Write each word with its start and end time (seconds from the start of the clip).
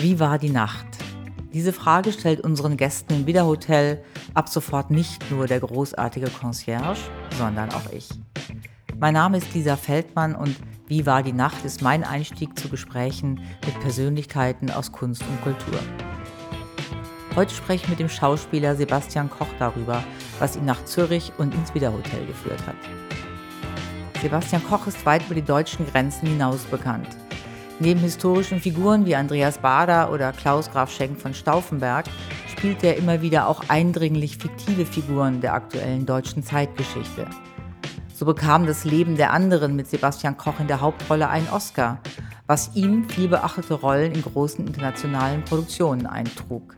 Wie 0.00 0.18
war 0.18 0.38
die 0.38 0.48
Nacht? 0.48 0.86
Diese 1.52 1.74
Frage 1.74 2.12
stellt 2.12 2.40
unseren 2.40 2.78
Gästen 2.78 3.12
im 3.12 3.26
Wiederhotel 3.26 4.02
ab 4.32 4.48
sofort 4.48 4.90
nicht 4.90 5.30
nur 5.30 5.46
der 5.46 5.60
großartige 5.60 6.30
Concierge, 6.30 7.00
sondern 7.36 7.70
auch 7.74 7.92
ich. 7.92 8.08
Mein 8.98 9.12
Name 9.12 9.36
ist 9.36 9.52
Lisa 9.52 9.76
Feldmann 9.76 10.34
und 10.34 10.56
Wie 10.86 11.04
war 11.04 11.22
die 11.22 11.34
Nacht 11.34 11.66
ist 11.66 11.82
mein 11.82 12.02
Einstieg 12.02 12.58
zu 12.58 12.70
Gesprächen 12.70 13.42
mit 13.66 13.78
Persönlichkeiten 13.80 14.70
aus 14.70 14.90
Kunst 14.90 15.22
und 15.22 15.42
Kultur. 15.42 15.78
Heute 17.36 17.54
spreche 17.54 17.84
ich 17.84 17.90
mit 17.90 18.00
dem 18.00 18.08
Schauspieler 18.08 18.76
Sebastian 18.76 19.28
Koch 19.28 19.52
darüber, 19.58 20.02
was 20.38 20.56
ihn 20.56 20.64
nach 20.64 20.82
Zürich 20.86 21.30
und 21.36 21.54
ins 21.54 21.74
Wiederhotel 21.74 22.24
geführt 22.26 22.66
hat. 22.66 22.76
Sebastian 24.22 24.64
Koch 24.64 24.86
ist 24.86 25.04
weit 25.04 25.26
über 25.26 25.34
die 25.34 25.42
deutschen 25.42 25.86
Grenzen 25.86 26.26
hinaus 26.26 26.64
bekannt. 26.64 27.08
Neben 27.82 28.00
historischen 28.00 28.60
Figuren 28.60 29.06
wie 29.06 29.16
Andreas 29.16 29.56
Bader 29.56 30.12
oder 30.12 30.32
Klaus 30.32 30.70
Graf 30.70 30.92
Schenk 30.92 31.18
von 31.18 31.32
Stauffenberg 31.32 32.04
spielt 32.46 32.84
er 32.84 32.98
immer 32.98 33.22
wieder 33.22 33.48
auch 33.48 33.62
eindringlich 33.68 34.36
fiktive 34.36 34.84
Figuren 34.84 35.40
der 35.40 35.54
aktuellen 35.54 36.04
deutschen 36.04 36.42
Zeitgeschichte. 36.42 37.26
So 38.14 38.26
bekam 38.26 38.66
das 38.66 38.84
Leben 38.84 39.16
der 39.16 39.32
anderen 39.32 39.76
mit 39.76 39.88
Sebastian 39.88 40.36
Koch 40.36 40.60
in 40.60 40.66
der 40.66 40.82
Hauptrolle 40.82 41.30
einen 41.30 41.48
Oscar, 41.48 42.00
was 42.46 42.70
ihm 42.74 43.08
vielbeachtete 43.08 43.72
Rollen 43.72 44.12
in 44.12 44.20
großen 44.20 44.66
internationalen 44.66 45.42
Produktionen 45.46 46.04
eintrug. 46.04 46.76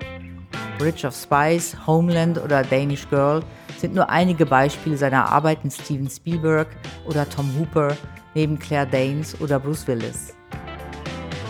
Bridge 0.79 1.05
of 1.05 1.17
Spies, 1.17 1.77
Homeland 1.85 2.39
oder 2.39 2.63
Danish 2.63 3.09
Girl 3.09 3.43
sind 3.77 3.97
nur 3.97 4.09
einige 4.09 4.47
Beispiele 4.47 4.97
seiner 4.97 5.33
Arbeit 5.33 5.65
mit 5.65 5.73
Steven 5.73 6.09
Spielberg 6.09 6.69
oder 7.09 7.29
Tom 7.29 7.51
Hooper, 7.59 7.97
neben 8.37 8.57
Claire 8.57 8.87
Danes 8.87 9.41
oder 9.41 9.59
Bruce 9.59 9.89
Willis. 9.89 10.37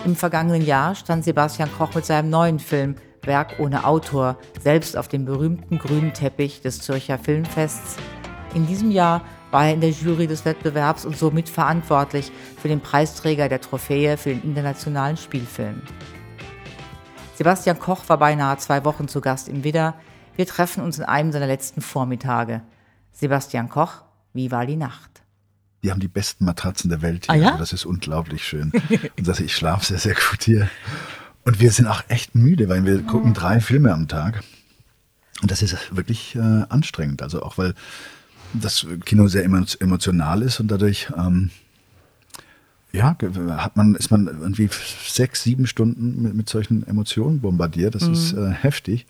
Im 0.05 0.17
vergangenen 0.17 0.67
Jahr 0.67 0.97
stand 0.97 1.23
Sebastian 1.23 1.71
Koch 1.79 1.95
mit 1.95 2.05
seinem 2.05 2.29
neuen 2.29 2.59
Film 2.59 2.97
Werk 3.23 3.61
ohne 3.61 3.85
Autor 3.85 4.37
selbst 4.61 4.97
auf 4.97 5.07
dem 5.07 5.25
berühmten 5.25 5.79
grünen 5.79 6.13
Teppich 6.13 6.61
des 6.61 6.81
Zürcher 6.81 7.19
Filmfests. 7.19 7.99
In 8.53 8.67
diesem 8.67 8.91
Jahr 8.91 9.23
war 9.53 9.67
er 9.67 9.75
in 9.75 9.81
der 9.81 9.91
Jury 9.91 10.27
des 10.27 10.45
Wettbewerbs 10.45 11.05
und 11.05 11.17
somit 11.17 11.49
verantwortlich 11.49 12.33
für 12.61 12.67
den 12.67 12.81
Preisträger 12.81 13.49
der 13.49 13.61
Trophäe 13.61 14.17
für 14.17 14.31
den 14.31 14.43
internationalen 14.43 15.17
Spielfilm. 15.17 15.83
Sebastian 17.37 17.79
Koch 17.79 18.09
war 18.09 18.19
beinahe 18.19 18.57
zwei 18.57 18.85
Wochen 18.85 19.07
zu 19.07 19.21
Gast 19.21 19.49
im 19.49 19.63
Widder. 19.63 19.95
Wir 20.35 20.47
treffen 20.47 20.83
uns 20.83 20.99
in 20.99 21.05
einem 21.05 21.31
seiner 21.31 21.47
letzten 21.47 21.81
Vormittage. 21.81 22.63
Sebastian 23.13 23.69
Koch, 23.69 24.03
wie 24.33 24.51
war 24.51 24.67
die 24.67 24.77
Nacht? 24.77 25.12
Die 25.83 25.91
haben 25.91 26.01
die 26.01 26.09
besten 26.09 26.45
Matratzen 26.45 26.91
der 26.91 27.03
Welt 27.03 27.27
hier. 27.27 27.35
Ah, 27.35 27.37
ja? 27.37 27.57
Das 27.57 27.73
ist 27.73 27.85
unglaublich 27.85 28.45
schön. 28.47 28.73
Und 29.19 29.29
also 29.29 29.43
ich 29.43 29.55
schlafe 29.55 29.85
sehr, 29.85 29.99
sehr 29.99 30.15
gut 30.15 30.43
hier. 30.45 30.71
Und 31.45 31.61
wir 31.61 31.73
sind 31.73 31.87
auch 31.87 32.05
echt 32.09 32.35
müde, 32.35 32.69
weil 32.69 32.85
wir 32.85 33.03
gucken 33.03 33.35
drei 33.35 33.61
Filme 33.61 33.93
am 33.93 34.07
Tag. 34.07 34.43
Und 35.41 35.51
das 35.51 35.61
ist 35.61 35.77
wirklich 35.97 36.37
äh, 36.37 36.39
anstrengend. 36.69 37.21
Also 37.23 37.43
auch 37.43 37.59
weil 37.59 37.75
das 38.55 38.87
Kino 39.05 39.27
sehr 39.29 39.45
emotional 39.45 40.43
ist 40.43 40.61
und 40.61 40.69
dadurch 40.69 41.09
ähm, 41.17 41.51
ja, 42.93 43.17
hat 43.57 43.77
man, 43.77 43.95
ist 43.95 44.11
man 44.11 44.27
irgendwie 44.27 44.69
sechs, 45.09 45.43
sieben 45.43 45.67
Stunden 45.67 46.23
mit, 46.23 46.35
mit 46.35 46.49
solchen 46.49 46.87
Emotionen 46.87 47.41
bombardiert. 47.41 47.95
Das 47.95 48.07
mhm. 48.07 48.13
ist 48.13 48.33
äh, 48.35 48.51
heftig 48.51 49.07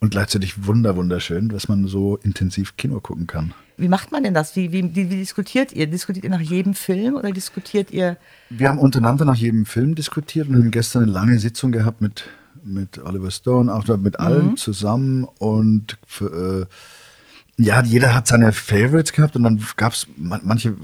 und 0.00 0.10
gleichzeitig 0.10 0.66
wunder, 0.66 0.96
wunderschön, 0.96 1.48
dass 1.48 1.68
man 1.68 1.86
so 1.86 2.16
intensiv 2.18 2.76
Kino 2.76 3.00
gucken 3.00 3.26
kann. 3.26 3.52
Wie 3.76 3.88
macht 3.88 4.12
man 4.12 4.22
denn 4.22 4.34
das? 4.34 4.56
Wie, 4.56 4.72
wie, 4.72 4.94
wie, 4.94 5.06
diskutiert 5.06 5.72
ihr? 5.72 5.86
Diskutiert 5.86 6.24
ihr 6.24 6.30
nach 6.30 6.40
jedem 6.40 6.74
Film 6.74 7.14
oder 7.14 7.30
diskutiert 7.30 7.90
ihr? 7.90 8.16
Wir 8.50 8.68
haben 8.68 8.78
untereinander 8.78 9.24
nach 9.24 9.36
jedem 9.36 9.66
Film 9.66 9.94
diskutiert 9.94 10.48
und 10.48 10.56
haben 10.56 10.70
gestern 10.70 11.04
eine 11.04 11.12
lange 11.12 11.38
Sitzung 11.38 11.72
gehabt 11.72 12.00
mit, 12.00 12.24
mit 12.64 12.98
Oliver 12.98 13.30
Stone, 13.30 13.72
auch 13.72 13.86
mit 13.98 14.18
allen 14.18 14.50
mhm. 14.50 14.56
zusammen 14.56 15.24
und 15.38 15.96
für, 16.06 16.66
äh, 16.68 17.62
ja, 17.62 17.82
jeder 17.82 18.14
hat 18.14 18.28
seine 18.28 18.52
Favorites 18.52 19.12
gehabt 19.12 19.34
und 19.34 19.42
dann 19.42 19.64
gab 19.76 19.92
es 19.92 20.06
manche 20.16 20.74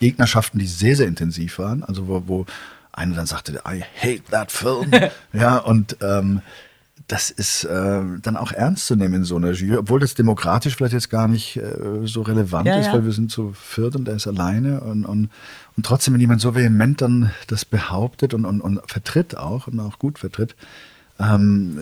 Gegnerschaften, 0.00 0.58
die 0.58 0.66
sehr, 0.66 0.96
sehr 0.96 1.06
intensiv 1.06 1.58
waren. 1.60 1.84
Also 1.84 2.08
wo, 2.08 2.22
wo 2.26 2.46
einer 2.92 3.14
dann 3.14 3.26
sagte, 3.26 3.62
I 3.66 3.84
hate 4.00 4.24
that 4.30 4.50
film. 4.50 4.90
ja, 5.32 5.58
und 5.58 5.96
ähm, 6.02 6.42
das 7.06 7.30
ist 7.30 7.64
äh, 7.64 8.02
dann 8.20 8.36
auch 8.36 8.52
ernst 8.52 8.86
zu 8.86 8.96
nehmen 8.96 9.14
in 9.14 9.24
so 9.24 9.36
einer 9.36 9.52
Jury, 9.52 9.78
obwohl 9.78 10.00
das 10.00 10.14
demokratisch 10.14 10.76
vielleicht 10.76 10.92
jetzt 10.92 11.10
gar 11.10 11.28
nicht 11.28 11.56
äh, 11.56 11.72
so 12.04 12.22
relevant 12.22 12.66
ja, 12.66 12.78
ist, 12.78 12.86
ja. 12.86 12.94
weil 12.94 13.04
wir 13.04 13.12
sind 13.12 13.30
zu 13.30 13.52
viert 13.52 13.96
und 13.96 14.08
er 14.08 14.16
ist 14.16 14.26
alleine 14.26 14.80
und, 14.80 15.04
und, 15.04 15.30
und 15.76 15.86
trotzdem, 15.86 16.14
wenn 16.14 16.20
jemand 16.20 16.40
so 16.40 16.54
vehement 16.54 17.00
dann 17.00 17.30
das 17.46 17.64
behauptet 17.64 18.34
und, 18.34 18.44
und, 18.44 18.60
und 18.60 18.80
vertritt 18.86 19.36
auch 19.36 19.68
und 19.68 19.78
auch 19.80 19.98
gut 19.98 20.18
vertritt, 20.18 20.56
ähm, 21.20 21.78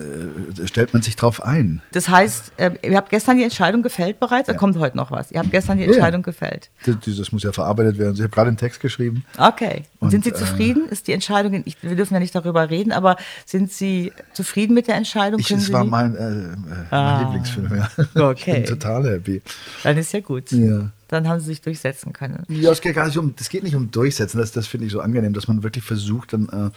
äh, 0.57 0.67
stellt 0.67 0.93
man 0.93 1.03
sich 1.03 1.15
drauf 1.15 1.43
ein. 1.43 1.81
Das 1.91 2.09
heißt, 2.09 2.53
äh, 2.57 2.71
ihr 2.81 2.97
habt 2.97 3.09
gestern 3.09 3.37
die 3.37 3.43
Entscheidung 3.43 3.83
gefällt 3.83 4.19
bereits, 4.19 4.47
da 4.47 4.53
ja. 4.53 4.57
kommt 4.57 4.77
heute 4.77 4.97
noch 4.97 5.11
was. 5.11 5.31
Ihr 5.31 5.39
habt 5.39 5.51
gestern 5.51 5.77
die 5.77 5.83
Entscheidung 5.83 6.21
ja. 6.21 6.25
gefällt. 6.25 6.71
Das, 6.85 6.95
das, 7.05 7.31
muss 7.31 7.43
ja 7.43 7.51
verarbeitet 7.51 7.99
werden. 7.99 8.15
Ich 8.15 8.21
habe 8.21 8.29
gerade 8.29 8.47
einen 8.47 8.57
Text 8.57 8.79
geschrieben. 8.79 9.25
Okay. 9.37 9.83
Und, 9.99 10.09
sind 10.09 10.23
Sie 10.23 10.31
äh, 10.31 10.33
zufrieden? 10.33 10.89
Ist 10.89 11.07
die 11.07 11.13
Entscheidung, 11.13 11.61
ich, 11.65 11.81
wir 11.83 11.95
dürfen 11.95 12.15
ja 12.15 12.19
nicht 12.19 12.33
darüber 12.33 12.69
reden, 12.69 12.91
aber 12.91 13.17
sind 13.45 13.71
Sie 13.71 14.11
zufrieden 14.33 14.73
mit 14.73 14.87
der 14.87 14.95
Entscheidung? 14.95 15.39
Ich, 15.39 15.51
es 15.51 15.71
war 15.71 15.83
mein, 15.83 16.15
äh, 16.15 16.29
äh, 16.29 16.47
mein 16.57 16.87
ah. 16.89 17.21
Lieblingsfilm, 17.21 17.75
ja. 17.75 17.89
Okay. 18.29 18.61
Ich 18.61 18.69
bin 18.69 18.79
total 18.79 19.07
happy. 19.07 19.41
Dann 19.83 19.97
ist 19.97 20.13
ja 20.13 20.19
gut. 20.21 20.51
Ja 20.51 20.91
dann 21.07 21.27
haben 21.27 21.39
sie 21.39 21.47
sich 21.47 21.61
durchsetzen 21.61 22.13
können. 22.13 22.43
Ja, 22.49 22.71
es 22.71 22.81
geht 22.81 22.95
gar 22.95 23.07
nicht 23.07 23.17
um, 23.17 23.33
das 23.35 23.49
geht 23.49 23.63
nicht 23.63 23.75
um 23.75 23.91
Durchsetzen, 23.91 24.39
das, 24.39 24.51
das 24.51 24.67
finde 24.67 24.87
ich 24.87 24.91
so 24.91 24.99
angenehm, 24.99 25.33
dass 25.33 25.47
man 25.47 25.63
wirklich 25.63 25.83
versucht, 25.83 26.33
dann 26.33 26.49
äh, 26.49 26.69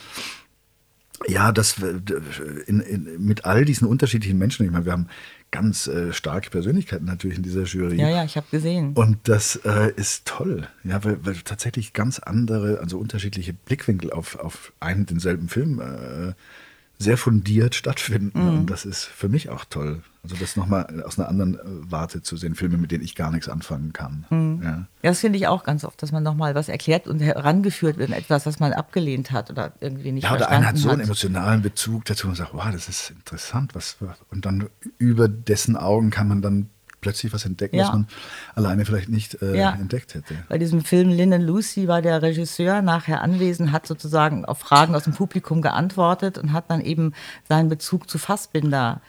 ja, 1.29 1.53
das 1.53 1.77
in, 2.67 2.81
in, 2.81 3.25
mit 3.25 3.45
all 3.45 3.65
diesen 3.65 3.87
unterschiedlichen 3.87 4.39
Menschen, 4.39 4.65
ich 4.65 4.73
meine, 4.73 4.85
wir 4.85 4.93
haben 4.93 5.09
ganz 5.51 5.87
äh, 5.87 6.13
starke 6.13 6.51
Persönlichkeiten 6.51 7.05
natürlich 7.05 7.37
in 7.37 7.43
dieser 7.43 7.65
Jury. 7.65 7.97
Ja, 7.97 8.09
ja, 8.09 8.25
ich 8.25 8.37
habe 8.37 8.47
gesehen. 8.51 8.93
Und 8.95 9.19
das 9.25 9.57
äh, 9.65 9.93
ist 9.97 10.27
toll, 10.27 10.69
ja, 10.85 11.03
weil, 11.05 11.25
weil, 11.25 11.35
tatsächlich 11.45 11.93
ganz 11.93 12.19
andere, 12.21 12.79
also 12.81 12.99
unterschiedliche 12.99 13.53
Blickwinkel 13.53 14.13
auf, 14.13 14.39
auf 14.39 14.73
einen 14.81 15.07
denselben 15.07 15.49
Film 15.49 15.81
äh, 15.81 16.35
sehr 17.01 17.17
fundiert 17.17 17.75
stattfinden. 17.75 18.39
Mhm. 18.39 18.49
Und 18.49 18.71
das 18.71 18.85
ist 18.85 19.05
für 19.05 19.31
mich 19.31 19.49
auch 19.49 19.65
toll. 19.65 20.03
Also 20.23 20.37
das 20.37 20.55
nochmal 20.55 21.03
aus 21.03 21.19
einer 21.19 21.31
anderen 21.31 21.55
äh, 21.55 21.61
Warte 21.65 22.21
zu 22.21 22.37
sehen, 22.37 22.55
Filme, 22.55 22.77
mit 22.77 22.91
denen 22.91 23.03
ich 23.03 23.15
gar 23.15 23.31
nichts 23.31 23.49
anfangen 23.49 23.95
kann. 23.95 24.27
Mhm. 24.29 24.61
Ja. 24.63 24.71
ja. 24.71 24.87
das 25.03 25.21
finde 25.21 25.39
ich 25.39 25.47
auch 25.47 25.65
ganz 25.65 25.83
oft, 25.85 26.03
dass 26.03 26.13
man 26.13 26.23
nochmal 26.23 26.55
was 26.55 26.69
erklärt 26.69 27.09
und 27.09 27.21
herangeführt 27.21 27.97
wird 27.97 28.11
etwas, 28.11 28.45
was 28.45 28.61
man 28.61 28.75
abgelehnt 28.75 29.31
hat 29.31 29.51
oder 29.51 29.73
irgendwie 29.81 30.13
nicht 30.13 30.25
ja, 30.25 30.35
oder 30.35 30.51
einer 30.51 30.67
hat 30.67 30.77
so 30.77 30.91
einen 30.91 31.01
emotionalen 31.01 31.63
Bezug 31.63 32.05
dazu 32.05 32.29
und 32.29 32.35
sagt, 32.35 32.53
wow, 32.53 32.69
das 32.71 32.91
ist 32.91 33.11
interessant. 33.11 33.75
Was, 33.75 33.97
und 34.31 34.45
dann 34.45 34.69
über 34.99 35.27
dessen 35.27 35.77
Augen 35.77 36.11
kann 36.11 36.29
man 36.29 36.43
dann 36.43 36.69
plötzlich 37.01 37.33
was 37.33 37.45
entdecken, 37.45 37.77
ja. 37.77 37.85
was 37.85 37.93
man 37.93 38.07
alleine 38.55 38.85
vielleicht 38.85 39.09
nicht 39.09 39.41
äh, 39.43 39.57
ja. 39.57 39.73
entdeckt 39.73 40.15
hätte. 40.15 40.35
Bei 40.49 40.59
diesem 40.59 40.83
Film 40.83 41.11
Lynn 41.11 41.33
and 41.33 41.45
Lucy 41.45 41.89
war 41.89 42.03
der 42.03 42.23
Regisseur 42.23 42.83
nachher 42.83 43.23
anwesend, 43.23 43.73
hat 43.73 43.87
sozusagen 43.87 44.45
auf 44.45 44.59
Fragen 44.59 44.95
aus 44.95 45.05
dem 45.05 45.15
Publikum 45.15 45.63
geantwortet 45.63 46.39
und 46.39 46.53
hat 46.53 46.71
dann 46.71 46.81
eben 46.81 47.13
seinen 47.49 47.69
Bezug 47.69 48.09
zu 48.09 48.19
Fassbinder 48.19 49.01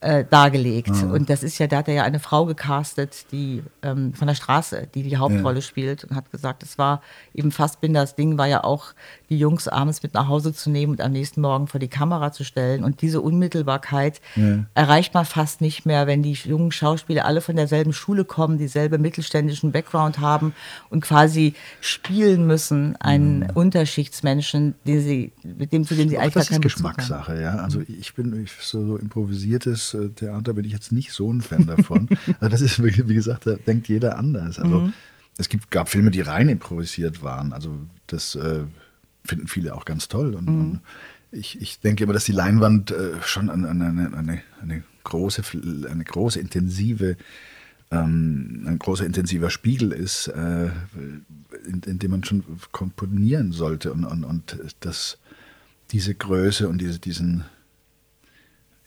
äh, 0.00 0.24
dargelegt. 0.24 0.92
Ah. 0.92 1.12
Und 1.12 1.28
das 1.28 1.42
ist 1.42 1.58
ja, 1.58 1.66
da 1.66 1.78
hat 1.78 1.88
er 1.88 1.94
ja 1.94 2.02
eine 2.04 2.20
Frau 2.20 2.46
gecastet, 2.46 3.26
die 3.32 3.64
ähm, 3.82 4.14
von 4.14 4.28
der 4.28 4.36
Straße, 4.36 4.86
die 4.94 5.02
die 5.02 5.16
Hauptrolle 5.16 5.56
ja. 5.56 5.62
spielt 5.62 6.04
und 6.04 6.14
hat 6.14 6.30
gesagt, 6.30 6.62
es 6.62 6.78
war 6.78 7.02
eben 7.34 7.50
Fassbinders 7.50 8.14
Ding, 8.14 8.38
war 8.38 8.46
ja 8.46 8.62
auch, 8.62 8.92
die 9.28 9.38
Jungs 9.38 9.66
abends 9.66 10.02
mit 10.02 10.14
nach 10.14 10.28
Hause 10.28 10.54
zu 10.54 10.70
nehmen 10.70 10.92
und 10.92 11.00
am 11.00 11.12
nächsten 11.12 11.40
Morgen 11.40 11.66
vor 11.66 11.80
die 11.80 11.88
Kamera 11.88 12.32
zu 12.32 12.44
stellen. 12.44 12.84
Und 12.84 13.02
diese 13.02 13.20
Unmittelbarkeit 13.20 14.20
ja. 14.36 14.64
erreicht 14.74 15.14
man 15.14 15.24
fast 15.24 15.60
nicht 15.60 15.84
mehr, 15.84 16.06
wenn 16.06 16.22
die 16.22 16.32
jungen 16.32 16.70
Schauspieler 16.70 17.24
alle 17.24 17.40
von 17.40 17.56
derselben 17.56 17.92
Schule 17.92 18.24
kommen, 18.24 18.56
dieselbe 18.56 18.98
mittelständischen 18.98 19.72
Background 19.72 20.20
haben 20.20 20.54
und 20.90 21.00
quasi 21.00 21.54
spielen 21.80 22.46
müssen, 22.46 22.96
einen 22.96 23.40
mhm. 23.40 23.50
Unterschichtsmenschen, 23.54 24.74
den 24.86 25.00
sie, 25.00 25.32
mit 25.42 25.72
dem, 25.72 25.84
zu 25.84 25.94
dem 25.94 26.08
sie 26.08 26.18
eigentlich 26.18 26.34
gar 26.34 26.44
keinen. 26.44 26.62
Das 26.62 26.72
ist 26.72 26.74
Geschmackssache, 26.76 27.40
ja. 27.40 27.56
Also 27.56 27.80
ich 27.80 28.14
bin 28.14 28.44
ich, 28.44 28.52
so, 28.60 28.86
so 28.86 28.96
improvisiertes 28.96 29.87
Theater 30.14 30.54
bin 30.54 30.64
ich 30.64 30.72
jetzt 30.72 30.92
nicht 30.92 31.12
so 31.12 31.32
ein 31.32 31.40
Fan 31.40 31.66
davon. 31.66 32.08
also 32.40 32.48
das 32.48 32.60
ist, 32.60 32.82
wie 32.82 33.14
gesagt, 33.14 33.46
da 33.46 33.54
denkt 33.54 33.88
jeder 33.88 34.18
anders. 34.18 34.58
Also 34.58 34.80
mhm. 34.80 34.92
es 35.36 35.48
gibt, 35.48 35.70
gab 35.70 35.88
Filme, 35.88 36.10
die 36.10 36.20
rein 36.20 36.48
improvisiert 36.48 37.22
waren. 37.22 37.52
Also 37.52 37.78
das 38.06 38.34
äh, 38.34 38.64
finden 39.24 39.48
viele 39.48 39.74
auch 39.74 39.84
ganz 39.84 40.08
toll. 40.08 40.34
Und, 40.34 40.48
mhm. 40.48 40.60
und 40.60 40.80
ich, 41.30 41.60
ich, 41.60 41.80
denke 41.80 42.04
immer, 42.04 42.12
dass 42.12 42.24
die 42.24 42.32
Leinwand 42.32 42.90
äh, 42.90 43.20
schon 43.22 43.50
eine, 43.50 43.68
eine, 43.68 43.86
eine, 44.16 44.42
eine, 44.62 44.82
große, 45.04 45.42
eine 45.88 46.04
große, 46.04 46.40
intensive 46.40 47.16
ähm, 47.90 48.64
ein 48.66 48.78
großer 48.78 49.06
intensiver 49.06 49.50
Spiegel 49.50 49.92
ist, 49.92 50.28
äh, 50.28 50.66
in, 51.66 51.82
in, 51.86 51.98
dem 51.98 52.10
man 52.10 52.24
schon 52.24 52.44
komponieren 52.72 53.52
sollte 53.52 53.92
und, 53.92 54.04
und, 54.04 54.24
und 54.24 54.58
das, 54.80 55.18
diese 55.90 56.14
Größe 56.14 56.68
und 56.68 56.80
diese, 56.80 56.98
diesen, 56.98 57.44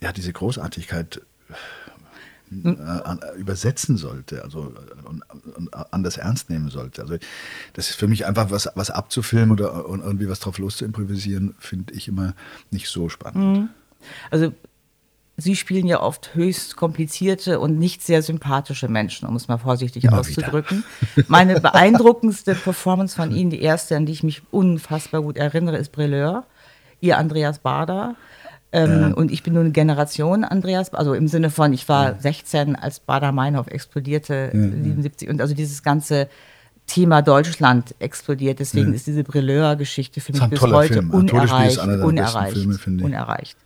ja, 0.01 0.11
diese 0.11 0.33
Großartigkeit 0.33 1.21
hm. 2.49 2.77
äh, 2.79 3.39
übersetzen 3.39 3.97
sollte, 3.97 4.43
also 4.43 4.73
und, 5.05 5.23
und, 5.55 5.93
anders 5.93 6.17
ernst 6.17 6.49
nehmen 6.49 6.69
sollte. 6.69 7.01
Also 7.01 7.17
das 7.73 7.89
ist 7.89 7.95
für 7.95 8.07
mich 8.07 8.25
einfach 8.25 8.51
was, 8.51 8.69
was 8.75 8.91
abzufilmen 8.91 9.51
oder 9.51 9.85
irgendwie 9.87 10.27
was 10.27 10.39
drauf 10.39 10.57
los 10.57 10.77
zu 10.77 10.85
improvisieren, 10.85 11.55
finde 11.59 11.93
ich 11.93 12.07
immer 12.07 12.33
nicht 12.71 12.89
so 12.89 13.09
spannend. 13.09 13.59
Mhm. 13.59 13.69
Also 14.29 14.51
Sie 15.37 15.55
spielen 15.55 15.87
ja 15.87 16.01
oft 16.01 16.35
höchst 16.35 16.75
komplizierte 16.75 17.59
und 17.59 17.79
nicht 17.79 18.03
sehr 18.03 18.21
sympathische 18.21 18.87
Menschen, 18.87 19.27
um 19.27 19.35
es 19.35 19.47
mal 19.47 19.57
vorsichtig 19.57 20.03
Immer 20.03 20.19
auszudrücken. 20.19 20.83
Meine 21.27 21.59
beeindruckendste 21.59 22.53
Performance 22.53 23.15
von 23.15 23.31
Ihnen, 23.31 23.49
die 23.49 23.61
erste, 23.61 23.95
an 23.95 24.05
die 24.05 24.11
ich 24.11 24.23
mich 24.23 24.43
unfassbar 24.51 25.21
gut 25.21 25.37
erinnere, 25.37 25.77
ist 25.77 25.91
Brilleur, 25.91 26.45
Ihr 26.99 27.17
Andreas 27.17 27.59
Bader. 27.59 28.15
Ähm, 28.73 29.01
ja. 29.01 29.07
Und 29.09 29.31
ich 29.31 29.43
bin 29.43 29.53
nur 29.53 29.63
eine 29.63 29.71
Generation 29.71 30.43
Andreas, 30.43 30.93
also 30.93 31.13
im 31.13 31.27
Sinne 31.27 31.49
von, 31.49 31.73
ich 31.73 31.89
war 31.89 32.13
ja. 32.13 32.19
16, 32.19 32.75
als 32.75 32.99
Bader-Meinhof 33.01 33.67
explodierte, 33.67 34.51
ja, 34.53 34.59
77. 34.59 35.29
Und 35.29 35.41
also 35.41 35.53
dieses 35.53 35.83
ganze 35.83 36.29
Thema 36.87 37.21
Deutschland 37.21 37.95
explodiert. 37.99 38.59
Deswegen 38.59 38.93
ist 38.93 39.07
diese 39.07 39.23
Brilleur-Geschichte 39.23 40.19
für 40.19 40.33
mich 40.33 40.43
bis 40.45 40.61
heute 40.61 40.93
Film. 40.95 41.11
unerreicht. 41.11 41.77
Unerreicht. 41.79 42.57
Filme, 42.57 43.03
unerreicht. 43.03 43.57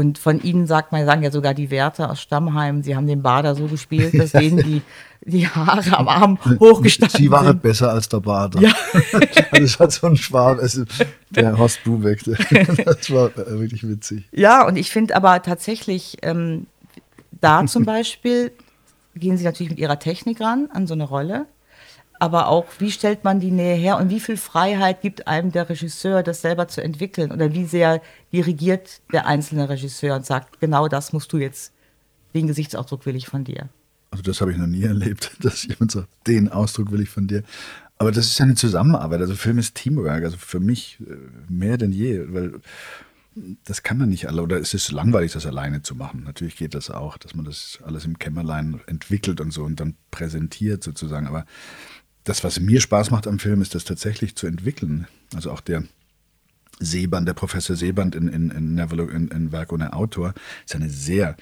Und 0.00 0.18
von 0.18 0.42
ihnen 0.42 0.66
sagt 0.66 0.92
man, 0.92 1.04
sagen 1.04 1.22
ja 1.22 1.30
sogar 1.30 1.52
die 1.52 1.70
Wärter 1.70 2.10
aus 2.10 2.22
Stammheim, 2.22 2.82
sie 2.82 2.96
haben 2.96 3.06
den 3.06 3.20
Bader 3.20 3.54
so 3.54 3.66
gespielt, 3.66 4.18
dass 4.18 4.32
denen 4.32 4.56
die, 4.56 4.82
die 5.20 5.46
Haare 5.46 5.98
am 5.98 6.08
Arm 6.08 6.38
hochgestanden 6.58 7.10
sind. 7.10 7.24
Sie 7.26 7.30
waren 7.30 7.48
sind. 7.48 7.62
besser 7.62 7.90
als 7.90 8.08
der 8.08 8.20
Bader. 8.20 8.62
Ja. 8.62 8.72
das 9.52 9.78
hat 9.78 9.92
so 9.92 10.06
ein 10.06 10.16
Schwarm, 10.16 10.58
also 10.58 10.84
der 11.28 11.58
Horst 11.58 11.84
Bubeck, 11.84 12.24
das 12.24 13.10
war 13.10 13.30
wirklich 13.36 13.86
witzig. 13.86 14.26
Ja, 14.32 14.66
und 14.66 14.76
ich 14.76 14.90
finde 14.90 15.14
aber 15.14 15.42
tatsächlich, 15.42 16.16
ähm, 16.22 16.66
da 17.42 17.66
zum 17.66 17.84
Beispiel 17.84 18.52
gehen 19.14 19.36
sie 19.36 19.44
natürlich 19.44 19.68
mit 19.68 19.78
ihrer 19.78 19.98
Technik 19.98 20.40
ran 20.40 20.70
an 20.72 20.86
so 20.86 20.94
eine 20.94 21.04
Rolle 21.04 21.44
aber 22.20 22.48
auch, 22.48 22.66
wie 22.78 22.90
stellt 22.90 23.24
man 23.24 23.40
die 23.40 23.50
Nähe 23.50 23.74
her 23.74 23.96
und 23.96 24.10
wie 24.10 24.20
viel 24.20 24.36
Freiheit 24.36 25.00
gibt 25.00 25.26
einem 25.26 25.52
der 25.52 25.68
Regisseur, 25.68 26.22
das 26.22 26.42
selber 26.42 26.68
zu 26.68 26.82
entwickeln? 26.82 27.32
Oder 27.32 27.54
wie 27.54 27.64
sehr 27.64 28.02
dirigiert 28.30 29.00
der 29.10 29.26
einzelne 29.26 29.68
Regisseur 29.68 30.14
und 30.16 30.26
sagt, 30.26 30.60
genau 30.60 30.86
das 30.86 31.14
musst 31.14 31.32
du 31.32 31.38
jetzt, 31.38 31.72
den 32.34 32.46
Gesichtsausdruck 32.46 33.06
will 33.06 33.16
ich 33.16 33.26
von 33.26 33.44
dir? 33.44 33.70
Also 34.10 34.22
das 34.22 34.40
habe 34.42 34.52
ich 34.52 34.58
noch 34.58 34.66
nie 34.66 34.84
erlebt, 34.84 35.32
dass 35.40 35.64
jemand 35.64 35.92
sagt, 35.92 36.08
den 36.26 36.50
Ausdruck 36.50 36.92
will 36.92 37.00
ich 37.00 37.08
von 37.08 37.26
dir. 37.26 37.42
Aber 37.96 38.12
das 38.12 38.26
ist 38.26 38.38
ja 38.38 38.44
eine 38.44 38.54
Zusammenarbeit. 38.54 39.20
Also 39.20 39.34
Film 39.34 39.58
ist 39.58 39.74
Teamwork. 39.74 40.22
Also 40.22 40.36
für 40.36 40.60
mich 40.60 40.98
äh, 41.00 41.14
mehr 41.48 41.78
denn 41.78 41.92
je, 41.92 42.22
weil 42.28 42.60
das 43.64 43.82
kann 43.82 43.98
man 43.98 44.08
nicht 44.08 44.28
alle. 44.28 44.42
Oder 44.42 44.58
es 44.58 44.74
ist 44.74 44.90
langweilig, 44.90 45.32
das 45.32 45.46
alleine 45.46 45.82
zu 45.82 45.94
machen. 45.94 46.24
Natürlich 46.24 46.56
geht 46.56 46.74
das 46.74 46.90
auch, 46.90 47.16
dass 47.18 47.34
man 47.34 47.44
das 47.44 47.78
alles 47.84 48.04
im 48.04 48.18
Kämmerlein 48.18 48.80
entwickelt 48.86 49.40
und 49.40 49.52
so 49.52 49.64
und 49.64 49.80
dann 49.80 49.94
präsentiert 50.10 50.82
sozusagen. 50.82 51.26
Aber 51.26 51.46
das, 52.24 52.44
was 52.44 52.60
mir 52.60 52.80
Spaß 52.80 53.10
macht 53.10 53.26
am 53.26 53.38
Film, 53.38 53.62
ist 53.62 53.74
das 53.74 53.84
tatsächlich 53.84 54.36
zu 54.36 54.46
entwickeln. 54.46 55.06
Also 55.34 55.50
auch 55.50 55.60
der 55.60 55.84
Seeband, 56.78 57.28
der 57.28 57.34
Professor 57.34 57.76
Seeband 57.76 58.14
in, 58.14 58.28
in, 58.28 58.50
in, 58.50 58.78
in, 58.78 59.28
in 59.28 59.52
Werk 59.52 59.72
ohne 59.72 59.92
Autor, 59.92 60.34
ist 60.64 60.74
eine 60.74 60.90
sehr 60.90 61.36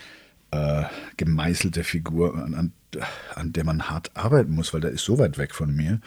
äh, 0.51 0.85
gemeißelte 1.17 1.85
Figur, 1.85 2.35
an, 2.37 2.55
an, 2.55 2.73
an, 3.35 3.53
der 3.53 3.65
man 3.65 3.89
hart 3.89 4.17
arbeiten 4.17 4.55
muss, 4.55 4.73
weil 4.73 4.81
der 4.81 4.91
ist 4.91 5.05
so 5.05 5.19
weit 5.19 5.39
weg 5.39 5.55
von 5.55 5.75
mir 5.75 6.01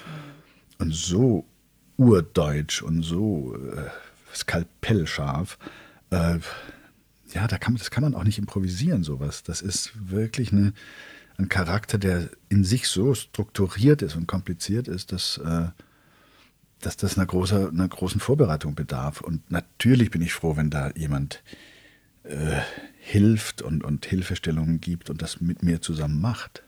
und 0.80 0.94
so 0.94 1.46
urdeutsch 1.98 2.82
und 2.82 3.04
so 3.04 3.56
äh, 3.56 4.36
skalpellscharf. 4.36 5.58
Äh, 6.10 6.40
ja, 7.34 7.48
da 7.48 7.58
kann, 7.58 7.76
das 7.76 7.92
kann 7.92 8.04
man 8.04 8.16
auch 8.16 8.24
nicht 8.24 8.40
improvisieren, 8.40 9.04
sowas. 9.04 9.44
Das 9.44 9.62
ist 9.62 9.92
wirklich 9.96 10.52
eine, 10.52 10.74
ein 11.42 11.50
Charakter, 11.50 11.98
der 11.98 12.30
in 12.50 12.64
sich 12.64 12.88
so 12.88 13.14
strukturiert 13.14 14.02
ist 14.02 14.16
und 14.16 14.28
kompliziert 14.28 14.88
ist, 14.88 15.12
dass, 15.12 15.38
äh, 15.38 15.68
dass 16.80 16.98
das 16.98 17.18
einer, 17.18 17.26
großer, 17.26 17.70
einer 17.70 17.88
großen 17.88 18.22
Vorbereitung 18.22 18.76
bedarf. 18.76 19.22
Und 19.22 19.50
natürlich 19.52 20.12
bin 20.12 20.22
ich 20.22 20.34
froh, 20.34 20.56
wenn 20.56 20.70
da 20.70 20.92
jemand 20.96 21.44
äh, 22.24 22.62
hilft 23.00 23.62
und, 23.62 23.84
und 23.84 24.06
Hilfestellungen 24.06 24.80
gibt 24.80 25.10
und 25.10 25.22
das 25.22 25.42
mit 25.42 25.64
mir 25.64 25.82
zusammen 25.82 26.22
macht. 26.22 26.64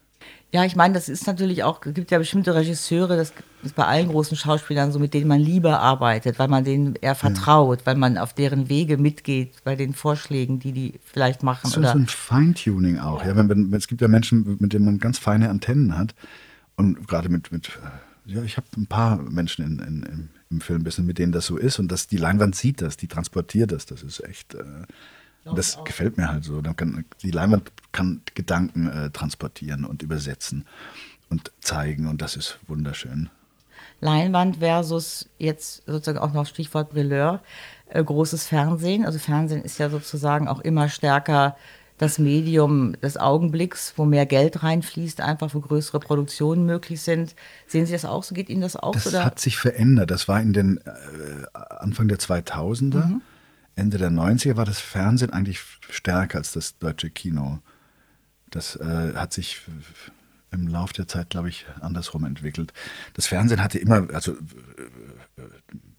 Ja, 0.54 0.64
ich 0.64 0.76
meine, 0.76 0.94
das 0.94 1.10
ist 1.10 1.26
natürlich 1.26 1.64
auch, 1.64 1.84
es 1.84 1.96
gibt 1.96 2.12
ja 2.12 2.20
bestimmte 2.20 2.54
Regisseure, 2.54 3.18
das 3.18 3.34
ist 3.64 3.74
bei 3.74 3.86
allen 3.86 4.10
großen 4.10 4.38
Schauspielern 4.38 4.92
so, 4.92 5.00
mit 5.00 5.16
denen 5.16 5.28
man 5.28 5.40
lieber 5.40 5.80
arbeitet, 5.80 6.38
weil 6.38 6.48
man 6.48 6.64
denen 6.64 6.94
eher 6.96 7.16
vertraut, 7.16 7.80
ja. 7.80 7.86
weil 7.88 7.96
man 7.96 8.20
auf 8.20 8.34
deren 8.34 8.70
Wege 8.70 9.00
mitgeht, 9.00 9.64
bei 9.64 9.76
den 9.76 9.96
Vorschlägen, 9.96 10.60
die 10.60 10.72
die 10.72 11.00
vielleicht 11.04 11.42
machen. 11.42 11.72
So, 11.72 11.80
oder 11.80 11.94
so 11.94 11.98
ein 11.98 12.06
Feintuning 12.06 13.00
auch. 13.00 13.26
Ja, 13.26 13.36
wenn, 13.36 13.50
wenn, 13.50 13.74
es 13.74 13.88
gibt 13.88 14.02
ja 14.02 14.08
Menschen, 14.08 14.58
mit 14.60 14.74
denen 14.74 14.86
man 14.86 15.00
ganz 15.00 15.18
feine 15.18 15.50
Antennen 15.50 15.98
hat. 15.98 16.14
Und 16.76 17.08
gerade 17.08 17.30
mit, 17.30 17.52
mit 17.52 17.72
ja, 18.28 18.44
ich 18.44 18.56
habe 18.56 18.68
ein 18.78 18.86
paar 18.86 19.24
Menschen 19.24 19.66
in, 19.66 19.80
in, 19.80 20.04
im, 20.04 20.30
im 20.52 20.62
Filmbusiness, 20.62 21.08
mit 21.08 21.18
denen 21.18 21.32
das 21.32 21.48
so 21.48 21.58
ist. 21.58 21.80
Und 21.80 21.92
das, 21.92 22.06
die 22.06 22.18
Leinwand 22.18 22.56
sieht 22.56 22.80
das, 22.84 22.96
die 22.96 23.08
transportiert 23.08 23.72
das. 23.72 23.88
Das 23.88 24.04
ist 24.04 24.24
echt. 24.24 24.54
Äh, 24.54 24.64
das 25.46 25.80
gefällt 25.84 26.18
mir 26.18 26.30
halt 26.30 26.44
so. 26.44 26.62
Kann, 26.62 27.06
die 27.22 27.32
Leinwand 27.32 27.72
kann 27.92 28.22
Gedanken 28.34 28.88
äh, 28.88 29.10
transportieren 29.10 29.86
und 29.86 30.02
übersetzen 30.02 30.66
und 31.30 31.52
zeigen 31.60 32.08
und 32.08 32.22
das 32.22 32.36
ist 32.36 32.60
wunderschön. 32.68 33.30
Leinwand 34.00 34.58
versus 34.58 35.30
jetzt 35.38 35.84
sozusagen 35.86 36.18
auch 36.18 36.34
noch 36.34 36.46
Stichwort 36.46 36.92
Brilleur, 36.92 37.42
äh, 37.90 38.04
großes 38.04 38.46
Fernsehen. 38.46 39.06
Also 39.06 39.20
Fernsehen 39.20 39.64
ist 39.64 39.80
ja 39.80 39.90
sozusagen 39.90 40.48
auch 40.48 40.60
immer 40.60 40.90
stärker 40.90 41.56
das 41.98 42.20
Medium 42.20 43.00
des 43.02 43.18
Augenblicks, 43.18 43.94
wo 43.96 44.04
mehr 44.04 44.26
Geld 44.26 44.64
reinfließt, 44.64 45.22
einfach 45.22 45.54
wo 45.54 45.62
größere 45.62 46.00
Produktionen 46.00 46.66
möglich 46.66 47.02
sind. 47.02 47.36
Sehen 47.68 47.86
Sie 47.86 47.94
das 47.94 48.04
auch 48.04 48.24
so? 48.24 48.36
Geht 48.36 48.50
Ihnen 48.50 48.62
das 48.62 48.76
auch? 48.76 48.94
Das 48.94 49.08
oder? 49.08 49.24
hat 49.24 49.40
sich 49.40 49.58
verändert. 49.58 50.12
Das 50.12 50.28
war 50.28 50.42
in 50.42 50.54
den 50.54 50.78
äh, 50.78 50.92
Anfang 51.54 52.08
der 52.08 52.20
2000er. 52.20 53.06
Mhm. 53.08 53.22
Ende 53.76 53.98
der 53.98 54.12
90er 54.12 54.56
war 54.56 54.66
das 54.66 54.80
Fernsehen 54.80 55.32
eigentlich 55.32 55.60
stärker 55.90 56.38
als 56.38 56.52
das 56.52 56.78
deutsche 56.78 57.10
Kino. 57.10 57.60
Das 58.50 58.76
äh, 58.76 59.14
hat 59.16 59.34
sich 59.34 59.62
im 60.52 60.68
Laufe 60.68 60.94
der 60.94 61.08
Zeit, 61.08 61.32
glaube 61.32 61.50
ich, 61.50 61.66
andersrum 61.82 62.24
entwickelt. 62.26 62.74
Das 63.14 63.26
Fernsehen 63.26 63.64
hatte 63.64 63.80
immer, 63.80 64.08
also 64.14 64.34
äh, 64.34 64.38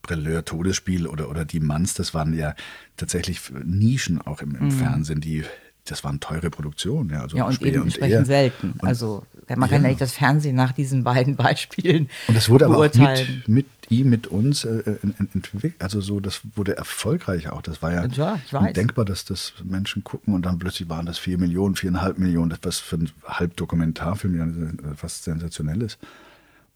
Brilleur, 0.03 0.45
Todesspiel 0.45 1.07
oder, 1.07 1.29
oder 1.29 1.45
Die 1.45 1.61
Manns, 1.61 1.95
das 1.95 2.15
waren 2.15 2.35
ja 2.35 2.55
tatsächlich 2.97 3.41
Nischen 3.51 4.21
auch 4.21 4.41
im, 4.41 4.55
im 4.55 4.67
mhm. 4.67 4.71
Fernsehen, 4.71 5.21
die 5.21 5.45
das 5.85 6.03
waren 6.03 6.19
teure 6.19 6.51
Produktionen. 6.51 7.11
Ja, 7.11 7.23
also 7.23 7.37
ja 7.37 7.45
und 7.45 7.61
eben 7.61 7.83
entsprechend 7.83 8.27
selten. 8.27 8.73
Und, 8.79 8.85
also 8.89 9.25
man 9.55 9.69
kann 9.69 9.83
ja 9.83 9.89
nicht 9.89 10.01
das 10.01 10.13
Fernsehen 10.13 10.57
nach 10.57 10.73
diesen 10.73 11.05
beiden 11.05 11.37
Beispielen 11.37 12.09
Und 12.29 12.37
das 12.37 12.49
wurde 12.49 12.65
aber 12.65 12.79
auch 12.79 12.95
mit, 12.95 13.49
mit 13.49 13.67
ihm, 13.91 14.09
mit 14.09 14.27
uns 14.27 14.65
äh, 14.65 14.79
äh 14.79 14.99
entwickelt. 15.35 15.75
Also 15.79 16.01
so, 16.01 16.21
das 16.21 16.41
wurde 16.55 16.77
erfolgreich 16.77 17.51
auch. 17.51 17.61
Das 17.61 17.83
war 17.83 17.93
ja, 17.93 18.07
ja 18.07 18.73
denkbar, 18.73 19.05
dass 19.05 19.27
das 19.27 19.53
Menschen 19.63 20.05
gucken 20.05 20.35
und 20.35 20.47
dann 20.47 20.59
plötzlich 20.59 20.89
waren 20.89 21.05
das 21.05 21.19
vier 21.19 21.37
Millionen, 21.37 21.77
viereinhalb 21.77 22.19
Millionen, 22.19 22.51
das 22.51 22.61
was 22.63 22.79
für 22.79 22.97
ein 22.97 23.11
Halbdokumentarfilm 23.27 24.37
ja 24.37 24.45
äh, 24.47 24.95
fast 24.97 25.25
sensationell 25.25 25.83
ist. 25.83 25.99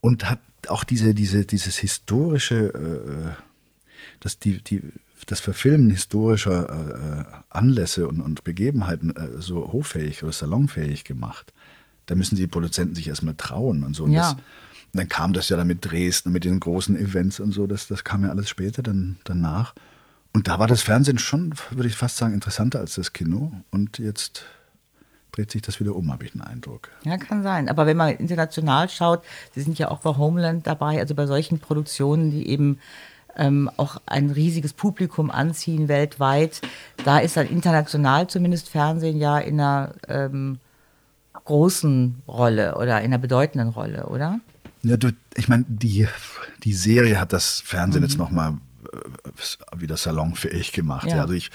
Und 0.00 0.29
hat 0.29 0.41
auch 0.69 0.85
diese, 0.85 1.15
diese, 1.15 1.47
dieses 1.47 1.79
historische, 1.79 2.75
äh, 2.75 3.43
dass 4.21 4.38
die, 4.38 4.62
die 4.62 4.83
das 5.27 5.41
Verfilmen 5.41 5.91
historischer 5.91 6.69
äh, 6.69 7.25
Anlässe 7.51 8.09
und, 8.09 8.21
und 8.21 8.45
Begebenheiten 8.45 9.15
äh, 9.17 9.41
so 9.41 9.73
hochfähig 9.73 10.23
oder 10.23 10.33
salonfähig 10.33 11.05
gemacht. 11.05 11.53
Da 12.07 12.15
müssen 12.15 12.37
die 12.37 12.47
Produzenten 12.47 12.95
sich 12.95 13.09
erstmal 13.09 13.35
trauen 13.35 13.85
und 13.85 13.95
so. 13.95 14.05
Und, 14.05 14.13
ja. 14.13 14.33
das, 14.33 14.37
dann 14.93 15.09
kam 15.09 15.33
das 15.33 15.49
ja 15.49 15.57
dann 15.57 15.67
mit 15.67 15.85
Dresden, 15.85 16.33
mit 16.33 16.45
den 16.45 16.61
großen 16.61 16.97
Events 16.97 17.41
und 17.41 17.53
so. 17.53 17.67
Das, 17.67 17.89
das 17.89 18.05
kam 18.05 18.25
ja 18.25 18.31
alles 18.31 18.49
später 18.49 18.83
dann 18.83 19.19
danach. 19.25 19.75
Und 20.33 20.49
da 20.49 20.59
war 20.59 20.67
das 20.67 20.83
Fernsehen 20.83 21.19
schon, 21.19 21.55
würde 21.71 21.89
ich 21.89 21.97
fast 21.97 22.17
sagen, 22.17 22.35
interessanter 22.35 22.81
als 22.81 22.95
das 22.95 23.13
Kino. 23.13 23.53
Und 23.71 23.99
jetzt 23.99 24.45
dreht 25.33 25.51
sich 25.51 25.63
das 25.63 25.81
wieder 25.81 25.95
um, 25.95 26.11
habe 26.13 26.25
ich 26.25 26.33
den 26.33 26.41
Eindruck. 26.41 26.91
Ja, 27.05 27.17
kann 27.17 27.43
sein. 27.43 27.69
Aber 27.69 27.87
wenn 27.87 27.97
man 27.97 28.11
international 28.17 28.89
schaut, 28.89 29.23
Sie 29.55 29.61
sind 29.61 29.79
ja 29.79 29.91
auch 29.91 30.01
bei 30.01 30.17
Homeland 30.17 30.67
dabei, 30.67 30.99
also 30.99 31.15
bei 31.15 31.27
solchen 31.27 31.59
Produktionen, 31.59 32.31
die 32.31 32.49
eben 32.49 32.79
ähm, 33.38 33.71
auch 33.76 34.00
ein 34.07 34.30
riesiges 34.30 34.73
Publikum 34.73 35.30
anziehen 35.30 35.88
weltweit. 35.88 36.61
Da 37.04 37.18
ist 37.18 37.37
dann 37.37 37.47
international 37.47 38.28
zumindest 38.28 38.68
Fernsehen 38.68 39.18
ja 39.18 39.38
in 39.38 39.61
einer 39.61 39.95
ähm, 40.09 40.59
großen 41.45 42.23
Rolle 42.28 42.76
oder 42.76 43.00
in 43.00 43.07
einer 43.07 43.18
bedeutenden 43.18 43.71
Rolle, 43.71 44.07
oder? 44.07 44.40
Ja, 44.83 44.97
du, 44.97 45.11
ich 45.35 45.49
meine, 45.49 45.64
die, 45.68 46.07
die 46.64 46.75
Serie 46.75 47.21
hat 47.21 47.33
das 47.33 47.61
Fernsehen 47.61 48.02
mhm. 48.02 48.09
jetzt 48.09 48.18
nochmal 48.18 48.59
äh, 48.92 49.80
wieder 49.80 49.97
salonfähig 49.97 50.73
gemacht. 50.73 51.09
Ja. 51.09 51.16
ja 51.16 51.23
also 51.23 51.35
ich, 51.35 51.50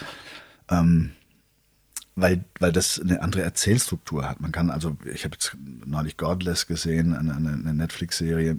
ähm, 0.69 1.11
weil, 2.15 2.43
weil 2.59 2.71
das 2.71 2.99
eine 2.99 3.21
andere 3.21 3.41
Erzählstruktur 3.41 4.29
hat. 4.29 4.39
Man 4.39 4.51
kann 4.51 4.69
also, 4.69 4.95
ich 5.13 5.25
habe 5.25 5.35
jetzt 5.35 5.57
neulich 5.85 6.17
Godless 6.17 6.67
gesehen, 6.67 7.15
eine, 7.15 7.35
eine 7.35 7.73
Netflix-Serie, 7.73 8.57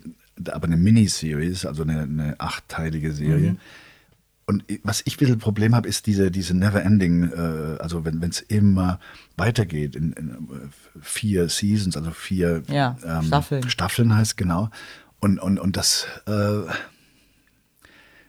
aber 0.50 0.66
eine 0.66 0.76
Miniseries, 0.76 1.66
also 1.66 1.82
eine, 1.82 2.02
eine 2.02 2.40
achtteilige 2.40 3.12
Serie. 3.12 3.52
Mhm. 3.52 3.58
und 4.46 4.64
was 4.82 5.02
ich 5.04 5.16
ein 5.16 5.18
bisschen 5.18 5.38
Problem 5.38 5.74
habe, 5.74 5.88
ist 5.88 6.06
diese, 6.06 6.30
diese 6.30 6.54
Never-Ending, 6.54 7.32
äh, 7.32 7.78
also 7.80 8.04
wenn 8.04 8.22
es 8.22 8.40
immer 8.40 9.00
weitergeht 9.36 9.96
in, 9.96 10.12
in, 10.12 10.70
vier 11.00 11.48
Seasons, 11.48 11.96
also 11.96 12.10
vier 12.10 12.62
ja, 12.68 12.96
ähm, 13.04 13.22
Staffeln. 13.24 13.70
Staffeln 13.70 14.16
heißt 14.16 14.36
genau. 14.36 14.70
Und, 15.20 15.38
und, 15.38 15.58
und 15.58 15.76
das, 15.76 16.06
äh, 16.26 16.62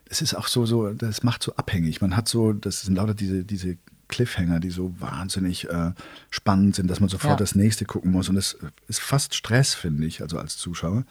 das 0.08 0.22
ist 0.22 0.34
auch 0.34 0.48
so, 0.48 0.66
so, 0.66 0.94
das 0.94 1.24
macht 1.24 1.44
so 1.44 1.56
abhängig. 1.56 2.00
Man 2.02 2.16
hat 2.16 2.30
so, 2.30 2.54
das 2.54 2.84
sind 2.84 2.96
lauter 2.96 3.14
diese, 3.14 3.44
diese 3.44 3.78
Cliffhanger, 4.08 4.60
die 4.60 4.70
so 4.70 4.94
wahnsinnig 5.00 5.70
äh, 5.70 5.92
spannend 6.30 6.76
sind, 6.76 6.90
dass 6.90 7.00
man 7.00 7.10
sofort 7.10 7.34
ja. 7.34 7.38
das 7.38 7.56
nächste 7.56 7.86
gucken 7.86 8.12
muss. 8.12 8.30
Und 8.30 8.36
das 8.36 8.58
ist 8.88 9.02
fast 9.02 9.36
Stress, 9.36 9.74
finde 9.74 10.06
ich, 10.06 10.22
also 10.22 10.38
als 10.38 10.58
Zuschauer. 10.58 11.06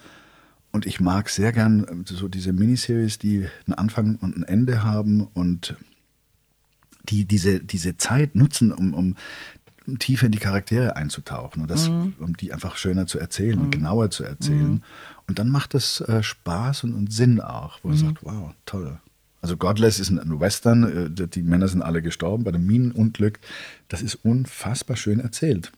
Und 0.75 0.87
ich 0.87 0.99
mag 0.99 1.29
sehr 1.29 1.53
gern 1.53 1.85
äh, 1.85 1.95
so 2.05 2.27
diese 2.27 2.53
Miniseries, 2.53 3.21
die 3.21 3.47
einen 3.65 3.75
Anfang 3.75 4.17
und 4.17 4.37
ein 4.37 4.43
Ende 4.43 4.83
haben 4.83 5.23
und 5.23 5.77
die 7.09 7.27
diese, 7.27 7.61
diese 7.61 7.97
Zeit 7.97 8.35
nutzen, 8.35 8.73
um, 8.73 8.93
um 8.93 9.15
tiefer 10.01 10.27
in 10.27 10.33
die 10.33 10.39
Charaktere 10.39 10.97
einzutauchen 10.97 11.63
und 11.63 11.71
das, 11.71 11.89
mhm. 11.89 12.15
um 12.19 12.37
die 12.37 12.53
einfach 12.53 12.77
schöner 12.77 13.07
zu 13.07 13.21
erzählen 13.21 13.57
mhm. 13.57 13.65
und 13.67 13.71
genauer 13.71 14.11
zu 14.11 14.25
erzählen. 14.25 14.73
Mhm. 14.73 14.83
Und 15.29 15.39
dann 15.39 15.49
macht 15.49 15.77
es 15.77 16.01
äh, 16.01 16.25
Spaß 16.25 16.83
und, 16.83 16.95
und, 16.95 17.13
Sinn 17.13 17.41
auch, 17.41 17.79
wo 17.85 17.91
man 17.91 17.97
mhm. 17.97 18.07
sagt, 18.07 18.25
wow, 18.25 18.53
toll. 18.67 18.99
Also 19.41 19.57
Godless 19.57 20.01
ist 20.01 20.11
ein 20.11 20.41
Western, 20.41 21.15
äh, 21.17 21.29
die 21.29 21.43
Männer 21.43 21.69
sind 21.69 21.83
alle 21.83 22.03
gestorben 22.03 22.43
bei 22.43 22.51
dem 22.51 22.67
Minenunglück. 22.67 23.39
Das 23.87 24.03
ist 24.03 24.17
unfassbar 24.17 24.97
schön 24.97 25.21
erzählt. 25.21 25.71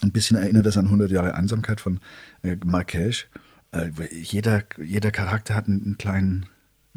Ein 0.00 0.12
bisschen 0.12 0.38
erinnert 0.38 0.64
das 0.64 0.78
an 0.78 0.86
100 0.86 1.10
Jahre 1.10 1.34
Einsamkeit 1.34 1.82
von 1.82 2.00
äh, 2.42 2.56
Marquez 2.64 3.26
äh, 3.34 3.38
jeder, 4.10 4.62
jeder 4.82 5.10
Charakter 5.10 5.54
hat 5.54 5.66
einen 5.66 5.96
kleinen, 5.98 6.46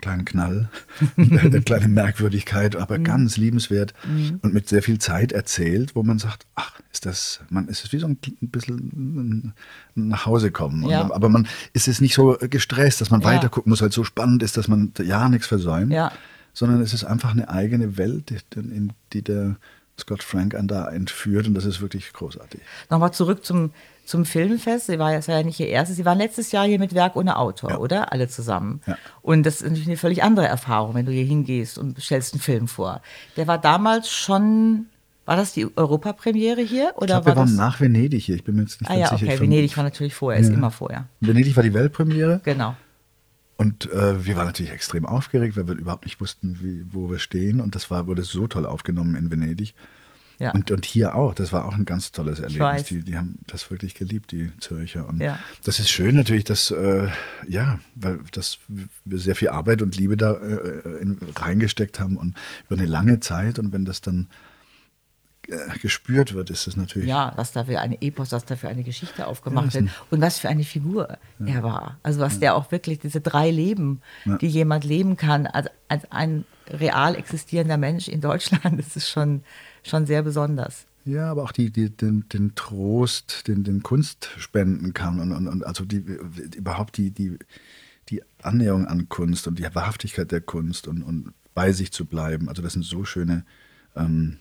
kleinen 0.01 0.25
Knall, 0.25 0.69
eine 1.17 1.61
kleine 1.61 1.87
Merkwürdigkeit, 1.89 2.75
aber 2.75 2.99
mhm. 2.99 3.03
ganz 3.03 3.37
liebenswert 3.37 3.93
mhm. 4.05 4.39
und 4.41 4.53
mit 4.53 4.69
sehr 4.69 4.81
viel 4.81 4.99
Zeit 4.99 5.31
erzählt, 5.31 5.95
wo 5.95 6.03
man 6.03 6.19
sagt, 6.19 6.45
ach, 6.55 6.79
ist 6.91 7.05
das, 7.05 7.41
man 7.49 7.67
ist 7.67 7.83
es 7.83 7.91
wie 7.91 7.99
so 7.99 8.07
ein, 8.07 8.17
bisschen 8.41 9.53
nach 9.95 10.25
Hause 10.25 10.51
kommen. 10.51 10.89
Ja. 10.89 11.01
Und, 11.01 11.11
aber 11.11 11.29
man 11.29 11.47
ist 11.73 11.87
es 11.87 12.01
nicht 12.01 12.13
so 12.13 12.37
gestresst, 12.39 13.01
dass 13.01 13.09
man 13.09 13.21
ja. 13.21 13.27
weiter 13.27 13.49
gucken 13.49 13.69
muss, 13.69 13.81
weil 13.81 13.89
es 13.89 13.95
so 13.95 14.03
spannend 14.03 14.43
ist, 14.43 14.57
dass 14.57 14.67
man 14.67 14.93
ja 15.03 15.27
nichts 15.29 15.47
versäumt, 15.47 15.91
ja. 15.91 16.11
sondern 16.53 16.81
es 16.81 16.93
ist 16.93 17.03
einfach 17.03 17.31
eine 17.31 17.49
eigene 17.49 17.97
Welt, 17.97 18.33
in 18.55 18.93
die 19.13 19.23
der 19.23 19.57
Scott 19.99 20.23
Frank 20.23 20.55
an 20.55 20.67
da 20.67 20.89
entführt 20.89 21.47
und 21.47 21.53
das 21.53 21.65
ist 21.65 21.81
wirklich 21.81 22.13
großartig. 22.13 22.61
Nochmal 22.89 23.13
zurück 23.13 23.45
zum 23.45 23.71
zum 24.09 24.25
Filmfest. 24.25 24.87
Sie 24.87 24.97
war, 24.97 25.13
das 25.13 25.27
war 25.27 25.37
ja 25.37 25.43
nicht 25.43 25.59
ihr 25.59 25.67
erstes. 25.67 25.95
Sie 25.95 26.05
waren 26.05 26.17
letztes 26.17 26.51
Jahr 26.51 26.65
hier 26.65 26.79
mit 26.79 26.95
Werk 26.95 27.15
ohne 27.15 27.37
Autor, 27.37 27.69
ja. 27.71 27.77
oder? 27.77 28.11
Alle 28.11 28.27
zusammen. 28.27 28.81
Ja. 28.87 28.97
Und 29.21 29.45
das 29.45 29.57
ist 29.57 29.63
natürlich 29.63 29.87
eine 29.87 29.97
völlig 29.97 30.23
andere 30.23 30.47
Erfahrung, 30.47 30.95
wenn 30.95 31.05
du 31.05 31.11
hier 31.11 31.25
hingehst 31.25 31.77
und 31.77 32.01
stellst 32.01 32.33
einen 32.33 32.41
Film 32.41 32.67
vor. 32.67 33.01
Der 33.37 33.47
war 33.47 33.59
damals 33.59 34.09
schon. 34.09 34.87
War 35.25 35.35
das 35.35 35.53
die 35.53 35.67
Europapremiere 35.77 36.61
hier? 36.61 36.93
Oder 36.95 37.03
ich 37.03 37.07
glaub, 37.07 37.25
war 37.27 37.35
wir 37.35 37.39
waren 37.41 37.55
nach 37.55 37.79
Venedig 37.79 38.23
hier. 38.25 38.33
Ich 38.33 38.43
bin 38.43 38.55
mir 38.55 38.61
jetzt 38.63 38.81
nicht 38.81 38.89
ah, 38.89 38.95
ganz 38.95 39.11
ja, 39.11 39.17
sicher. 39.17 39.33
Okay, 39.33 39.41
Venedig 39.41 39.77
war 39.77 39.83
natürlich 39.83 40.15
vorher, 40.15 40.41
ja. 40.41 40.47
ist 40.47 40.51
immer 40.51 40.71
vorher. 40.71 41.05
Venedig 41.19 41.55
war 41.55 41.61
die 41.61 41.75
Weltpremiere. 41.75 42.41
Genau. 42.43 42.75
Und 43.55 43.91
äh, 43.91 44.25
wir 44.25 44.37
waren 44.37 44.47
natürlich 44.47 44.71
extrem 44.71 45.05
aufgeregt, 45.05 45.55
weil 45.55 45.67
wir 45.67 45.75
überhaupt 45.75 46.05
nicht 46.05 46.19
wussten, 46.19 46.57
wie, 46.61 46.83
wo 46.91 47.11
wir 47.11 47.19
stehen. 47.19 47.61
Und 47.61 47.75
das 47.75 47.91
war, 47.91 48.07
wurde 48.07 48.23
so 48.23 48.47
toll 48.47 48.65
aufgenommen 48.65 49.13
in 49.15 49.29
Venedig. 49.29 49.75
Ja. 50.39 50.51
Und, 50.51 50.71
und 50.71 50.85
hier 50.85 51.15
auch, 51.15 51.33
das 51.35 51.51
war 51.51 51.65
auch 51.65 51.73
ein 51.73 51.83
ganz 51.83 52.13
tolles 52.13 52.39
Erlebnis. 52.39 52.85
Die, 52.85 53.03
die 53.03 53.17
haben 53.17 53.39
das 53.47 53.69
wirklich 53.69 53.93
geliebt, 53.93 54.31
die 54.31 54.51
Zürcher. 54.59 55.07
Und 55.07 55.19
ja. 55.19 55.37
das 55.65 55.79
ist 55.79 55.89
schön 55.89 56.15
natürlich, 56.15 56.45
dass, 56.45 56.71
äh, 56.71 57.09
ja, 57.47 57.79
weil 57.95 58.19
das, 58.31 58.59
wir 58.67 59.19
sehr 59.19 59.35
viel 59.35 59.49
Arbeit 59.49 59.81
und 59.81 59.97
Liebe 59.97 60.15
da 60.15 60.33
äh, 60.33 61.01
in, 61.01 61.19
reingesteckt 61.35 61.99
haben 61.99 62.15
und 62.15 62.35
über 62.69 62.79
eine 62.79 62.87
lange 62.87 63.19
Zeit. 63.19 63.59
Und 63.59 63.73
wenn 63.73 63.83
das 63.83 63.99
dann 63.99 64.29
äh, 65.49 65.77
gespürt 65.79 66.33
wird, 66.33 66.49
ist 66.51 66.67
das 66.67 66.77
natürlich. 66.77 67.09
Ja, 67.09 67.33
was 67.35 67.51
da 67.51 67.65
für 67.65 67.79
eine 67.81 68.01
Epos, 68.01 68.31
was 68.31 68.45
da 68.45 68.55
für 68.55 68.69
eine 68.69 68.83
Geschichte 68.83 69.27
aufgemacht 69.27 69.73
ja, 69.73 69.81
wird 69.81 69.89
und 70.09 70.21
was 70.21 70.39
für 70.39 70.47
eine 70.47 70.63
Figur 70.63 71.17
ja. 71.39 71.55
er 71.55 71.63
war. 71.63 71.99
Also 72.01 72.21
was 72.21 72.35
ja. 72.35 72.39
der 72.39 72.55
auch 72.55 72.71
wirklich, 72.71 72.99
diese 72.99 73.19
drei 73.19 73.51
Leben, 73.51 74.01
die 74.39 74.47
jemand 74.47 74.85
leben 74.85 75.17
kann, 75.17 75.47
als, 75.47 75.67
als 75.89 76.09
ein 76.11 76.45
real 76.69 77.15
existierender 77.15 77.77
Mensch 77.77 78.07
in 78.07 78.21
Deutschland, 78.21 78.63
das 78.79 78.95
ist 78.95 79.09
schon 79.09 79.43
schon 79.83 80.05
sehr 80.05 80.23
besonders. 80.23 80.85
Ja, 81.05 81.31
aber 81.31 81.43
auch 81.43 81.51
die, 81.51 81.71
die, 81.71 81.89
den, 81.89 82.27
den 82.29 82.55
Trost, 82.55 83.47
den, 83.47 83.63
den 83.63 83.81
Kunst 83.81 84.29
spenden 84.37 84.93
kann 84.93 85.19
und, 85.19 85.31
und, 85.31 85.47
und 85.47 85.65
also 85.65 85.85
die, 85.85 86.03
überhaupt 86.55 86.97
die, 86.97 87.11
die, 87.11 87.37
die 88.09 88.21
Annäherung 88.41 88.85
an 88.85 89.09
Kunst 89.09 89.47
und 89.47 89.57
die 89.57 89.63
Wahrhaftigkeit 89.63 90.31
der 90.31 90.41
Kunst 90.41 90.87
und, 90.87 91.01
und 91.01 91.33
bei 91.53 91.71
sich 91.71 91.91
zu 91.91 92.05
bleiben. 92.05 92.49
Also 92.49 92.61
das 92.61 92.73
sind 92.73 92.83
so 92.83 93.05
schöne 93.05 93.43
ähm, 93.95 94.37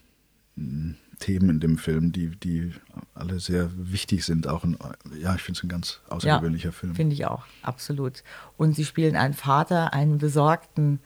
Themen 1.18 1.50
in 1.50 1.61
dem 1.61 1.78
Film, 1.78 2.12
die, 2.12 2.28
die 2.28 2.73
alle 3.14 3.40
sehr 3.40 3.71
wichtig 3.76 4.25
sind. 4.25 4.47
Auch 4.47 4.64
ein, 4.64 4.76
ja, 5.21 5.35
ich 5.35 5.42
finde 5.42 5.59
es 5.59 5.64
ein 5.64 5.68
ganz 5.68 6.00
außergewöhnlicher 6.09 6.68
ja, 6.68 6.73
Film. 6.73 6.95
Finde 6.95 7.14
ich 7.14 7.26
auch, 7.26 7.47
absolut. 7.62 8.23
Und 8.57 8.75
sie 8.75 8.85
spielen 8.85 9.16
einen 9.16 9.35
Vater, 9.35 9.92
einen 9.92 10.18
besorgten 10.18 11.00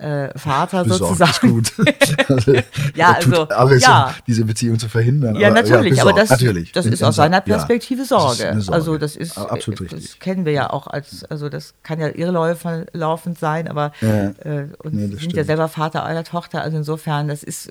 äh, 0.00 0.38
Vater 0.38 0.84
besorgt 0.84 1.18
sozusagen. 1.18 1.60
Ist 1.60 1.76
gut. 1.76 2.28
also, 2.28 2.52
ja, 2.94 3.12
also 3.12 3.48
alles, 3.48 3.82
ja. 3.82 4.06
Um 4.06 4.12
diese 4.26 4.44
Beziehung 4.44 4.78
zu 4.78 4.88
verhindern. 4.88 5.36
Ja, 5.36 5.48
aber, 5.48 5.62
natürlich, 5.62 5.96
ja, 5.96 6.02
aber 6.02 6.12
das, 6.14 6.30
natürlich. 6.30 6.72
das 6.72 6.86
ist 6.86 7.02
aus 7.02 7.16
seiner 7.16 7.40
Perspektive 7.40 8.00
ja, 8.02 8.06
Sorge. 8.06 8.52
Das 8.54 8.66
Sorge. 8.66 8.72
Also 8.72 8.98
das 8.98 9.16
ist 9.16 9.36
absolut 9.36 9.80
richtig. 9.82 10.02
Das 10.02 10.18
kennen 10.18 10.44
wir 10.44 10.52
ja 10.52 10.70
auch 10.70 10.86
als, 10.86 11.24
also 11.24 11.48
das 11.48 11.74
kann 11.82 12.00
ja 12.00 12.08
irrlaufend 12.08 13.38
sein, 13.38 13.68
aber 13.68 13.92
ja. 14.00 14.30
äh, 14.44 14.68
und 14.78 14.94
nee, 14.94 15.06
sind 15.16 15.34
ja 15.34 15.44
selber 15.44 15.68
Vater 15.68 16.04
einer 16.04 16.24
Tochter, 16.24 16.62
also 16.62 16.76
insofern, 16.78 17.28
das 17.28 17.42
ist 17.42 17.70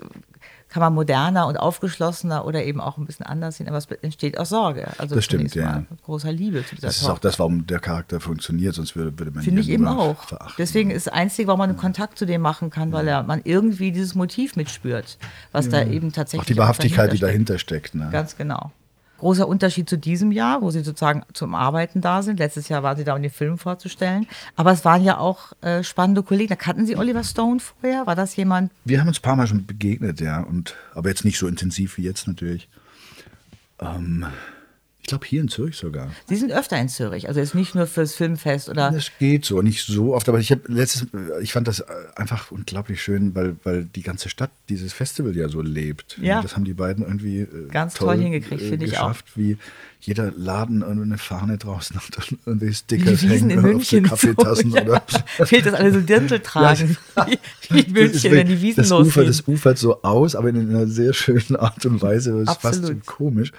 kann 0.70 0.80
man 0.80 0.94
moderner 0.94 1.46
und 1.48 1.56
aufgeschlossener 1.56 2.44
oder 2.44 2.64
eben 2.64 2.80
auch 2.80 2.96
ein 2.96 3.04
bisschen 3.04 3.26
anders 3.26 3.56
sehen, 3.56 3.68
aber 3.68 3.76
es 3.76 3.86
entsteht 3.86 4.38
aus 4.38 4.50
Sorge. 4.50 4.88
Also 4.98 5.16
das 5.16 5.24
stimmt, 5.24 5.54
ja. 5.54 5.84
Mit 5.90 6.02
großer 6.04 6.32
Liebe 6.32 6.64
zu 6.64 6.76
dieser 6.76 6.86
Das 6.86 6.96
ist 6.96 7.02
Tochter. 7.02 7.14
auch 7.14 7.18
das, 7.18 7.38
warum 7.40 7.66
der 7.66 7.80
Charakter 7.80 8.20
funktioniert, 8.20 8.74
sonst 8.76 8.94
würde, 8.94 9.18
würde 9.18 9.32
man 9.32 9.42
Finde 9.42 9.60
ich 9.60 9.68
eben 9.68 9.86
auch. 9.88 10.22
Verachten. 10.24 10.54
Deswegen 10.58 10.90
ist 10.90 11.08
das 11.08 11.12
Einzige, 11.12 11.48
warum 11.48 11.58
man 11.58 11.70
einen 11.70 11.78
Kontakt 11.78 12.18
zu 12.18 12.24
dem 12.24 12.40
machen 12.40 12.70
kann, 12.70 12.92
weil 12.92 13.08
er, 13.08 13.24
man 13.24 13.40
irgendwie 13.44 13.90
dieses 13.90 14.14
Motiv 14.14 14.54
mitspürt, 14.56 15.18
was 15.52 15.68
da 15.68 15.82
eben 15.84 16.12
tatsächlich. 16.12 16.42
Auch 16.42 16.46
die 16.46 16.56
Wahrhaftigkeit, 16.56 17.12
die 17.12 17.18
dahinter 17.18 17.58
steckt. 17.58 17.96
Ne? 17.96 18.08
Ganz 18.12 18.36
genau. 18.36 18.70
Großer 19.20 19.46
Unterschied 19.46 19.88
zu 19.88 19.98
diesem 19.98 20.32
Jahr, 20.32 20.62
wo 20.62 20.70
sie 20.70 20.80
sozusagen 20.80 21.22
zum 21.34 21.54
Arbeiten 21.54 22.00
da 22.00 22.22
sind. 22.22 22.38
Letztes 22.38 22.68
Jahr 22.68 22.82
waren 22.82 22.96
sie 22.96 23.04
da, 23.04 23.14
um 23.14 23.22
den 23.22 23.30
Film 23.30 23.58
vorzustellen. 23.58 24.26
Aber 24.56 24.72
es 24.72 24.84
waren 24.84 25.04
ja 25.04 25.18
auch 25.18 25.52
äh, 25.60 25.82
spannende 25.82 26.22
Kollegen. 26.22 26.48
Da 26.48 26.56
kannten 26.56 26.86
Sie 26.86 26.96
Oliver 26.96 27.22
Stone 27.22 27.60
vorher? 27.60 28.06
War 28.06 28.16
das 28.16 28.34
jemand? 28.36 28.72
Wir 28.84 28.98
haben 28.98 29.08
uns 29.08 29.18
ein 29.18 29.22
paar 29.22 29.36
Mal 29.36 29.46
schon 29.46 29.66
begegnet, 29.66 30.20
ja. 30.20 30.40
Und, 30.40 30.74
aber 30.94 31.10
jetzt 31.10 31.24
nicht 31.24 31.38
so 31.38 31.46
intensiv 31.46 31.98
wie 31.98 32.02
jetzt 32.02 32.26
natürlich. 32.26 32.68
Ähm, 33.78 34.26
glaube 35.10 35.26
hier 35.26 35.42
in 35.42 35.48
Zürich 35.48 35.76
sogar. 35.76 36.10
Sie 36.26 36.36
sind 36.36 36.52
öfter 36.52 36.80
in 36.80 36.88
Zürich, 36.88 37.28
also 37.28 37.40
jetzt 37.40 37.54
nicht 37.54 37.74
nur 37.74 37.86
fürs 37.86 38.14
Filmfest 38.14 38.68
oder. 38.68 38.90
Das 38.90 39.10
geht 39.18 39.44
so, 39.44 39.60
nicht 39.60 39.84
so 39.84 40.14
oft, 40.14 40.28
aber 40.28 40.38
ich 40.38 40.50
habe 40.50 40.62
letztes, 40.66 41.06
ich 41.42 41.52
fand 41.52 41.68
das 41.68 41.84
einfach 42.16 42.50
unglaublich 42.50 43.02
schön, 43.02 43.34
weil, 43.34 43.56
weil 43.64 43.84
die 43.84 44.02
ganze 44.02 44.28
Stadt 44.28 44.50
dieses 44.68 44.92
Festival 44.92 45.36
ja 45.36 45.48
so 45.48 45.60
lebt. 45.60 46.18
Ja. 46.22 46.40
Das 46.40 46.56
haben 46.56 46.64
die 46.64 46.74
beiden 46.74 47.04
irgendwie 47.04 47.40
äh, 47.40 47.68
ganz 47.70 47.94
toll, 47.94 48.14
toll 48.14 48.24
hingekriegt, 48.24 48.62
finde 48.62 48.86
ich 48.86 48.98
auch. 48.98 49.14
Wie 49.34 49.50
wie 49.50 49.58
jeder 50.00 50.32
Laden 50.34 50.82
eine 50.82 51.18
Fahne 51.18 51.58
draußen 51.58 51.96
hat 51.96 52.28
und 52.30 52.38
irgendwie 52.46 52.72
Stickers 52.72 53.22
hängen 53.22 53.50
in 53.50 53.60
München 53.60 54.04
auf 54.04 54.20
Kaffeetassen 54.20 54.70
so, 54.70 54.76
ja. 54.76 54.82
oder. 54.84 55.02
Fehlt 55.44 55.66
das 55.66 55.74
alle 55.74 55.92
so 55.92 56.00
Dirndl 56.00 56.40
tragen, 56.40 56.96
wie 57.68 57.80
in 57.80 57.92
München, 57.92 58.32
wenn 58.32 58.48
die 58.48 58.62
Wiesen 58.62 58.82
das 58.82 58.90
losgehen. 58.90 59.08
Ufer, 59.08 59.24
das 59.24 59.46
ufert 59.46 59.78
so 59.78 60.02
aus, 60.02 60.34
aber 60.34 60.48
in 60.48 60.70
einer 60.70 60.86
sehr 60.86 61.12
schönen 61.12 61.56
Art 61.56 61.84
und 61.84 62.00
Weise. 62.00 62.44
Das 62.44 62.56
ist 62.56 62.62
fast 62.62 62.84
so 62.84 62.94
komisch. 63.04 63.52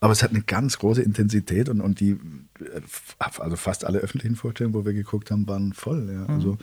Aber 0.00 0.12
es 0.12 0.22
hat 0.22 0.30
eine 0.30 0.42
ganz 0.42 0.78
große 0.78 1.02
Intensität 1.02 1.68
und, 1.68 1.80
und 1.80 2.00
die, 2.00 2.12
äh, 2.60 2.80
also 3.18 3.56
fast 3.56 3.84
alle 3.84 3.98
öffentlichen 3.98 4.36
Vorstellungen, 4.36 4.74
wo 4.74 4.84
wir 4.84 4.92
geguckt 4.92 5.30
haben, 5.30 5.46
waren 5.48 5.72
voll. 5.72 6.08
Ja. 6.12 6.20
Mhm. 6.20 6.30
Also 6.30 6.58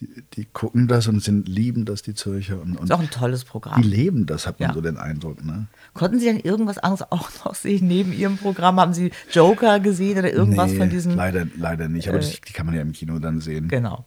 die, 0.00 0.08
die, 0.34 0.44
gucken 0.44 0.88
das 0.88 1.06
und 1.06 1.22
sind, 1.22 1.48
lieben 1.48 1.84
das, 1.84 2.02
die 2.02 2.14
Zürcher. 2.14 2.60
Und, 2.60 2.76
und 2.76 2.84
ist 2.84 2.92
auch 2.92 3.00
ein 3.00 3.10
tolles 3.10 3.44
Programm. 3.44 3.80
Die 3.82 3.88
leben 3.88 4.26
das, 4.26 4.46
hat 4.46 4.60
man 4.60 4.70
ja. 4.70 4.74
so 4.74 4.80
den 4.80 4.96
Eindruck. 4.96 5.44
Ne? 5.44 5.66
Konnten 5.94 6.18
Sie 6.18 6.26
denn 6.26 6.40
irgendwas 6.40 6.78
anderes 6.78 7.10
auch 7.10 7.30
noch 7.44 7.54
sehen 7.54 7.86
neben 7.86 8.12
Ihrem 8.12 8.36
Programm? 8.36 8.78
Haben 8.80 8.94
Sie 8.94 9.10
Joker 9.30 9.80
gesehen 9.80 10.18
oder 10.18 10.32
irgendwas 10.32 10.72
nee, 10.72 10.78
von 10.78 10.90
diesen? 10.90 11.14
Leider, 11.16 11.46
leider 11.56 11.88
nicht, 11.88 12.08
aber 12.08 12.18
äh, 12.18 12.20
das, 12.20 12.40
die 12.40 12.52
kann 12.52 12.66
man 12.66 12.74
ja 12.74 12.82
im 12.82 12.92
Kino 12.92 13.18
dann 13.18 13.40
sehen. 13.40 13.68
Genau. 13.68 14.04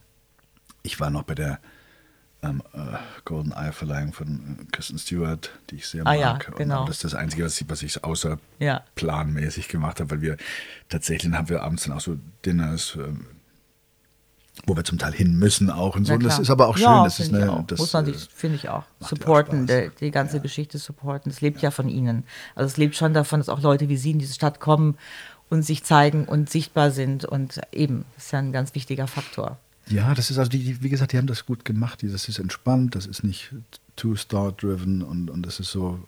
Ich 0.83 0.99
war 0.99 1.09
noch 1.09 1.23
bei 1.23 1.35
der 1.35 1.59
ähm, 2.43 2.61
äh, 2.73 2.97
Golden 3.25 3.51
Eye 3.51 3.71
Verleihung 3.71 4.13
von 4.13 4.27
äh, 4.59 4.71
Kristen 4.71 4.99
Stewart, 4.99 5.51
die 5.69 5.75
ich 5.75 5.87
sehr 5.87 6.05
ah, 6.05 6.13
mag. 6.13 6.19
Ja, 6.19 6.55
genau. 6.55 6.81
Und 6.81 6.89
das 6.89 6.97
ist 6.97 7.05
das 7.05 7.15
Einzige, 7.15 7.45
was 7.45 7.59
ich, 7.59 7.69
was 7.69 7.81
ich 7.81 8.03
außerplanmäßig 8.03 9.65
ja. 9.65 9.71
gemacht 9.71 9.99
habe, 9.99 10.11
weil 10.11 10.21
wir 10.21 10.37
tatsächlich 10.89 11.31
haben 11.33 11.49
wir 11.49 11.63
abends 11.63 11.83
dann 11.83 11.93
auch 11.93 12.01
so 12.01 12.17
Dinners, 12.45 12.95
äh, 12.95 13.13
wo 14.65 14.75
wir 14.75 14.83
zum 14.83 14.97
Teil 14.97 15.13
hin 15.13 15.37
müssen 15.37 15.69
auch 15.69 15.95
und 15.95 16.05
so. 16.05 16.13
Und 16.13 16.23
das 16.23 16.39
ist 16.39 16.49
aber 16.49 16.67
auch 16.67 16.77
schön. 16.77 16.85
Ja, 16.85 17.03
das 17.03 17.19
ist 17.19 17.33
eine. 17.33 17.63
Das, 17.67 17.79
Muss 17.79 17.93
man 17.93 18.05
sich, 18.05 18.27
finde 18.33 18.57
ich 18.57 18.69
auch, 18.69 18.83
supporten, 18.99 19.63
auch 19.63 19.67
die, 19.67 19.91
die 19.99 20.11
ganze 20.11 20.37
ja. 20.37 20.43
Geschichte 20.43 20.77
supporten. 20.77 21.31
Es 21.31 21.41
lebt 21.41 21.57
ja. 21.57 21.67
ja 21.67 21.71
von 21.71 21.89
ihnen. 21.89 22.23
Also 22.55 22.67
es 22.67 22.77
lebt 22.77 22.95
schon 22.95 23.13
davon, 23.13 23.39
dass 23.39 23.49
auch 23.49 23.61
Leute 23.61 23.89
wie 23.89 23.97
Sie 23.97 24.11
in 24.11 24.19
diese 24.19 24.33
Stadt 24.33 24.59
kommen 24.59 24.97
und 25.49 25.63
sich 25.63 25.83
zeigen 25.83 26.25
und 26.25 26.49
sichtbar 26.49 26.91
sind. 26.91 27.25
Und 27.25 27.61
eben, 27.71 28.05
das 28.15 28.25
ist 28.25 28.31
ja 28.31 28.39
ein 28.39 28.51
ganz 28.51 28.75
wichtiger 28.75 29.07
Faktor. 29.07 29.57
Ja, 29.89 30.13
das 30.13 30.29
ist 30.31 30.37
also, 30.37 30.49
die, 30.49 30.59
die, 30.63 30.83
wie 30.83 30.89
gesagt, 30.89 31.13
die 31.13 31.17
haben 31.17 31.27
das 31.27 31.45
gut 31.45 31.63
gemacht. 31.65 32.03
Das 32.03 32.27
ist 32.27 32.39
entspannt, 32.39 32.95
das 32.95 33.05
ist 33.05 33.23
nicht 33.23 33.53
too 33.95 34.15
star-driven 34.15 35.01
und, 35.01 35.29
und 35.29 35.43
das 35.45 35.59
ist 35.59 35.71
so. 35.71 35.99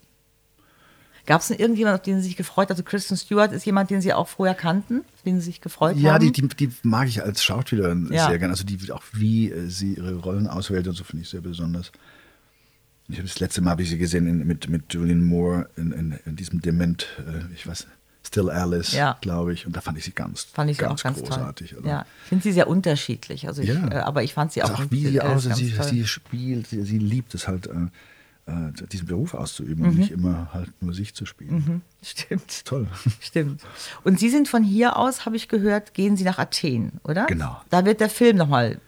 Gab 1.26 1.42
es 1.42 1.48
denn 1.50 1.60
irgendjemand, 1.60 1.96
auf 1.96 2.02
den 2.02 2.18
Sie 2.22 2.28
sich 2.28 2.36
gefreut 2.38 2.70
haben? 2.70 2.74
Also 2.74 2.84
Kristen 2.84 3.16
Stewart 3.16 3.52
ist 3.52 3.66
jemand, 3.66 3.90
den 3.92 4.02
Sie 4.02 4.14
auch 4.14 4.28
vorher 4.28 4.56
kannten, 4.56 5.02
auf 5.14 5.22
den 5.24 5.40
Sie 5.40 5.46
sich 5.46 5.62
gefreut 5.62 5.96
Ja, 5.98 6.14
haben? 6.14 6.32
die, 6.32 6.42
die, 6.42 6.48
die 6.48 6.72
mag 6.84 7.08
ich 7.08 7.22
als 7.24 7.44
Schauspielerin 7.44 8.10
Ja. 8.12 8.28
sehr 8.28 8.40
gerne. 8.40 8.54
Also 8.54 8.64
die 8.64 8.92
auch 8.92 9.04
wie 9.14 9.52
äh, 9.52 9.70
sie 9.70 9.94
ihre 9.94 10.16
Rollen 10.16 10.48
auswählt 10.48 10.88
und 10.88 10.96
so 10.96 11.04
finde 11.04 11.24
ich 11.24 11.30
sehr 11.30 11.42
besonders. 11.42 11.92
Ich 13.08 13.18
habe 13.18 13.28
das 13.28 13.40
letzte 13.40 13.62
Mal 13.62 13.72
habe 13.72 13.84
ich 13.84 13.90
sie 13.90 13.98
gesehen 13.98 14.28
in, 14.28 14.46
mit, 14.46 14.70
mit 14.70 14.94
Julian 14.94 15.24
Moore 15.24 15.70
in, 15.78 15.92
in, 15.92 16.20
in 16.26 16.36
diesem 16.36 16.62
Dement, 16.62 17.08
äh, 17.20 17.54
ich 17.54 17.66
weiß, 17.68 17.88
Still 18.30 18.50
Alice, 18.52 18.92
Ja. 18.94 19.18
glaube 19.22 19.54
ich. 19.54 19.66
Und 19.66 19.76
da 19.76 19.82
fand 19.82 19.98
ich 19.98 20.06
sie 20.06 20.12
ganz, 20.12 20.44
Fand 20.44 20.70
ich 20.70 20.78
sie 20.78 20.84
ganz 20.84 21.02
auch 21.02 21.04
ganz 21.04 21.20
großartig. 21.20 21.70
toll. 21.72 21.80
Also, 21.80 21.90
Ja, 21.90 22.06
ich 22.24 22.30
finde 22.30 22.44
sie 22.44 22.52
sehr 22.52 22.68
unterschiedlich. 22.68 23.48
Also 23.48 23.64
ich, 23.64 23.70
Ja. 23.70 23.88
äh, 23.92 23.96
aber 23.96 24.22
ich 24.24 24.34
fand 24.36 24.52
sie 24.52 24.62
auch, 24.64 24.70
also 24.70 24.84
auch 24.84 24.92
wie 24.92 25.06
äh, 25.08 25.10
sie 25.12 25.22
aussieht, 25.22 25.76
ganz 25.78 25.90
sie, 25.90 25.98
sie 26.02 26.08
spielt, 26.08 26.68
sie, 26.68 26.84
sie 26.84 27.00
liebt 27.00 27.34
es 27.34 27.48
halt, 27.48 27.66
äh, 27.68 28.52
äh, 28.52 28.72
diesen 28.92 29.08
Beruf 29.08 29.34
auszuüben 29.34 29.84
Mhm. 29.84 29.90
und 29.90 29.98
nicht 29.98 30.12
immer 30.12 30.50
halt 30.54 30.70
nur 30.82 30.94
sich 30.94 31.14
zu 31.16 31.26
spielen. 31.26 31.82
Stimmt. 32.04 32.66
Toll. 32.66 32.88
Stimmt. 33.20 33.62
Und 34.04 34.20
Sie 34.20 34.30
sind 34.30 34.48
von 34.48 34.64
hier 34.64 34.96
aus, 34.98 35.26
habe 35.26 35.36
ich 35.36 35.48
gehört, 35.50 35.94
gehen 35.96 36.16
Sie 36.16 36.24
nach 36.24 36.38
Athen, 36.40 37.00
oder? 37.04 37.26
Genau. 37.26 37.60
Da 37.72 37.84
wird 37.86 38.00
der 38.00 38.10
Film 38.10 38.38
nochmal 38.38 38.80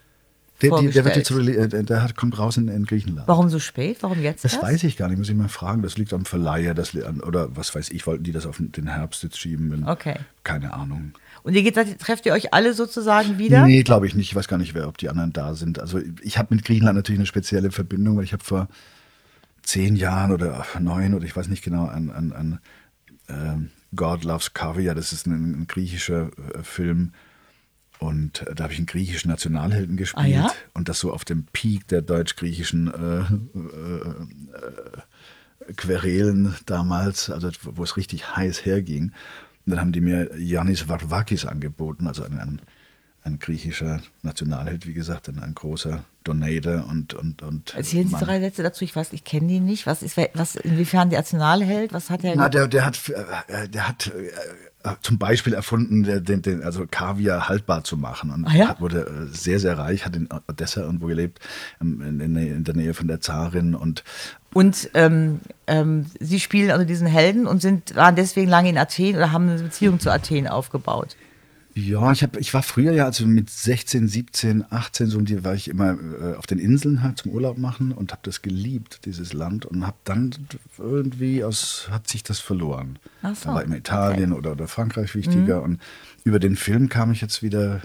Der, 0.61 0.77
die, 0.77 0.89
der, 0.89 1.05
wird 1.05 1.15
jetzt, 1.15 1.31
äh, 1.31 1.83
der, 1.83 2.09
kommt 2.15 2.37
raus 2.37 2.57
in, 2.57 2.67
in 2.67 2.85
Griechenland. 2.85 3.27
Warum 3.27 3.49
so 3.49 3.59
spät? 3.59 3.97
Warum 4.01 4.21
jetzt 4.21 4.43
Das 4.45 4.53
erst? 4.53 4.63
weiß 4.63 4.83
ich 4.83 4.97
gar 4.97 5.07
nicht, 5.07 5.17
muss 5.17 5.29
ich 5.29 5.35
mal 5.35 5.49
fragen. 5.49 5.81
Das 5.81 5.97
liegt 5.97 6.13
am 6.13 6.25
Verleiher, 6.25 6.73
das, 6.73 6.95
oder 6.95 7.55
was 7.55 7.73
weiß 7.73 7.89
ich, 7.89 8.05
wollten 8.07 8.23
die 8.23 8.31
das 8.31 8.45
auf 8.45 8.57
den 8.59 8.87
Herbst 8.87 9.23
jetzt 9.23 9.39
schieben? 9.39 9.83
Okay. 9.87 10.15
Keine 10.43 10.73
Ahnung. 10.73 11.13
Und 11.43 11.55
ihr 11.55 11.63
geht, 11.63 11.75
trefft 11.99 12.25
ihr 12.25 12.33
euch 12.33 12.53
alle 12.53 12.73
sozusagen 12.73 13.37
wieder? 13.37 13.65
Nee, 13.65 13.83
glaube 13.83 14.07
ich 14.07 14.15
nicht. 14.15 14.29
Ich 14.29 14.35
weiß 14.35 14.47
gar 14.47 14.57
nicht, 14.57 14.73
wer, 14.73 14.87
ob 14.87 14.97
die 14.97 15.09
anderen 15.09 15.33
da 15.33 15.55
sind. 15.55 15.79
Also 15.79 15.99
ich 16.21 16.37
habe 16.37 16.53
mit 16.53 16.65
Griechenland 16.65 16.95
natürlich 16.95 17.19
eine 17.19 17.25
spezielle 17.25 17.71
Verbindung, 17.71 18.17
weil 18.17 18.23
ich 18.23 18.33
habe 18.33 18.43
vor 18.43 18.67
zehn 19.63 19.95
Jahren 19.95 20.31
oder 20.31 20.65
neun 20.79 21.13
oder 21.13 21.25
ich 21.25 21.35
weiß 21.35 21.47
nicht 21.47 21.63
genau 21.63 21.85
an, 21.85 22.09
an, 22.09 22.31
an 22.31 22.59
ähm, 23.29 23.69
God 23.95 24.23
Loves 24.23 24.53
Caviar, 24.53 24.95
das 24.95 25.13
ist 25.13 25.27
ein, 25.27 25.61
ein 25.61 25.67
griechischer 25.67 26.29
äh, 26.55 26.63
Film. 26.63 27.13
Und 28.01 28.47
äh, 28.47 28.55
da 28.55 28.63
habe 28.63 28.73
ich 28.73 28.79
einen 28.79 28.87
griechischen 28.87 29.29
Nationalhelden 29.29 29.95
gespielt. 29.95 30.25
Ah, 30.25 30.27
ja? 30.27 30.51
Und 30.73 30.89
das 30.89 30.99
so 30.99 31.13
auf 31.13 31.23
dem 31.23 31.45
Peak 31.53 31.87
der 31.87 32.01
deutsch-griechischen 32.01 32.87
äh, 32.87 33.19
äh, 33.59 34.09
äh, 35.69 35.73
Querelen 35.73 36.55
damals, 36.65 37.29
also 37.29 37.51
wo 37.61 37.83
es 37.83 37.97
richtig 37.97 38.35
heiß 38.35 38.65
herging. 38.65 39.11
Und 39.65 39.71
dann 39.71 39.79
haben 39.79 39.91
die 39.91 40.01
mir 40.01 40.35
Yannis 40.35 40.89
Varvakis 40.89 41.45
angeboten, 41.45 42.07
also 42.07 42.23
ein, 42.23 42.39
ein, 42.39 42.61
ein 43.23 43.37
griechischer 43.37 44.01
Nationalheld, 44.23 44.87
wie 44.87 44.95
gesagt, 44.95 45.29
ein, 45.29 45.37
ein 45.37 45.53
großer 45.53 46.03
Donator 46.23 46.87
und 46.89 47.13
und 47.13 47.43
und. 47.43 47.75
Erzählen 47.75 48.07
Sie 48.07 48.13
Mann. 48.13 48.23
drei 48.23 48.39
Sätze 48.39 48.63
dazu. 48.63 48.83
Ich 48.83 48.95
weiß, 48.95 49.13
ich 49.13 49.23
kenne 49.23 49.51
ihn 49.51 49.65
nicht. 49.65 49.85
Was 49.85 50.01
ist, 50.01 50.17
was, 50.33 50.55
inwiefern 50.55 51.11
der 51.11 51.19
Nationalheld? 51.19 51.93
Was 51.93 52.09
hat 52.09 52.23
er? 52.23 52.35
Na, 52.35 52.49
der, 52.49 52.67
der 52.67 52.83
hat, 52.83 52.97
äh, 53.47 53.69
der 53.69 53.87
hat 53.87 54.11
zum 55.01 55.17
Beispiel 55.17 55.53
erfunden, 55.53 56.03
den, 56.03 56.41
den, 56.41 56.63
also 56.63 56.85
Kaviar 56.89 57.49
haltbar 57.49 57.83
zu 57.83 57.97
machen. 57.97 58.31
Und 58.31 58.45
Ah 58.45 58.55
ja? 58.55 58.75
wurde 58.79 59.01
äh, 59.01 59.35
sehr, 59.35 59.59
sehr 59.59 59.77
reich, 59.77 60.05
hat 60.05 60.15
in 60.15 60.27
Odessa 60.47 60.81
irgendwo 60.81 61.07
gelebt, 61.07 61.39
ähm, 61.81 62.01
in, 62.01 62.19
in, 62.19 62.35
in 62.35 62.63
der 62.63 62.75
Nähe 62.75 62.93
von 62.93 63.07
der 63.07 63.21
Zarin. 63.21 63.75
Und 63.75 64.03
Und 64.53 64.89
ähm, 64.93 65.41
ähm, 65.67 66.05
Sie 66.19 66.39
spielen 66.39 66.71
also 66.71 66.85
diesen 66.85 67.07
Helden 67.07 67.47
und 67.47 67.61
sind, 67.61 67.95
waren 67.95 68.15
deswegen 68.15 68.49
lange 68.49 68.69
in 68.69 68.77
Athen 68.77 69.15
oder 69.15 69.31
haben 69.31 69.49
eine 69.49 69.61
Beziehung 69.61 69.99
zu 69.99 70.11
Athen 70.11 70.47
aufgebaut. 70.47 71.15
Ja, 71.73 72.11
ich, 72.11 72.21
hab, 72.21 72.37
ich 72.37 72.53
war 72.53 72.63
früher 72.63 72.91
ja, 72.91 73.05
also 73.05 73.25
mit 73.25 73.49
16, 73.49 74.07
17, 74.07 74.65
18, 74.69 75.07
so 75.07 75.17
um 75.17 75.25
die 75.25 75.43
war 75.43 75.53
ich 75.53 75.69
immer 75.69 75.93
äh, 75.93 76.35
auf 76.35 76.45
den 76.45 76.59
Inseln 76.59 77.01
halt 77.01 77.19
zum 77.19 77.31
Urlaub 77.31 77.57
machen 77.57 77.91
und 77.93 78.11
habe 78.11 78.21
das 78.23 78.41
geliebt, 78.41 79.05
dieses 79.05 79.31
Land. 79.33 79.65
Und 79.65 79.87
habe 79.87 79.97
dann 80.03 80.31
irgendwie 80.77 81.43
aus, 81.43 81.87
hat 81.89 82.07
sich 82.07 82.23
das 82.23 82.39
verloren. 82.39 82.99
Ach 83.21 83.35
so, 83.35 83.49
Da 83.49 83.55
war 83.55 83.63
immer 83.63 83.77
Italien 83.77 84.33
oder, 84.33 84.51
oder 84.51 84.67
Frankreich 84.67 85.15
wichtiger. 85.15 85.59
Mhm. 85.59 85.63
Und 85.63 85.81
über 86.23 86.39
den 86.39 86.55
Film 86.55 86.89
kam 86.89 87.11
ich 87.11 87.21
jetzt 87.21 87.41
wieder 87.41 87.81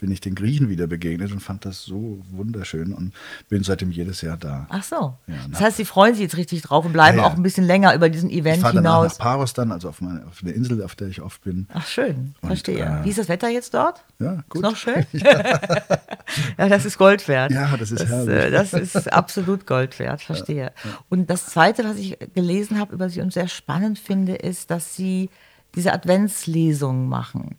bin 0.00 0.10
ich 0.10 0.20
den 0.20 0.34
Griechen 0.34 0.68
wieder 0.68 0.86
begegnet 0.88 1.30
und 1.32 1.40
fand 1.40 1.64
das 1.64 1.84
so 1.84 2.20
wunderschön 2.30 2.92
und 2.92 3.12
bin 3.48 3.62
seitdem 3.62 3.92
jedes 3.92 4.20
Jahr 4.20 4.36
da. 4.36 4.66
Ach 4.68 4.82
so. 4.82 5.14
Ja, 5.26 5.34
das 5.50 5.60
heißt, 5.60 5.76
Sie 5.76 5.84
freuen 5.84 6.14
sich 6.14 6.22
jetzt 6.22 6.36
richtig 6.36 6.62
drauf 6.62 6.84
und 6.84 6.92
bleiben 6.92 7.18
Ja, 7.18 7.24
ja. 7.24 7.30
auch 7.30 7.36
ein 7.36 7.42
bisschen 7.42 7.64
länger 7.64 7.94
über 7.94 8.08
diesen 8.08 8.30
Ich 8.30 8.38
Event 8.38 8.62
danach 8.62 8.72
hinaus. 8.74 9.12
nach 9.18 9.24
Paros 9.24 9.52
dann, 9.52 9.70
also 9.70 9.88
auf, 9.90 10.00
meine, 10.00 10.26
auf 10.26 10.40
eine 10.42 10.50
Insel, 10.52 10.82
auf 10.82 10.96
der 10.96 11.08
ich 11.08 11.20
oft 11.22 11.42
bin. 11.44 11.68
Ach 11.72 11.86
schön, 11.86 12.34
Und, 12.40 12.48
verstehe. 12.48 12.84
äh, 12.84 13.04
Wie 13.04 13.10
ist 13.10 13.18
das 13.18 13.28
Wetter 13.28 13.48
jetzt 13.48 13.74
dort? 13.74 14.04
Ja, 14.18 14.42
gut. 14.48 14.56
Ist 14.56 14.70
noch 14.70 14.76
schön? 14.76 15.06
ja, 15.12 16.68
das 16.68 16.84
ist 16.84 16.98
Gold 16.98 17.26
wert. 17.28 17.52
Ja, 17.52 17.76
das 17.76 17.90
ist 17.92 18.00
das, 18.02 18.08
herrlich. 18.08 18.34
äh, 18.34 18.50
das 18.50 18.72
ist 18.72 19.12
absolut 19.12 19.66
Gold 19.66 19.98
wert, 19.98 20.20
verstehe. 20.22 20.72
Und 21.08 21.30
das 21.30 21.46
Zweite, 21.46 21.84
was 21.84 21.96
ich 21.96 22.18
gelesen 22.34 22.78
habe 22.78 22.94
über 22.94 23.08
Sie 23.08 23.20
und 23.20 23.32
sehr 23.32 23.48
spannend 23.48 23.98
finde, 23.98 24.34
ist, 24.34 24.70
dass 24.70 24.96
Sie 24.96 25.30
diese 25.74 25.92
Adventslesungen 25.92 27.08
machen. 27.08 27.56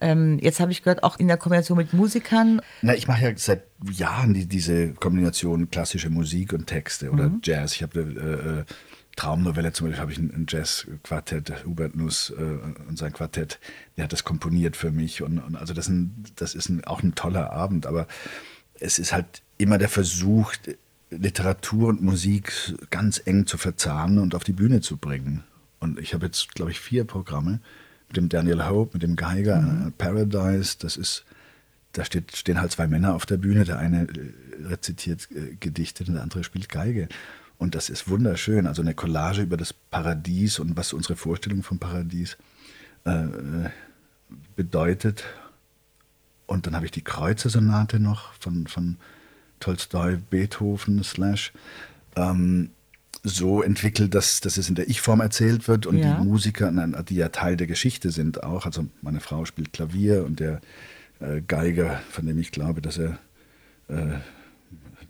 Ähm, 0.00 0.38
jetzt 0.40 0.60
habe 0.60 0.72
ich 0.72 0.82
gehört, 0.82 1.02
auch 1.02 1.18
in 1.18 1.28
der 1.28 1.36
Kombination 1.36 1.76
mit 1.78 1.92
Musikern. 1.92 2.60
Na, 2.82 2.94
ich 2.94 3.06
mache 3.08 3.24
ja 3.24 3.32
seit 3.36 3.64
Jahren 3.90 4.34
die, 4.34 4.46
diese 4.46 4.92
Kombination 4.94 5.70
klassische 5.70 6.10
Musik 6.10 6.52
und 6.52 6.66
Texte 6.66 7.10
oder 7.10 7.28
Mhm. 7.28 7.40
Jazz. 7.44 7.74
Ich 7.74 7.82
habe 7.82 8.00
äh, 8.00 8.60
äh, 8.60 8.64
Traumnovelle 9.16 9.72
zum 9.72 9.86
Beispiel, 9.88 10.00
habe 10.00 10.12
ich 10.12 10.18
ein, 10.18 10.46
Jazz-Quartett, 10.48 11.64
Hubert 11.66 11.94
Nuss 11.96 12.30
äh, 12.30 12.42
und 12.88 12.96
sein 12.96 13.12
Quartett, 13.12 13.58
der 13.96 14.04
hat 14.04 14.12
das 14.12 14.24
komponiert 14.24 14.76
für 14.76 14.90
mich. 14.90 15.22
Und, 15.22 15.38
und 15.38 15.56
also 15.56 15.74
das, 15.74 15.86
ist 15.86 15.90
ein, 15.92 16.24
das 16.36 16.54
ist 16.54 16.68
ein, 16.68 16.84
auch 16.84 17.02
ein 17.02 17.14
toller 17.14 17.52
Abend, 17.52 17.86
aber 17.86 18.06
es 18.78 18.98
ist 18.98 19.12
halt 19.12 19.42
immer 19.58 19.76
der 19.76 19.88
Versuch, 19.90 20.54
Literatur 21.10 21.88
und 21.88 22.02
Musik 22.02 22.52
ganz 22.90 23.20
eng 23.24 23.46
zu 23.46 23.58
verzahnen 23.58 24.18
und 24.18 24.34
auf 24.34 24.44
die 24.44 24.52
Bühne 24.52 24.80
zu 24.80 24.96
bringen. 24.96 25.42
Und 25.80 25.98
ich 25.98 26.14
habe 26.14 26.26
jetzt, 26.26 26.54
glaube 26.54 26.70
ich, 26.70 26.78
vier 26.80 27.04
Programme 27.04 27.60
dem 28.16 28.28
Daniel 28.28 28.68
Hope, 28.68 28.90
mit 28.94 29.02
dem 29.02 29.16
Geiger, 29.16 29.86
äh, 29.86 29.90
Paradise. 29.92 30.76
Das 30.78 30.96
ist, 30.96 31.24
da 31.92 32.04
steht, 32.04 32.36
stehen 32.36 32.60
halt 32.60 32.72
zwei 32.72 32.86
Männer 32.86 33.14
auf 33.14 33.26
der 33.26 33.36
Bühne. 33.36 33.64
Der 33.64 33.78
eine 33.78 34.02
äh, 34.02 34.66
rezitiert 34.66 35.28
äh, 35.32 35.56
Gedichte 35.58 36.04
und 36.04 36.14
der 36.14 36.22
andere 36.22 36.44
spielt 36.44 36.68
Geige. 36.68 37.08
Und 37.58 37.74
das 37.74 37.90
ist 37.90 38.08
wunderschön. 38.08 38.66
Also 38.66 38.82
eine 38.82 38.94
Collage 38.94 39.42
über 39.42 39.56
das 39.56 39.72
Paradies 39.72 40.58
und 40.58 40.76
was 40.76 40.92
unsere 40.92 41.16
Vorstellung 41.16 41.62
vom 41.62 41.78
Paradies 41.78 42.38
äh, 43.04 43.26
bedeutet. 44.56 45.24
Und 46.46 46.66
dann 46.66 46.74
habe 46.74 46.86
ich 46.86 46.90
die 46.90 47.04
Kreuzersonate 47.04 48.00
noch 48.00 48.32
von, 48.34 48.66
von 48.66 48.96
Tolstoi, 49.60 50.16
Beethoven, 50.16 51.04
Slash. 51.04 51.52
Ähm, 52.16 52.70
so 53.22 53.62
entwickelt, 53.62 54.14
dass, 54.14 54.40
dass 54.40 54.56
es 54.56 54.68
in 54.68 54.74
der 54.74 54.88
Ich-Form 54.88 55.20
erzählt 55.20 55.68
wird 55.68 55.86
und 55.86 55.98
Ja. 55.98 56.14
die 56.18 56.24
Musiker, 56.24 56.72
die 57.02 57.14
ja 57.16 57.28
Teil 57.28 57.56
der 57.56 57.66
Geschichte 57.66 58.10
sind 58.10 58.42
auch. 58.42 58.64
Also 58.66 58.86
meine 59.02 59.20
Frau 59.20 59.44
spielt 59.44 59.72
Klavier 59.72 60.24
und 60.24 60.40
der 60.40 60.60
äh, 61.20 61.42
Geiger, 61.46 62.00
von 62.10 62.24
dem 62.26 62.38
ich 62.38 62.50
glaube, 62.50 62.80
dass 62.80 62.96
er 62.98 63.18
äh, 63.88 64.14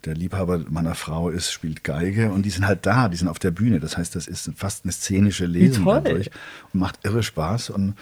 der 0.04 0.14
Liebhaber 0.14 0.64
meiner 0.70 0.94
Frau 0.94 1.28
ist, 1.30 1.52
spielt 1.52 1.84
Geige 1.84 2.32
und 2.32 2.42
die 2.46 2.50
sind 2.50 2.66
halt 2.66 2.86
da, 2.86 3.08
die 3.08 3.16
sind 3.18 3.28
auf 3.28 3.38
der 3.38 3.50
Bühne. 3.50 3.80
Das 3.80 3.96
heißt, 3.98 4.16
das 4.16 4.26
ist 4.26 4.50
fast 4.56 4.84
eine 4.84 4.92
szenische 4.92 5.44
Lesung 5.46 5.84
dadurch 5.84 6.30
und 6.72 6.80
macht 6.80 6.98
irre 7.04 7.22
Spaß 7.22 7.70
und 7.70 7.94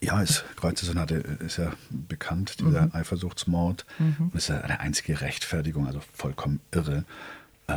ja, 0.00 0.20
ist, 0.22 0.44
Kreuzesonate 0.56 1.14
ist 1.44 1.56
ja 1.56 1.72
bekannt, 1.90 2.60
dieser 2.60 2.82
Mhm. 2.86 2.90
Eifersuchtsmord. 2.94 3.84
Und 4.18 4.34
ist 4.34 4.48
ja 4.48 4.60
eine 4.60 4.78
einzige 4.80 5.20
Rechtfertigung, 5.20 5.86
also 5.88 6.00
vollkommen 6.14 6.60
irre, 6.72 6.98
äh, 6.98 7.02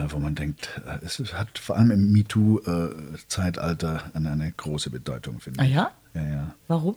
wo 0.10 0.20
man 0.20 0.36
denkt, 0.36 0.70
äh, 0.88 1.06
es 1.06 1.20
hat 1.34 1.58
vor 1.60 1.76
allem 1.78 1.92
im 1.92 2.12
MeToo-Zeitalter 2.14 4.04
eine, 4.14 4.32
eine 4.32 4.52
große 4.52 4.90
Bedeutung, 4.90 5.40
finde 5.40 5.60
Ah 5.60 5.66
ich. 5.66 5.72
ja? 5.74 5.92
Ja, 6.14 6.24
ja. 6.24 6.56
Warum? 6.68 6.96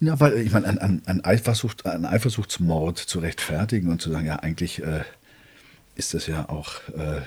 Ja, 0.00 0.18
weil 0.20 0.34
ich 0.38 0.52
meine, 0.52 0.68
ein, 0.68 0.78
ein, 0.78 1.02
ein, 1.06 1.24
Eifersucht, 1.24 1.84
ein 1.86 2.04
Eifersuchtsmord 2.06 2.98
zu 2.98 3.18
rechtfertigen 3.18 3.90
und 3.90 4.00
zu 4.00 4.10
sagen, 4.10 4.26
ja, 4.26 4.36
eigentlich 4.36 4.82
äh, 4.82 5.02
ist 5.96 6.14
das 6.14 6.26
ja 6.28 6.48
auch, 6.48 6.70
äh, 6.96 7.18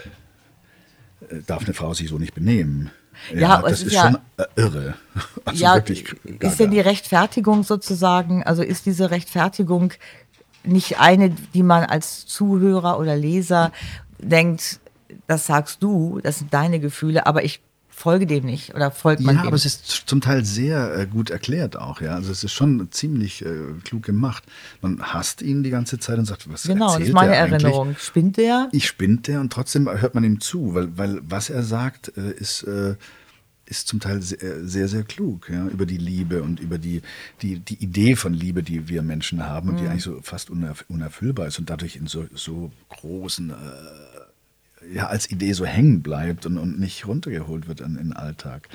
äh, 1.36 1.42
darf 1.46 1.66
eine 1.66 1.74
Frau 1.74 1.94
sich 1.94 2.10
so 2.10 2.18
nicht 2.18 2.34
benehmen. 2.34 2.92
Ja, 3.36 3.58
aber 3.58 3.70
das 3.70 3.82
ist 3.84 3.92
ja- 3.94 4.04
schon 4.04 4.18
äh, 4.38 4.46
irre. 4.56 4.94
Also 5.46 5.64
ja, 5.64 5.76
wirklich. 5.76 6.06
ist 6.40 6.60
denn 6.60 6.72
die 6.72 6.80
Rechtfertigung 6.80 7.64
sozusagen, 7.64 8.44
also 8.44 8.64
ist 8.64 8.86
diese 8.86 9.12
Rechtfertigung 9.12 9.92
nicht 10.64 11.00
eine, 11.00 11.32
die 11.32 11.64
man 11.64 11.84
als 11.84 12.26
Zuhörer 12.28 13.00
oder 13.00 13.16
Leser 13.18 13.72
denkt, 14.22 14.80
das 15.28 15.46
sagst 15.46 15.84
du, 15.84 16.20
das 16.24 16.40
sind 16.40 16.54
deine 16.54 16.80
Gefühle, 16.80 17.26
aber 17.26 17.44
ich 17.44 17.62
folge 17.90 18.26
dem 18.26 18.46
nicht 18.46 18.74
oder 18.74 18.90
folgt 18.90 19.22
man 19.22 19.36
Ja, 19.36 19.42
dem? 19.42 19.48
aber 19.48 19.56
es 19.56 19.66
ist 19.66 19.86
zum 20.08 20.22
Teil 20.22 20.44
sehr 20.46 20.98
äh, 20.98 21.06
gut 21.06 21.30
erklärt 21.30 21.78
auch, 21.78 22.02
ja. 22.02 22.16
Also 22.16 22.32
es 22.32 22.44
ist 22.44 22.54
schon 22.54 22.88
ziemlich 22.92 23.46
äh, 23.46 23.50
klug 23.84 24.04
gemacht. 24.04 24.44
Man 24.82 25.02
hasst 25.02 25.42
ihn 25.42 25.62
die 25.62 25.70
ganze 25.70 26.00
Zeit 26.00 26.18
und 26.18 26.26
sagt, 26.26 26.52
was 26.52 26.64
genau, 26.64 26.86
das 26.86 26.94
erzählt 26.94 27.10
ist 27.10 27.14
meine 27.14 27.32
der 27.34 27.44
eigentlich? 27.44 27.64
Erinnerung. 27.64 27.96
Spinnt 28.00 28.38
der? 28.38 28.70
Ich 28.72 28.88
spinnt 28.88 29.28
der 29.28 29.42
und 29.42 29.52
trotzdem 29.54 29.88
hört 29.90 30.16
man 30.16 30.24
ihm 30.24 30.40
zu, 30.40 30.74
weil, 30.74 30.98
weil 30.98 31.22
was 31.24 31.50
er 31.50 31.64
sagt, 31.64 32.14
äh, 32.18 32.32
ist, 32.32 32.64
äh, 32.64 32.96
ist 33.72 33.88
zum 33.88 34.00
Teil 34.02 34.22
sehr, 34.22 34.68
sehr, 34.68 34.88
sehr 34.90 35.04
klug, 35.04 35.50
ja, 35.50 35.66
über 35.68 35.86
die 35.86 35.98
Liebe 35.98 36.44
und 36.44 36.60
über 36.60 36.78
die, 36.78 37.02
die, 37.42 37.60
die 37.60 37.82
Idee 37.82 38.16
von 38.18 38.34
Liebe, 38.34 38.62
die 38.64 38.90
wir 38.90 39.02
Menschen 39.02 39.48
haben 39.48 39.70
und 39.70 39.80
die 39.80 39.88
eigentlich 39.88 40.04
so 40.04 40.20
fast 40.22 40.50
unerf 40.50 40.84
unerfüllbar 40.90 41.48
ist 41.48 41.58
und 41.58 41.70
dadurch 41.70 41.96
in 41.96 42.06
so, 42.06 42.26
so 42.36 42.72
großen, 42.90 43.50
äh, 43.50 44.94
ja, 44.94 45.08
als 45.08 45.32
Idee 45.32 45.54
so 45.54 45.66
hängen 45.66 46.02
bleibt 46.04 46.46
und, 46.46 46.58
und 46.58 46.80
nicht 46.80 47.08
runtergeholt 47.08 47.68
wird 47.70 47.80
in, 47.80 47.96
in 47.96 48.10
den 48.10 48.14
Alltag. 48.14 48.68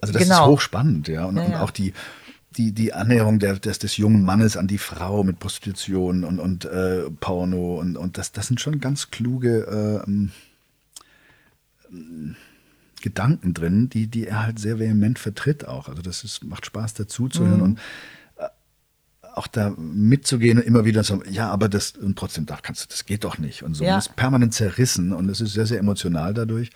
Also 0.00 0.12
das 0.14 0.22
Genau. 0.22 0.44
ist 0.44 0.50
hochspannend, 0.50 1.06
ja. 1.06 1.26
Und, 1.26 1.36
Ja, 1.36 1.42
und 1.44 1.50
ja. 1.52 1.60
auch 1.62 1.70
die, 1.70 1.92
die, 2.56 2.72
die 2.72 2.94
Annäherung 2.94 3.38
der, 3.40 3.58
des, 3.58 3.78
des 3.78 3.96
jungen 3.98 4.24
Mannes 4.24 4.56
an 4.56 4.68
die 4.68 4.78
Frau 4.78 5.22
mit 5.22 5.38
Prostitution 5.38 6.24
und, 6.24 6.38
und 6.38 6.64
äh, 6.64 7.10
Porno 7.20 7.78
und, 7.78 7.98
und 7.98 8.16
das, 8.16 8.32
das 8.32 8.46
sind 8.46 8.58
schon 8.60 8.80
ganz 8.80 9.10
kluge 9.10 10.02
äh, 10.06 10.08
ähm, 10.08 10.30
Gedanken 13.04 13.52
drin, 13.52 13.90
die, 13.90 14.06
die 14.06 14.26
er 14.26 14.44
halt 14.44 14.58
sehr 14.58 14.78
vehement 14.78 15.18
vertritt 15.18 15.68
auch. 15.68 15.90
Also 15.90 16.00
das 16.00 16.24
ist, 16.24 16.42
macht 16.42 16.64
Spaß 16.64 16.94
dazu 16.94 17.28
zu 17.28 17.46
hören 17.46 17.60
und 17.60 17.78
äh, 18.38 18.46
auch 19.34 19.46
da 19.46 19.74
mitzugehen 19.76 20.56
und 20.56 20.64
immer 20.64 20.86
wieder 20.86 21.04
so, 21.04 21.22
ja, 21.30 21.50
aber 21.50 21.68
das, 21.68 21.90
und 21.90 22.18
trotzdem, 22.18 22.46
da 22.46 22.56
kannst 22.62 22.82
du, 22.82 22.88
das 22.88 23.04
geht 23.04 23.24
doch 23.24 23.36
nicht 23.36 23.62
und 23.62 23.74
so. 23.74 23.84
Ja. 23.84 23.92
Und 23.92 23.98
ist 23.98 24.16
permanent 24.16 24.54
zerrissen 24.54 25.12
und 25.12 25.28
es 25.28 25.42
ist 25.42 25.52
sehr, 25.52 25.66
sehr 25.66 25.78
emotional 25.80 26.32
dadurch. 26.32 26.70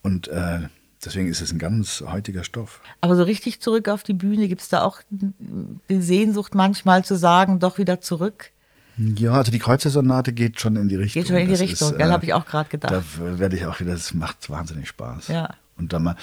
Und 0.00 0.28
äh, 0.28 0.60
deswegen 1.04 1.28
ist 1.28 1.42
es 1.42 1.52
ein 1.52 1.58
ganz 1.58 2.02
heutiger 2.06 2.42
Stoff. 2.42 2.80
Aber 3.02 3.14
so 3.14 3.24
richtig 3.24 3.60
zurück 3.60 3.90
auf 3.90 4.02
die 4.02 4.14
Bühne, 4.14 4.48
gibt 4.48 4.62
es 4.62 4.70
da 4.70 4.82
auch 4.82 5.02
die 5.10 6.00
Sehnsucht 6.00 6.54
manchmal 6.54 7.04
zu 7.04 7.16
sagen, 7.16 7.58
doch 7.58 7.76
wieder 7.76 8.00
zurück? 8.00 8.50
Ja, 8.96 9.32
also 9.32 9.52
die 9.52 9.58
Kreuzersonate 9.58 10.32
geht 10.32 10.58
schon 10.58 10.76
in 10.76 10.88
die 10.88 10.96
Richtung. 10.96 11.20
Geht 11.20 11.28
schon 11.28 11.36
in 11.36 11.48
die 11.48 11.52
Das 11.52 11.60
Richtung, 11.60 11.92
ist, 11.92 12.00
äh, 12.00 12.04
habe 12.04 12.24
ich 12.24 12.32
auch 12.32 12.46
gerade 12.46 12.70
gedacht. 12.70 12.92
Da 12.92 13.38
werde 13.38 13.56
ich 13.56 13.66
auch 13.66 13.78
wieder, 13.78 13.92
das 13.92 14.14
macht 14.14 14.48
wahnsinnig 14.48 14.88
Spaß. 14.88 15.28
Ja. 15.28 15.54
Und 15.78 15.92
dann 15.92 16.04
mal, 16.04 16.16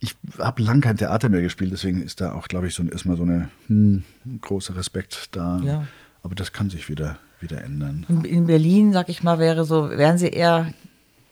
ich 0.00 0.16
habe 0.38 0.62
lang 0.62 0.80
kein 0.80 0.96
Theater 0.96 1.28
mehr 1.28 1.42
gespielt, 1.42 1.72
deswegen 1.72 2.02
ist 2.02 2.20
da 2.20 2.32
auch, 2.32 2.48
glaube 2.48 2.66
ich, 2.66 2.74
so 2.74 2.82
erstmal 2.82 3.16
so 3.16 3.22
eine 3.22 3.48
hm, 3.68 4.02
großer 4.40 4.76
Respekt 4.76 5.28
da. 5.32 5.60
Ja. 5.64 5.86
Aber 6.22 6.34
das 6.34 6.52
kann 6.52 6.70
sich 6.70 6.88
wieder, 6.88 7.18
wieder 7.40 7.62
ändern. 7.62 8.04
In, 8.08 8.24
in 8.24 8.46
Berlin, 8.46 8.92
sag 8.92 9.08
ich 9.08 9.22
mal, 9.22 9.38
wäre 9.38 9.64
so, 9.64 9.90
wären 9.90 10.18
Sie 10.18 10.28
eher 10.28 10.72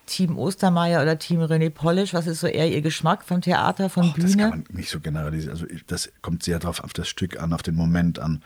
Team 0.05 0.37
Ostermeier 0.37 1.01
oder 1.01 1.19
Team 1.19 1.41
René 1.41 1.69
Polish? 1.69 2.13
Was 2.13 2.27
ist 2.27 2.39
so 2.39 2.47
eher 2.47 2.71
Ihr 2.71 2.81
Geschmack 2.81 3.25
vom 3.25 3.41
Theater, 3.41 3.89
von 3.89 4.09
Och, 4.09 4.15
das 4.15 4.37
kann 4.37 4.51
Bühne? 4.51 4.63
man 4.67 4.77
nicht 4.77 4.89
so 4.89 4.99
generalisieren. 4.99 5.51
Also 5.51 5.65
das 5.87 6.11
kommt 6.21 6.43
sehr 6.43 6.59
drauf 6.59 6.83
auf 6.83 6.93
das 6.93 7.07
Stück 7.07 7.41
an, 7.41 7.53
auf 7.53 7.63
den 7.63 7.75
Moment 7.75 8.19
an. 8.19 8.41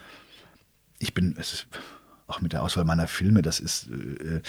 Ich 0.98 1.14
bin, 1.14 1.36
es 1.38 1.54
ist 1.54 1.68
auch 2.28 2.42
mit 2.42 2.54
der 2.54 2.64
Auswahl 2.64 2.86
meiner 2.86 3.08
Filme, 3.08 3.42
das 3.42 3.60
ist, 3.60 3.90
äh, 3.90 4.42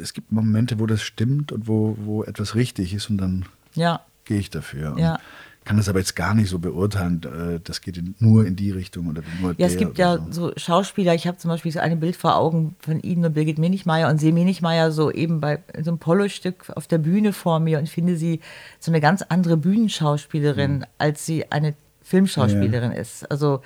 es 0.00 0.12
gibt 0.12 0.32
Momente, 0.32 0.78
wo 0.78 0.86
das 0.86 1.02
stimmt 1.02 1.52
und 1.52 1.66
wo, 1.66 1.96
wo 2.00 2.24
etwas 2.24 2.54
richtig 2.54 2.94
ist 2.94 3.10
und 3.10 3.18
dann 3.18 3.46
Ja, 3.74 4.00
gehe 4.24 4.38
ich 4.38 4.50
dafür. 4.50 4.94
Ja. 4.98 5.18
Kann 5.64 5.76
das 5.76 5.88
aber 5.88 6.00
jetzt 6.00 6.16
gar 6.16 6.34
nicht 6.34 6.48
so 6.50 6.58
beurteilen, 6.58 7.22
äh, 7.22 7.60
das 7.62 7.80
geht 7.82 7.96
in, 7.96 8.16
nur 8.18 8.44
in 8.44 8.56
die 8.56 8.72
Richtung 8.72 9.06
oder 9.06 9.22
nur 9.40 9.54
Ja, 9.58 9.68
es 9.68 9.76
gibt 9.76 9.96
ja 9.96 10.18
so 10.30 10.52
Schauspieler, 10.56 11.14
ich 11.14 11.28
habe 11.28 11.38
zum 11.38 11.50
Beispiel 11.50 11.70
so 11.70 11.78
ein 11.78 12.00
Bild 12.00 12.16
vor 12.16 12.34
Augen 12.34 12.74
von 12.80 12.98
Ihnen 13.00 13.24
und 13.24 13.34
Birgit 13.34 13.58
Minichmeier 13.58 14.08
und 14.10 14.18
sehe 14.18 14.32
Minichmeier 14.32 14.90
so 14.90 15.12
eben 15.12 15.40
bei 15.40 15.60
so 15.80 15.90
einem 15.92 15.98
Polo-Stück 15.98 16.70
auf 16.74 16.88
der 16.88 16.98
Bühne 16.98 17.32
vor 17.32 17.60
mir 17.60 17.78
und 17.78 17.88
finde 17.88 18.16
sie 18.16 18.40
so 18.80 18.90
eine 18.90 19.00
ganz 19.00 19.22
andere 19.22 19.56
Bühnenschauspielerin, 19.56 20.78
Mhm. 20.78 20.84
als 20.98 21.26
sie 21.26 21.52
eine 21.52 21.74
Filmschauspielerin 22.02 22.90
ist. 22.90 23.30
Also 23.30 23.62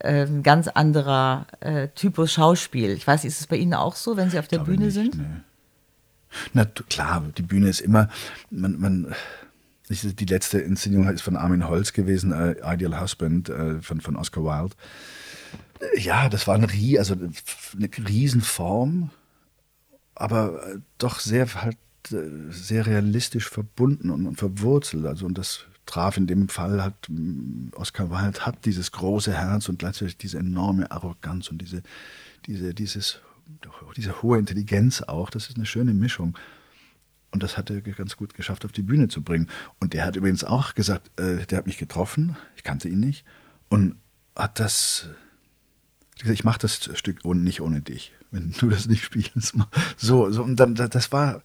ein 0.00 0.42
ganz 0.42 0.66
anderer 0.68 1.46
äh, 1.60 1.88
Typus 1.94 2.32
Schauspiel. 2.32 2.90
Ich 2.90 3.06
weiß, 3.06 3.22
nicht, 3.22 3.32
ist 3.32 3.40
es 3.40 3.46
bei 3.46 3.56
Ihnen 3.56 3.72
auch 3.74 3.94
so, 3.96 4.16
wenn 4.16 4.30
Sie 4.30 4.38
auf 4.38 4.48
der 4.48 4.58
Bühne 4.58 4.86
nicht, 4.86 4.94
sind? 4.94 5.16
nee. 5.16 5.24
Na 6.52 6.64
klar, 6.64 7.22
die 7.38 7.42
Bühne 7.42 7.68
ist 7.68 7.80
immer, 7.80 8.08
man, 8.50 8.78
man, 8.78 9.14
die 9.88 10.24
letzte 10.24 10.58
Inszenierung 10.58 11.08
ist 11.08 11.22
von 11.22 11.36
Armin 11.36 11.68
Holz 11.68 11.92
gewesen, 11.92 12.32
äh, 12.32 12.56
Ideal 12.74 13.00
Husband 13.00 13.48
äh, 13.48 13.80
von, 13.80 14.00
von 14.00 14.16
Oscar 14.16 14.42
Wilde. 14.42 14.74
Ja, 15.96 16.28
das 16.28 16.46
war 16.46 16.54
eine, 16.54 16.68
Rie- 16.72 16.98
also 16.98 17.14
eine 17.14 17.90
Riesenform, 18.08 19.10
aber 20.14 20.66
äh, 20.66 20.78
doch 20.98 21.20
sehr 21.20 21.46
halt 21.62 21.76
äh, 22.10 22.50
sehr 22.50 22.86
realistisch 22.86 23.48
verbunden 23.48 24.10
und, 24.10 24.26
und 24.26 24.36
verwurzelt. 24.36 25.06
Also 25.06 25.26
und 25.26 25.36
das 25.38 25.66
traf 25.84 26.16
in 26.16 26.26
dem 26.26 26.48
Fall 26.48 26.82
hat 26.82 27.08
mm, 27.08 27.68
Oscar 27.76 28.10
Wilde 28.10 28.40
hat 28.46 28.64
dieses 28.64 28.90
große 28.92 29.32
Herz 29.32 29.68
und 29.68 29.78
gleichzeitig 29.78 30.16
diese 30.16 30.38
enorme 30.38 30.90
Arroganz 30.90 31.48
und 31.48 31.58
diese 31.62 31.82
diese 32.46 32.74
dieses 32.74 33.20
diese 33.96 34.22
hohe 34.22 34.38
Intelligenz 34.38 35.02
auch. 35.02 35.30
Das 35.30 35.48
ist 35.48 35.56
eine 35.56 35.66
schöne 35.66 35.94
Mischung. 35.94 36.36
Und 37.30 37.42
das 37.42 37.56
hat 37.56 37.70
er 37.70 37.80
ganz 37.80 38.16
gut 38.16 38.34
geschafft, 38.34 38.64
auf 38.64 38.72
die 38.72 38.82
Bühne 38.82 39.08
zu 39.08 39.22
bringen. 39.22 39.48
Und 39.80 39.92
der 39.92 40.06
hat 40.06 40.16
übrigens 40.16 40.44
auch 40.44 40.74
gesagt, 40.74 41.10
äh, 41.20 41.44
der 41.46 41.58
hat 41.58 41.66
mich 41.66 41.78
getroffen, 41.78 42.36
ich 42.56 42.62
kannte 42.62 42.88
ihn 42.88 43.00
nicht, 43.00 43.24
und 43.68 43.96
hat 44.34 44.60
das 44.60 45.08
gesagt, 46.18 46.38
ich 46.38 46.44
mache 46.44 46.60
das 46.60 46.90
Stück 46.94 47.20
ohne, 47.24 47.40
nicht 47.40 47.60
ohne 47.60 47.82
dich, 47.82 48.12
wenn 48.30 48.52
du 48.52 48.70
das 48.70 48.86
nicht 48.86 49.04
spielst. 49.04 49.54
So, 49.96 50.30
so 50.30 50.42
und 50.42 50.56
dann, 50.56 50.74
das 50.74 51.12
war, 51.12 51.42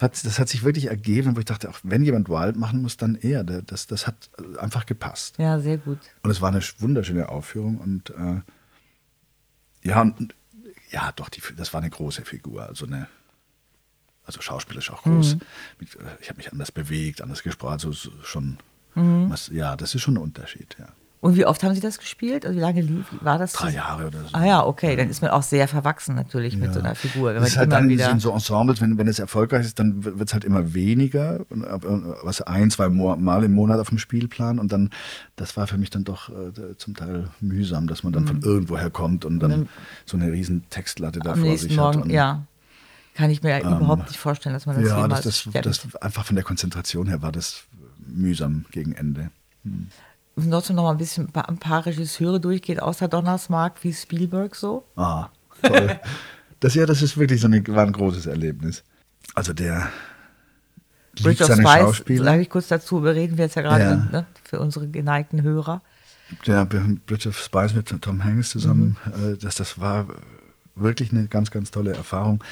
hat, 0.00 0.24
das 0.24 0.38
hat 0.38 0.48
sich 0.48 0.64
wirklich 0.64 0.86
ergeben, 0.86 1.36
wo 1.36 1.40
ich 1.40 1.44
dachte, 1.44 1.68
auch 1.68 1.78
wenn 1.82 2.02
jemand 2.02 2.28
Wild 2.28 2.56
machen 2.56 2.82
muss, 2.82 2.96
dann 2.96 3.16
er. 3.16 3.44
Das, 3.44 3.86
das 3.86 4.06
hat 4.06 4.30
einfach 4.58 4.86
gepasst. 4.86 5.38
Ja, 5.38 5.58
sehr 5.58 5.78
gut. 5.78 5.98
Und 6.22 6.30
es 6.30 6.40
war 6.40 6.50
eine 6.50 6.62
wunderschöne 6.78 7.28
Aufführung 7.28 7.78
und 7.78 8.10
äh, 8.10 8.40
ja, 9.82 10.02
und, 10.02 10.34
ja, 10.90 11.12
doch, 11.12 11.28
die, 11.28 11.42
das 11.56 11.72
war 11.72 11.80
eine 11.80 11.90
große 11.90 12.24
Figur, 12.24 12.66
also 12.66 12.86
eine, 12.86 13.08
also 14.28 14.40
schauspielerisch 14.40 14.92
auch 14.92 15.02
groß. 15.02 15.36
Mit, 15.80 15.94
äh, 15.96 15.98
ich 16.20 16.28
habe 16.28 16.36
mich 16.36 16.52
anders 16.52 16.70
bewegt, 16.70 17.20
anders 17.22 17.42
gesprochen, 17.42 17.72
also 17.72 17.90
so 17.92 18.10
schon, 18.22 18.58
was, 18.94 19.48
ja, 19.52 19.76
das 19.76 19.94
ist 19.94 20.02
schon 20.02 20.14
ein 20.14 20.22
Unterschied, 20.22 20.76
ja. 20.78 20.86
Und 21.20 21.34
wie 21.36 21.44
oft 21.46 21.64
haben 21.64 21.74
Sie 21.74 21.80
das 21.80 21.98
gespielt? 21.98 22.46
Also 22.46 22.56
wie 22.56 22.60
lange 22.60 22.80
lief, 22.80 23.06
war 23.22 23.38
das? 23.38 23.52
Drei 23.52 23.70
Jahre 23.70 24.06
oder 24.06 24.20
so. 24.22 24.28
Ah 24.32 24.46
ja, 24.46 24.64
okay, 24.64 24.94
dann 24.94 25.10
ist 25.10 25.20
man 25.20 25.32
auch 25.32 25.42
sehr 25.42 25.66
verwachsen 25.66 26.14
natürlich 26.14 26.56
mit 26.56 26.72
so 26.72 26.78
einer 26.78 26.94
Figur. 26.94 27.34
Wenn 27.34 27.40
Das 27.40 27.50
ist 27.50 27.56
halt 27.56 27.72
dann 27.72 27.88
wieder 27.88 28.08
in 28.10 28.20
so 28.20 28.30
Ensembles, 28.32 28.80
wenn, 28.80 28.98
wenn 28.98 29.08
es 29.08 29.18
erfolgreich 29.18 29.66
ist, 29.66 29.80
dann 29.80 30.04
wird 30.04 30.28
es 30.28 30.32
halt 30.32 30.44
immer 30.44 30.74
weniger, 30.74 31.44
und, 31.50 31.64
äh, 31.64 31.78
was 32.22 32.40
ein, 32.42 32.70
zwei 32.70 32.88
Mal 32.88 33.42
im 33.42 33.52
Monat 33.52 33.80
auf 33.80 33.88
dem 33.88 33.98
Spielplan 33.98 34.60
und 34.60 34.70
dann, 34.70 34.90
das 35.34 35.56
war 35.56 35.66
für 35.66 35.76
mich 35.76 35.90
dann 35.90 36.04
doch 36.04 36.28
äh, 36.28 36.76
zum 36.76 36.94
Teil 36.94 37.28
mühsam, 37.40 37.88
dass 37.88 38.04
man 38.04 38.12
dann 38.12 38.26
von 38.26 38.40
irgendwoher 38.42 38.90
kommt 38.90 39.24
und 39.24 39.40
dann 39.40 39.68
so 40.06 40.16
eine 40.16 40.30
riesen 40.30 40.68
Textlatte 40.70 41.18
da 41.18 41.34
vor 41.34 41.56
sich 41.58 41.76
hat. 41.76 41.94
Morgen, 41.96 42.02
Und, 42.02 42.10
ja. 42.10 42.44
Kann 43.18 43.30
ich 43.30 43.42
mir 43.42 43.58
überhaupt 43.60 44.06
nicht 44.06 44.16
vorstellen, 44.16 44.52
dass 44.54 44.66
man 44.66 44.80
das 44.80 44.88
ja, 44.88 45.02
jemals 45.02 45.24
das, 45.24 45.48
das, 45.52 45.80
das 45.82 45.96
einfach 45.96 46.24
von 46.24 46.36
der 46.36 46.44
Konzentration 46.44 47.08
her 47.08 47.20
war 47.20 47.32
das 47.32 47.64
mühsam 48.06 48.64
gegen 48.70 48.92
Ende. 48.92 49.30
Und 49.64 50.50
trotzdem 50.50 50.76
noch 50.76 50.84
mal 50.84 50.92
ein 50.92 50.98
bisschen 50.98 51.28
ein 51.34 51.58
paar 51.58 51.84
Regisseure 51.84 52.38
durchgeht, 52.38 52.80
außer 52.80 53.08
Donnersmarck 53.08 53.82
wie 53.82 53.92
Spielberg 53.92 54.54
so. 54.54 54.84
Ah, 54.94 55.30
toll. 55.62 55.98
das 56.60 56.74
ja, 56.74 56.86
das 56.86 57.02
ist 57.02 57.18
wirklich 57.18 57.40
so 57.40 57.48
eine, 57.48 57.66
war 57.66 57.84
ein 57.84 57.92
großes 57.92 58.26
Erlebnis. 58.26 58.84
Also 59.34 59.52
der 59.52 59.88
Bridge 61.20 61.42
of 61.42 61.56
Schauspieler. 61.60 62.24
sage 62.24 62.42
ich 62.42 62.50
kurz 62.50 62.68
dazu, 62.68 62.98
reden 62.98 63.36
wir 63.36 63.46
jetzt 63.46 63.56
ja 63.56 63.62
gerade 63.62 63.82
Ja. 63.82 63.96
ne, 63.96 64.26
für 64.44 64.60
unsere 64.60 64.86
geneigten 64.86 65.42
Hörer. 65.42 65.82
der 66.46 66.64
Bridge 66.66 67.28
of 67.28 67.36
Spies 67.36 67.74
mit 67.74 67.88
Tom 68.00 68.22
Hanks 68.22 68.50
zusammen, 68.50 68.96
Mhm. 69.06 69.32
äh, 69.32 69.36
das, 69.38 69.56
das 69.56 69.80
war 69.80 70.06
wirklich 70.76 71.10
eine 71.10 71.26
ganz, 71.26 71.50
ganz 71.50 71.72
tolle 71.72 71.94
Erfahrung, 71.94 72.44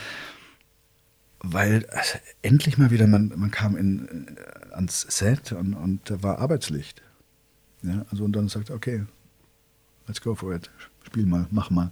weil 1.52 1.86
also, 1.90 2.18
endlich 2.42 2.78
mal 2.78 2.90
wieder, 2.90 3.06
man, 3.06 3.32
man 3.36 3.50
kam 3.50 3.76
in, 3.76 4.36
äh, 4.36 4.74
ans 4.74 5.06
Set 5.08 5.52
und, 5.52 5.74
und 5.74 6.10
da 6.10 6.22
war 6.22 6.38
Arbeitslicht. 6.38 7.02
Ja, 7.82 8.04
also 8.10 8.24
und 8.24 8.32
dann 8.32 8.48
sagt, 8.48 8.70
okay, 8.70 9.04
let's 10.06 10.20
go 10.20 10.34
for 10.34 10.54
it, 10.54 10.70
spiel 11.04 11.26
mal, 11.26 11.46
mach 11.50 11.70
mal. 11.70 11.90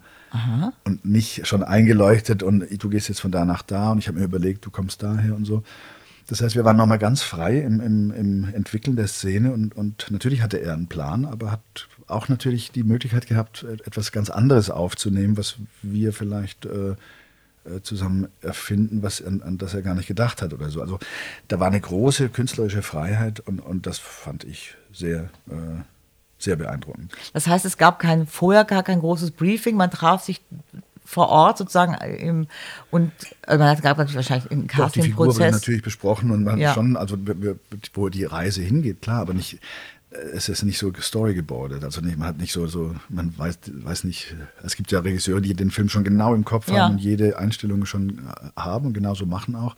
Und 0.85 1.05
nicht 1.05 1.47
schon 1.47 1.63
eingeleuchtet 1.63 2.43
und 2.43 2.67
du 2.83 2.89
gehst 2.89 3.09
jetzt 3.09 3.21
von 3.21 3.31
da 3.31 3.45
nach 3.45 3.63
da 3.63 3.93
und 3.93 3.99
ich 3.99 4.09
habe 4.09 4.19
mir 4.19 4.25
überlegt, 4.25 4.67
du 4.67 4.71
kommst 4.71 5.03
daher 5.03 5.35
und 5.35 5.45
so. 5.45 5.63
Das 6.27 6.41
heißt, 6.41 6.57
wir 6.57 6.65
waren 6.65 6.79
nochmal 6.79 6.99
ganz 6.99 7.23
frei 7.23 7.61
im, 7.61 7.81
im, 7.81 8.11
im 8.11 8.55
Entwickeln 8.55 8.97
der 8.97 9.09
Szene 9.09 9.53
und, 9.53 9.77
und 9.77 10.07
natürlich 10.11 10.41
hatte 10.41 10.57
er 10.59 10.73
einen 10.73 10.89
Plan, 10.89 11.27
aber 11.27 11.51
hat 11.51 11.89
auch 12.07 12.29
natürlich 12.29 12.73
die 12.73 12.83
Möglichkeit 12.83 13.27
gehabt, 13.27 13.65
etwas 13.85 14.11
ganz 14.11 14.31
anderes 14.31 14.71
aufzunehmen, 14.71 15.37
was 15.37 15.57
wir 15.83 16.13
vielleicht 16.15 16.65
äh, 16.65 16.97
äh, 17.65 17.81
zusammen 17.83 18.29
erfinden, 18.43 19.03
was 19.03 19.23
an, 19.25 19.43
an 19.43 19.59
das 19.59 19.75
er 19.75 19.83
gar 19.83 19.95
nicht 19.95 20.07
gedacht 20.09 20.43
hat 20.43 20.53
oder 20.53 20.71
so. 20.71 20.81
Also 20.81 20.99
da 21.49 21.61
war 21.61 21.67
eine 21.69 21.81
große 21.81 22.29
künstlerische 22.29 22.83
Freiheit 22.83 23.41
und, 23.41 23.61
und 23.61 23.87
das 23.87 23.99
fand 23.99 24.45
ich 24.45 24.75
sehr, 24.93 25.31
äh, 25.49 25.83
sehr 26.39 26.57
beeindruckend. 26.57 27.13
Das 27.33 27.47
heißt, 27.47 27.65
es 27.65 27.77
gab 27.79 27.99
kein, 27.99 28.27
vorher 28.27 28.65
gar 28.65 28.83
kein 28.83 29.01
großes 29.01 29.31
Briefing, 29.33 29.77
man 29.77 29.91
traf 29.91 30.23
sich 30.25 30.43
vor 31.07 31.29
Ort 31.29 31.59
sozusagen 31.59 31.95
im, 31.95 32.47
und 32.91 33.13
äh, 33.47 33.59
man 33.59 33.69
hat 33.69 33.83
gab 33.83 33.99
wahrscheinlich 33.99 34.51
einen 34.51 34.69
Doch, 34.69 34.91
die 34.91 35.03
Figur 35.03 35.27
wurde 35.27 35.39
Castingprozess. 35.39 35.53
natürlich 35.53 35.83
besprochen 35.83 36.31
und 36.31 36.45
man 36.45 36.59
Ja. 36.59 36.69
hat 36.71 36.75
schon, 36.77 36.97
also 36.97 37.17
wo 37.93 38.09
die 38.09 38.25
Reise 38.25 38.63
hingeht, 38.63 39.03
klar, 39.03 39.21
aber 39.21 39.35
nicht, 39.35 39.55
äh, 39.55 39.59
es 40.33 40.49
ist 40.49 40.63
nicht 40.63 40.79
so 40.79 40.93
storygebordet. 40.99 41.83
Also 41.85 42.01
nicht, 42.01 42.19
man 42.19 42.29
hat 42.29 42.39
nicht 42.39 42.53
so, 42.53 42.67
so, 42.67 42.95
man 43.09 43.37
weiß, 43.37 43.59
weiß 43.73 44.05
nicht, 44.05 44.35
es 44.63 44.77
gibt 44.77 44.91
ja 44.93 45.01
Regisseure, 45.01 45.41
die 45.41 45.55
den 45.55 45.71
Film 45.71 45.89
schon 45.89 46.05
genau 46.05 46.35
im 46.35 46.45
Kopf 46.45 46.69
Ja. 46.71 46.85
haben 46.85 46.95
und 46.95 46.99
jede 47.01 47.39
Einstellung 47.39 47.85
schon 47.87 48.19
äh, 48.19 48.61
haben 48.61 48.87
und 48.87 48.93
genauso 48.95 49.27
machen 49.27 49.55
auch. 49.57 49.77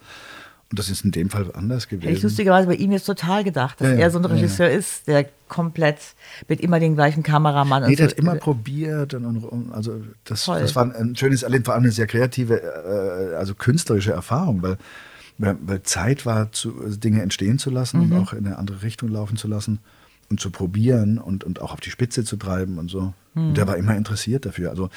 Und 0.68 0.80
das 0.80 0.90
ist 0.90 1.04
in 1.04 1.12
dem 1.12 1.30
Fall 1.30 1.52
anders 1.54 1.86
gewesen. 1.86 2.08
Hätte 2.08 2.16
ich 2.18 2.22
lustigerweise 2.24 2.66
bei 2.66 2.74
ihm 2.74 2.90
jetzt 2.90 3.04
total 3.04 3.44
gedacht, 3.44 3.80
dass 3.80 3.88
Ja, 3.88 3.94
er 3.94 4.10
so 4.10 4.18
ein 4.18 4.24
ja, 4.24 4.30
ja. 4.30 4.34
Regisseur 4.34 4.68
ist, 4.68 5.06
der 5.06 5.28
komplett 5.48 5.98
mit 6.48 6.60
immer 6.60 6.80
den 6.80 6.96
gleichen 6.96 7.22
Kameramann 7.22 7.84
Nee, 7.84 7.94
der 7.94 8.06
so. 8.06 8.10
hat 8.10 8.18
immer 8.18 8.34
probiert 8.34 9.14
und, 9.14 9.24
und, 9.44 9.72
also 9.72 10.02
das, 10.24 10.44
das 10.46 10.74
war 10.74 10.92
ein 10.92 11.14
schönes 11.14 11.44
Erleben, 11.44 11.64
vor 11.64 11.74
allem 11.74 11.84
eine 11.84 11.92
sehr 11.92 12.08
kreative, 12.08 12.60
äh, 12.62 13.36
also 13.36 13.54
künstlerische 13.54 14.10
Erfahrung, 14.10 14.60
weil, 14.62 14.76
weil, 15.38 15.82
Zeit 15.84 16.26
war, 16.26 16.50
zu, 16.50 16.72
Dinge 16.96 17.22
entstehen 17.22 17.58
zu 17.60 17.70
lassen 17.70 18.00
Mhm. 18.00 18.12
und 18.12 18.18
auch 18.22 18.32
in 18.32 18.44
eine 18.44 18.58
andere 18.58 18.82
Richtung 18.82 19.08
laufen 19.10 19.36
zu 19.36 19.46
lassen 19.46 19.78
und 20.30 20.40
zu 20.40 20.50
probieren 20.50 21.18
und, 21.18 21.44
und 21.44 21.60
auch 21.60 21.72
auf 21.72 21.80
die 21.80 21.90
Spitze 21.90 22.24
zu 22.24 22.36
treiben 22.36 22.78
und 22.78 22.90
so. 22.90 23.12
Mhm. 23.34 23.48
Und 23.48 23.56
der 23.56 23.66
war 23.66 23.76
immer 23.76 23.94
interessiert 23.96 24.44
dafür. 24.46 24.70
Also 24.70 24.90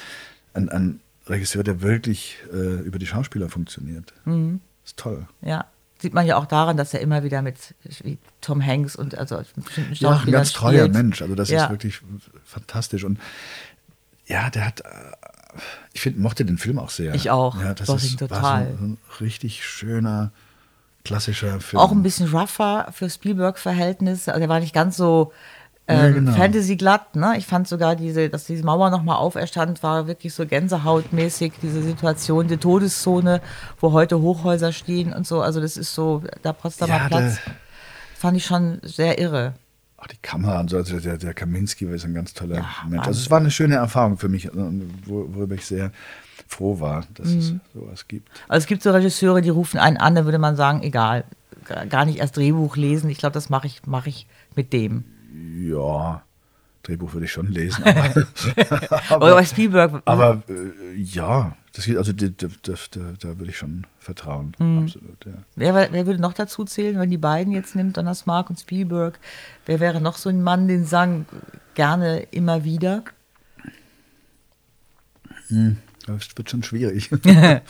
ein, 0.54 0.68
ein 0.68 1.00
Regisseur, 1.26 1.62
der 1.62 1.82
wirklich 1.82 2.38
äh, 2.52 2.80
über 2.80 2.98
die 2.98 3.06
Schauspieler 3.06 3.48
funktioniert. 3.48 4.12
Mhm. 4.24 4.60
Ist 4.84 4.96
toll. 4.96 5.26
Ja. 5.42 5.66
Sieht 6.00 6.14
man 6.14 6.26
ja 6.26 6.38
auch 6.38 6.46
daran, 6.46 6.78
dass 6.78 6.94
er 6.94 7.00
immer 7.00 7.22
wieder 7.24 7.42
mit 7.42 7.74
wie 8.02 8.16
Tom 8.40 8.64
Hanks 8.64 8.96
und 8.96 9.18
also 9.18 9.42
bestimmten 9.54 9.92
Ja, 9.94 10.18
ein 10.24 10.32
ganz 10.32 10.52
treuer 10.52 10.80
spielt. 10.84 10.94
Mensch. 10.94 11.20
Also 11.20 11.34
das 11.34 11.50
Ja. 11.50 11.64
ist 11.64 11.70
wirklich 11.70 12.00
fantastisch. 12.44 13.04
Und 13.04 13.20
ja, 14.26 14.48
der 14.48 14.66
hat, 14.66 14.80
äh, 14.80 14.86
ich 15.92 16.00
find, 16.00 16.18
mochte 16.18 16.46
den 16.46 16.56
Film 16.56 16.78
auch 16.78 16.88
sehr. 16.88 17.14
Ich 17.14 17.28
auch. 17.30 17.60
Ja, 17.60 17.74
das 17.74 17.88
Mochte 17.88 18.06
ist 18.06 18.18
total. 18.18 18.70
So, 18.72 18.78
so 18.78 18.84
ein 18.84 18.98
richtig 19.20 19.62
schöner, 19.64 20.32
klassischer 21.04 21.60
Film. 21.60 21.80
Auch 21.80 21.92
ein 21.92 22.02
bisschen 22.02 22.28
rougher 22.34 22.88
für 22.92 23.08
Spielberg-Verhältnisse. 23.10 24.32
Also 24.32 24.42
er 24.42 24.48
war 24.48 24.60
nicht 24.60 24.74
ganz 24.74 24.96
so 24.96 25.32
Ja, 25.88 26.06
ähm, 26.06 26.14
genau. 26.14 26.32
Fantasy 26.32 26.76
glatt. 26.76 27.16
Ne? 27.16 27.34
Ich 27.36 27.46
fand 27.46 27.66
sogar, 27.68 27.96
diese, 27.96 28.28
dass 28.28 28.44
diese 28.44 28.64
Mauer 28.64 28.90
nochmal 28.90 29.16
auferstand, 29.16 29.82
war 29.82 30.06
wirklich 30.06 30.32
so 30.34 30.46
gänsehautmäßig. 30.46 31.54
Diese 31.62 31.82
Situation, 31.82 32.48
die 32.48 32.58
Todeszone, 32.58 33.40
wo 33.80 33.92
heute 33.92 34.20
Hochhäuser 34.20 34.72
stehen 34.72 35.12
und 35.12 35.26
so. 35.26 35.40
Also 35.40 35.60
das 35.60 35.76
ist 35.76 35.94
so, 35.94 36.22
der 36.44 36.52
Potsdamer 36.52 36.94
Ja, 36.96 37.08
Platz. 37.08 37.38
fand 38.16 38.36
ich 38.36 38.44
schon 38.44 38.78
sehr 38.82 39.18
irre. 39.18 39.54
Auch 40.00 40.06
die 40.06 40.16
Kamera 40.22 40.60
und 40.60 40.70
so, 40.70 40.78
also 40.78 40.98
der, 40.98 41.18
der 41.18 41.34
Kaminski 41.34 41.84
ist 41.86 42.04
ein 42.06 42.14
ganz 42.14 42.32
toller 42.34 42.56
Ja, 42.56 42.66
Mensch. 42.88 43.06
Also 43.06 43.20
es 43.20 43.30
war 43.30 43.38
eine 43.38 43.50
schöne 43.50 43.74
Erfahrung 43.76 44.16
für 44.16 44.28
mich, 44.30 44.48
wo- 44.52 45.26
worüber 45.34 45.54
ich 45.54 45.66
sehr 45.66 45.92
froh 46.48 46.80
war, 46.80 47.04
dass 47.14 47.28
es 47.28 47.52
Mhm. 47.52 47.60
sowas 47.74 48.08
gibt. 48.08 48.28
Also 48.48 48.64
es 48.64 48.66
gibt 48.66 48.82
so 48.82 48.90
Regisseure, 48.92 49.42
die 49.42 49.50
rufen 49.50 49.78
einen 49.78 49.98
an, 49.98 50.14
da 50.14 50.24
würde 50.24 50.38
man 50.38 50.56
sagen, 50.56 50.82
egal, 50.82 51.24
gar 51.90 52.06
nicht 52.06 52.18
erst 52.18 52.36
Drehbuch 52.36 52.76
lesen. 52.76 53.10
Ich 53.10 53.18
glaube, 53.18 53.34
das 53.34 53.50
mache 53.50 53.66
ich, 53.66 53.86
mache 53.86 54.08
ich 54.08 54.26
mit 54.56 54.72
dem. 54.72 55.04
Ja, 55.60 56.22
Drehbuch 56.82 57.12
würde 57.12 57.26
ich 57.26 57.32
schon 57.32 57.48
lesen, 57.52 57.84
aber, 59.10 59.26
Oder 59.26 59.34
bei 59.34 59.44
Spielberg. 59.44 60.02
aber 60.06 60.42
äh, 60.48 60.94
ja, 60.98 61.54
das 61.72 61.84
geht, 61.84 61.96
also 61.96 62.12
da, 62.12 62.26
da, 62.28 62.48
da 63.20 63.38
würde 63.38 63.50
ich 63.50 63.56
schon 63.58 63.86
vertrauen. 63.98 64.52
Mhm. 64.58 64.78
Absolut, 64.84 65.24
ja. 65.26 65.32
Wer, 65.56 65.74
wer 65.92 66.06
würde 66.06 66.20
noch 66.20 66.32
dazu 66.32 66.64
zählen, 66.64 66.98
wenn 66.98 67.10
die 67.10 67.18
beiden 67.18 67.52
jetzt 67.52 67.76
nimmt, 67.76 67.96
Donnersmark 67.96 68.46
Mark 68.46 68.50
und 68.50 68.58
Spielberg? 68.60 69.18
Wer 69.66 69.80
wäre 69.80 70.00
noch 70.00 70.16
so 70.16 70.28
ein 70.28 70.42
Mann, 70.42 70.66
den 70.68 70.84
sagen 70.84 71.26
gerne 71.74 72.20
immer 72.32 72.64
wieder? 72.64 73.04
Das 76.06 76.28
wird 76.36 76.50
schon 76.50 76.62
schwierig. 76.62 77.10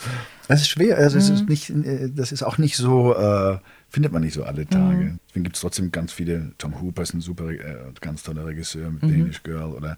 Das 0.47 0.61
ist 0.63 0.67
schwer. 0.69 0.97
Also 0.97 1.17
es 1.17 1.29
Mhm. 1.29 1.35
ist 1.35 1.47
nicht, 1.49 1.69
äh, 1.69 2.09
das 2.13 2.33
ist 2.33 2.43
auch 2.43 2.57
nicht 2.57 2.75
so, 2.75 3.15
äh, 3.15 3.57
findet 3.87 4.11
man 4.11 4.21
nicht 4.21 4.33
so 4.33 4.43
alle 4.43 4.67
Tage. 4.67 5.17
Deswegen 5.29 5.45
gibt 5.45 5.55
es 5.55 5.61
trotzdem 5.61 5.93
ganz 5.93 6.11
viele. 6.11 6.51
Tom 6.57 6.81
Hooper 6.81 7.03
ist 7.03 7.13
ein 7.13 7.21
super, 7.21 7.51
äh, 7.51 7.77
ganz 8.01 8.23
toller 8.23 8.45
Regisseur 8.45 8.89
mit 8.91 9.01
Mhm. 9.03 9.09
Danish 9.11 9.43
Girl 9.43 9.71
oder 9.71 9.97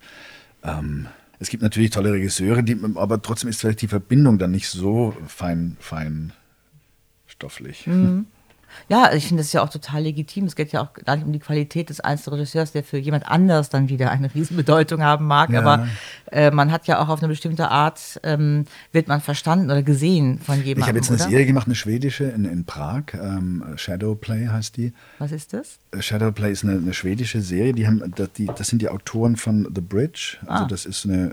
ähm, 0.64 1.08
es 1.44 1.50
gibt 1.50 1.62
natürlich 1.62 1.92
tolle 1.92 2.14
Regisseure, 2.14 2.64
die, 2.64 2.78
aber 2.96 3.22
trotzdem 3.22 3.50
ist 3.50 3.60
vielleicht 3.60 3.82
die 3.82 3.88
Verbindung 3.88 4.40
dann 4.40 4.52
nicht 4.52 4.70
so 4.70 5.16
fein, 5.28 5.78
fein 5.80 6.34
stofflich. 7.28 7.86
Mhm. 7.86 8.26
Ja, 8.90 9.14
ich 9.14 9.28
finde 9.28 9.44
das 9.44 9.54
ja 9.54 9.64
auch 9.64 9.70
total 9.70 10.04
legitim. 10.04 10.46
Es 10.46 10.56
geht 10.56 10.72
ja 10.72 10.82
auch 10.82 10.94
gar 10.94 11.16
nicht 11.16 11.26
um 11.26 11.32
die 11.34 11.40
Qualität 11.40 11.90
des 11.90 12.00
einzelnen 12.00 12.36
Regisseurs, 12.40 12.72
der 12.72 12.84
für 12.84 12.98
jemand 12.98 13.28
anders 13.28 13.70
dann 13.70 13.90
wieder 13.90 14.12
eine 14.12 14.34
Riesenbedeutung 14.34 15.02
haben 15.02 15.26
mag. 15.26 15.50
Ja. 15.50 15.62
Aber 15.62 15.88
äh, 16.32 16.52
man 16.52 16.72
hat 16.72 16.88
ja 16.88 17.00
auch 17.02 17.10
auf 17.10 17.20
eine 17.22 17.28
bestimmte 17.30 17.70
Art, 17.70 18.20
ähm, 18.24 18.66
wird 18.92 19.08
man 19.08 19.22
verstanden 19.22 19.66
oder 19.72 19.84
gesehen 19.84 20.40
von 20.40 20.56
jemandem. 20.56 20.80
Ich 20.82 20.88
habe 20.88 20.98
jetzt 20.98 21.10
eine 21.10 21.20
oder? 21.20 21.30
Serie 21.30 21.46
gemacht, 21.46 21.68
eine 21.68 21.76
schwedische 21.76 22.26
in, 22.26 22.46
in 22.46 22.66
Prag. 22.66 23.04
Ähm, 23.14 23.64
Shadowplay 23.76 24.48
heißt 24.48 24.78
die. 24.78 24.94
Was 25.20 25.32
ist 25.32 25.54
das? 25.54 25.80
Shadowplay 26.00 26.52
ist 26.52 26.64
eine, 26.64 26.74
eine 26.74 26.94
schwedische 26.94 27.42
Serie. 27.42 27.74
Die 27.74 27.88
haben, 27.88 28.14
das, 28.16 28.32
die, 28.34 28.46
das 28.48 28.68
sind 28.68 28.82
die 28.82 28.90
Autoren 28.90 29.36
von 29.38 29.68
The 29.74 29.82
Bridge. 29.82 30.38
Also 30.48 30.64
Ah. 30.64 30.68
das 30.68 30.86
ist 30.86 31.06
eine, 31.06 31.32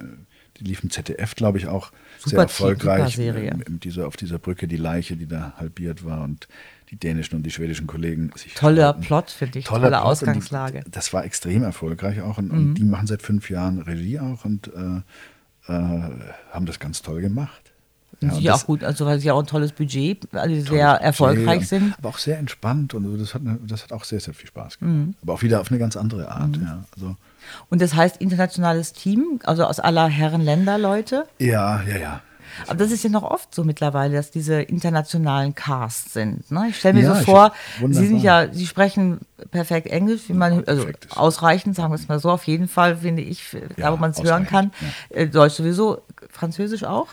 die 0.59 0.65
lief 0.65 0.83
im 0.83 0.91
ZDF, 0.91 1.35
glaube 1.35 1.59
ich, 1.59 1.67
auch 1.69 1.91
Super 2.19 2.31
sehr 2.31 2.41
erfolgreich. 2.41 3.15
super 3.15 3.33
Serie. 3.33 3.55
Mit 3.57 3.85
dieser, 3.85 4.07
auf 4.07 4.17
dieser 4.17 4.39
Brücke 4.39 4.67
die 4.69 4.77
Leiche, 4.77 5.17
die 5.17 5.27
da 5.27 5.55
halbiert 5.57 6.05
war 6.05 6.23
und 6.23 6.49
die 6.91 6.97
dänischen 6.97 7.37
und 7.37 7.45
die 7.45 7.51
schwedischen 7.51 7.87
Kollegen 7.87 8.31
sich 8.35 8.55
Toller 8.55 8.91
streiten. 8.91 9.01
Plot, 9.03 9.31
finde 9.31 9.59
ich. 9.61 9.65
Toller 9.65 9.83
Tolle 9.83 9.97
Plot 9.97 10.07
Ausgangslage. 10.07 10.79
Mhm. 10.79 10.85
Die, 10.85 10.91
das 10.91 11.13
war 11.13 11.25
extrem 11.25 11.63
erfolgreich 11.63 12.21
auch 12.21 12.39
und, 12.39 12.51
und 12.51 12.75
die 12.75 12.85
machen 12.85 13.07
seit 13.07 13.23
fünf 13.23 13.49
Jahren 13.51 13.81
Regie 13.81 14.19
auch 14.19 14.45
und 14.45 14.69
äh, 14.69 15.73
äh, 15.73 16.11
haben 16.53 16.67
das 16.67 16.81
ganz 16.81 17.03
toll 17.03 17.21
gemacht. 17.21 17.73
Und 18.23 18.35
sie 18.35 18.51
auch 18.51 18.67
gut, 18.67 18.85
also 18.85 19.07
weil 19.07 19.19
sie 19.19 19.31
auch 19.31 19.39
ein 19.39 19.47
tolles 19.47 19.73
Budget, 19.73 20.29
weil 20.33 20.49
sie 20.51 20.57
tolles 20.57 20.69
sehr 20.69 20.89
erfolgreich 20.89 21.67
sind. 21.67 21.95
Aber 21.97 22.11
auch 22.11 22.19
sehr 22.19 22.39
entspannt 22.39 22.93
und 22.93 23.19
das 23.19 23.35
hat, 23.35 23.41
das 23.67 23.85
hat 23.85 23.93
auch 23.93 24.05
sehr, 24.05 24.21
sehr 24.21 24.35
viel 24.35 24.49
Spaß 24.49 24.79
gemacht. 24.79 24.95
Mhm. 24.95 25.15
Aber 25.23 25.35
auch 25.35 25.43
wieder 25.43 25.61
auf 25.61 25.71
eine 25.71 25.79
ganz 25.79 25.97
andere 25.97 26.31
Art. 26.31 26.55
Ja, 26.57 26.85
also, 26.95 27.17
Und 27.71 27.81
das 27.81 27.95
heißt 27.95 28.19
internationales 28.19 28.93
Team, 28.93 29.41
also 29.45 29.65
aus 29.65 29.81
aller 29.81 30.09
Herren 30.09 30.43
Länder 30.43 30.77
Leute. 30.77 31.27
ja, 31.39 31.83
ja. 31.85 31.97
ja. 31.97 32.23
Aber 32.67 32.77
das 32.77 32.91
ist 32.91 33.05
ja 33.05 33.11
noch 33.11 33.23
oft 33.23 33.55
so 33.55 33.65
mittlerweile, 33.65 34.15
dass 34.15 34.31
diese 34.31 34.61
internationalen 34.63 35.55
Casts 35.55 36.13
sind. 36.13 36.51
Ne? 36.51 36.67
Ich 36.71 36.77
stelle 36.79 36.95
mir 36.95 37.03
Ja, 37.05 37.15
so 37.17 37.25
vor. 37.25 37.53
Sie 37.81 38.07
sind 38.07 38.23
ja, 38.23 38.53
Sie 38.53 38.67
sprechen 38.67 39.21
perfekt 39.51 39.87
Englisch, 39.89 40.23
wie 40.29 40.33
man, 40.35 40.65
also 40.67 40.87
ausreichend, 41.11 41.77
sagen 41.77 41.91
wir 41.93 41.97
es 41.97 42.09
mal 42.09 42.19
so, 42.19 42.31
auf 42.31 42.45
jeden 42.45 42.69
Fall, 42.69 42.97
finde 42.97 43.23
ich, 43.23 43.57
Ja, 43.77 43.95
man 43.97 44.11
es 44.11 44.23
hören 44.23 44.47
kann. 44.47 44.71
ausreichend, 44.71 44.95
Äh, 45.11 45.27
Deutsch 45.29 45.55
sowieso, 45.55 46.03
Französisch 46.31 46.85
auch. 46.85 47.09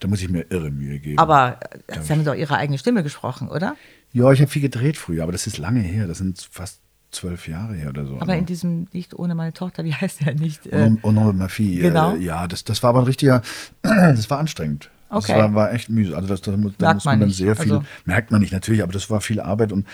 Da 0.00 0.08
muss 0.08 0.22
ich 0.22 0.28
mir 0.30 0.46
irre 0.50 0.70
Mühe 0.70 0.98
geben. 0.98 1.18
Aber 1.18 1.58
äh, 1.86 2.00
Sie 2.00 2.12
haben 2.12 2.24
doch 2.24 2.34
Ihre 2.34 2.56
eigene 2.56 2.78
Stimme 2.78 3.02
gesprochen, 3.02 3.48
oder? 3.48 3.76
ja, 4.12 4.32
ich 4.32 4.40
habe 4.40 4.50
viel 4.50 4.62
gedreht 4.62 4.96
früher, 4.96 5.22
aber 5.22 5.32
das 5.32 5.46
ist 5.46 5.56
lange 5.58 5.80
her. 5.80 6.06
Das 6.08 6.18
sind 6.18 6.48
fast 6.50 6.80
zwölf 7.10 7.48
Jahre 7.48 7.74
her 7.74 7.88
oder 7.90 8.06
so. 8.06 8.20
Aber 8.20 8.36
in 8.36 8.46
diesem 8.46 8.86
Nicht 8.92 9.14
ohne 9.18 9.34
meine 9.34 9.52
Tochter, 9.52 9.82
die 9.82 9.94
heißt 9.94 10.20
ja 10.22 10.32
nicht. 10.34 10.66
Äh, 10.66 10.70
Honorable 10.84 10.98
Honorable 11.02 11.32
Murphy. 11.34 11.76
Genau. 11.76 12.14
Ja, 12.16 12.46
das, 12.46 12.64
das 12.64 12.82
war 12.82 12.90
aber 12.90 13.00
ein 13.00 13.06
richtiger, 13.06 13.42
das 13.82 14.28
war 14.30 14.38
anstrengend. 14.38 14.90
Okay. 15.08 15.32
Das 15.32 15.36
war, 15.38 15.54
war 15.54 15.72
echt 15.72 15.90
mühsam. 15.90 16.14
Also 16.14 16.28
das, 16.28 16.40
das, 16.40 16.56
muss- 16.56 16.72
da 16.78 16.94
muss 16.94 17.04
man 17.04 17.20
dann 17.20 17.30
sehr 17.30 17.56
viel, 17.56 17.72
Also- 17.72 17.84
merkt 18.04 18.30
man 18.30 18.40
nicht 18.40 18.52
natürlich, 18.52 18.82
aber 18.82 18.92
das 18.92 19.10
war 19.10 19.20
viel 19.20 19.40
Arbeit 19.40 19.72
und 19.72 19.86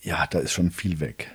ja, 0.00 0.26
da 0.30 0.38
ist 0.38 0.52
schon 0.52 0.70
viel 0.70 1.00
weg. 1.00 1.30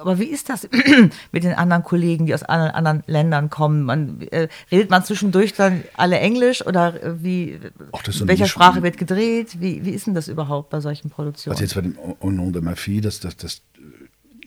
Aber 0.00 0.18
wie 0.18 0.24
ist 0.26 0.48
das 0.48 0.68
mit 1.32 1.44
den 1.44 1.54
anderen 1.54 1.82
Kollegen, 1.82 2.26
die 2.26 2.34
aus 2.34 2.42
anderen, 2.42 2.72
anderen 2.72 3.02
Ländern 3.06 3.50
kommen? 3.50 3.82
Man, 3.82 4.20
äh, 4.30 4.48
redet 4.70 4.90
man 4.90 5.04
zwischendurch 5.04 5.52
dann 5.54 5.84
alle 5.94 6.18
Englisch 6.18 6.64
oder 6.66 7.02
äh, 7.02 7.22
wie? 7.22 7.58
Ach, 7.92 8.02
in 8.06 8.28
welcher 8.28 8.46
Sprache 8.46 8.82
wird 8.82 8.96
gedreht? 8.98 9.60
Wie, 9.60 9.84
wie 9.84 9.90
ist 9.90 10.06
denn 10.06 10.14
das 10.14 10.28
überhaupt 10.28 10.70
bei 10.70 10.80
solchen 10.80 11.10
Produktionen? 11.10 11.52
Also 11.52 11.64
jetzt 11.64 11.74
bei 11.74 11.80
dem 11.82 11.96
nom 12.36 12.52
de 12.52 12.62
ma 12.62 12.74
fille, 12.74 13.00
das, 13.00 13.20
das, 13.20 13.36
das, 13.36 13.62
äh, 13.76 13.80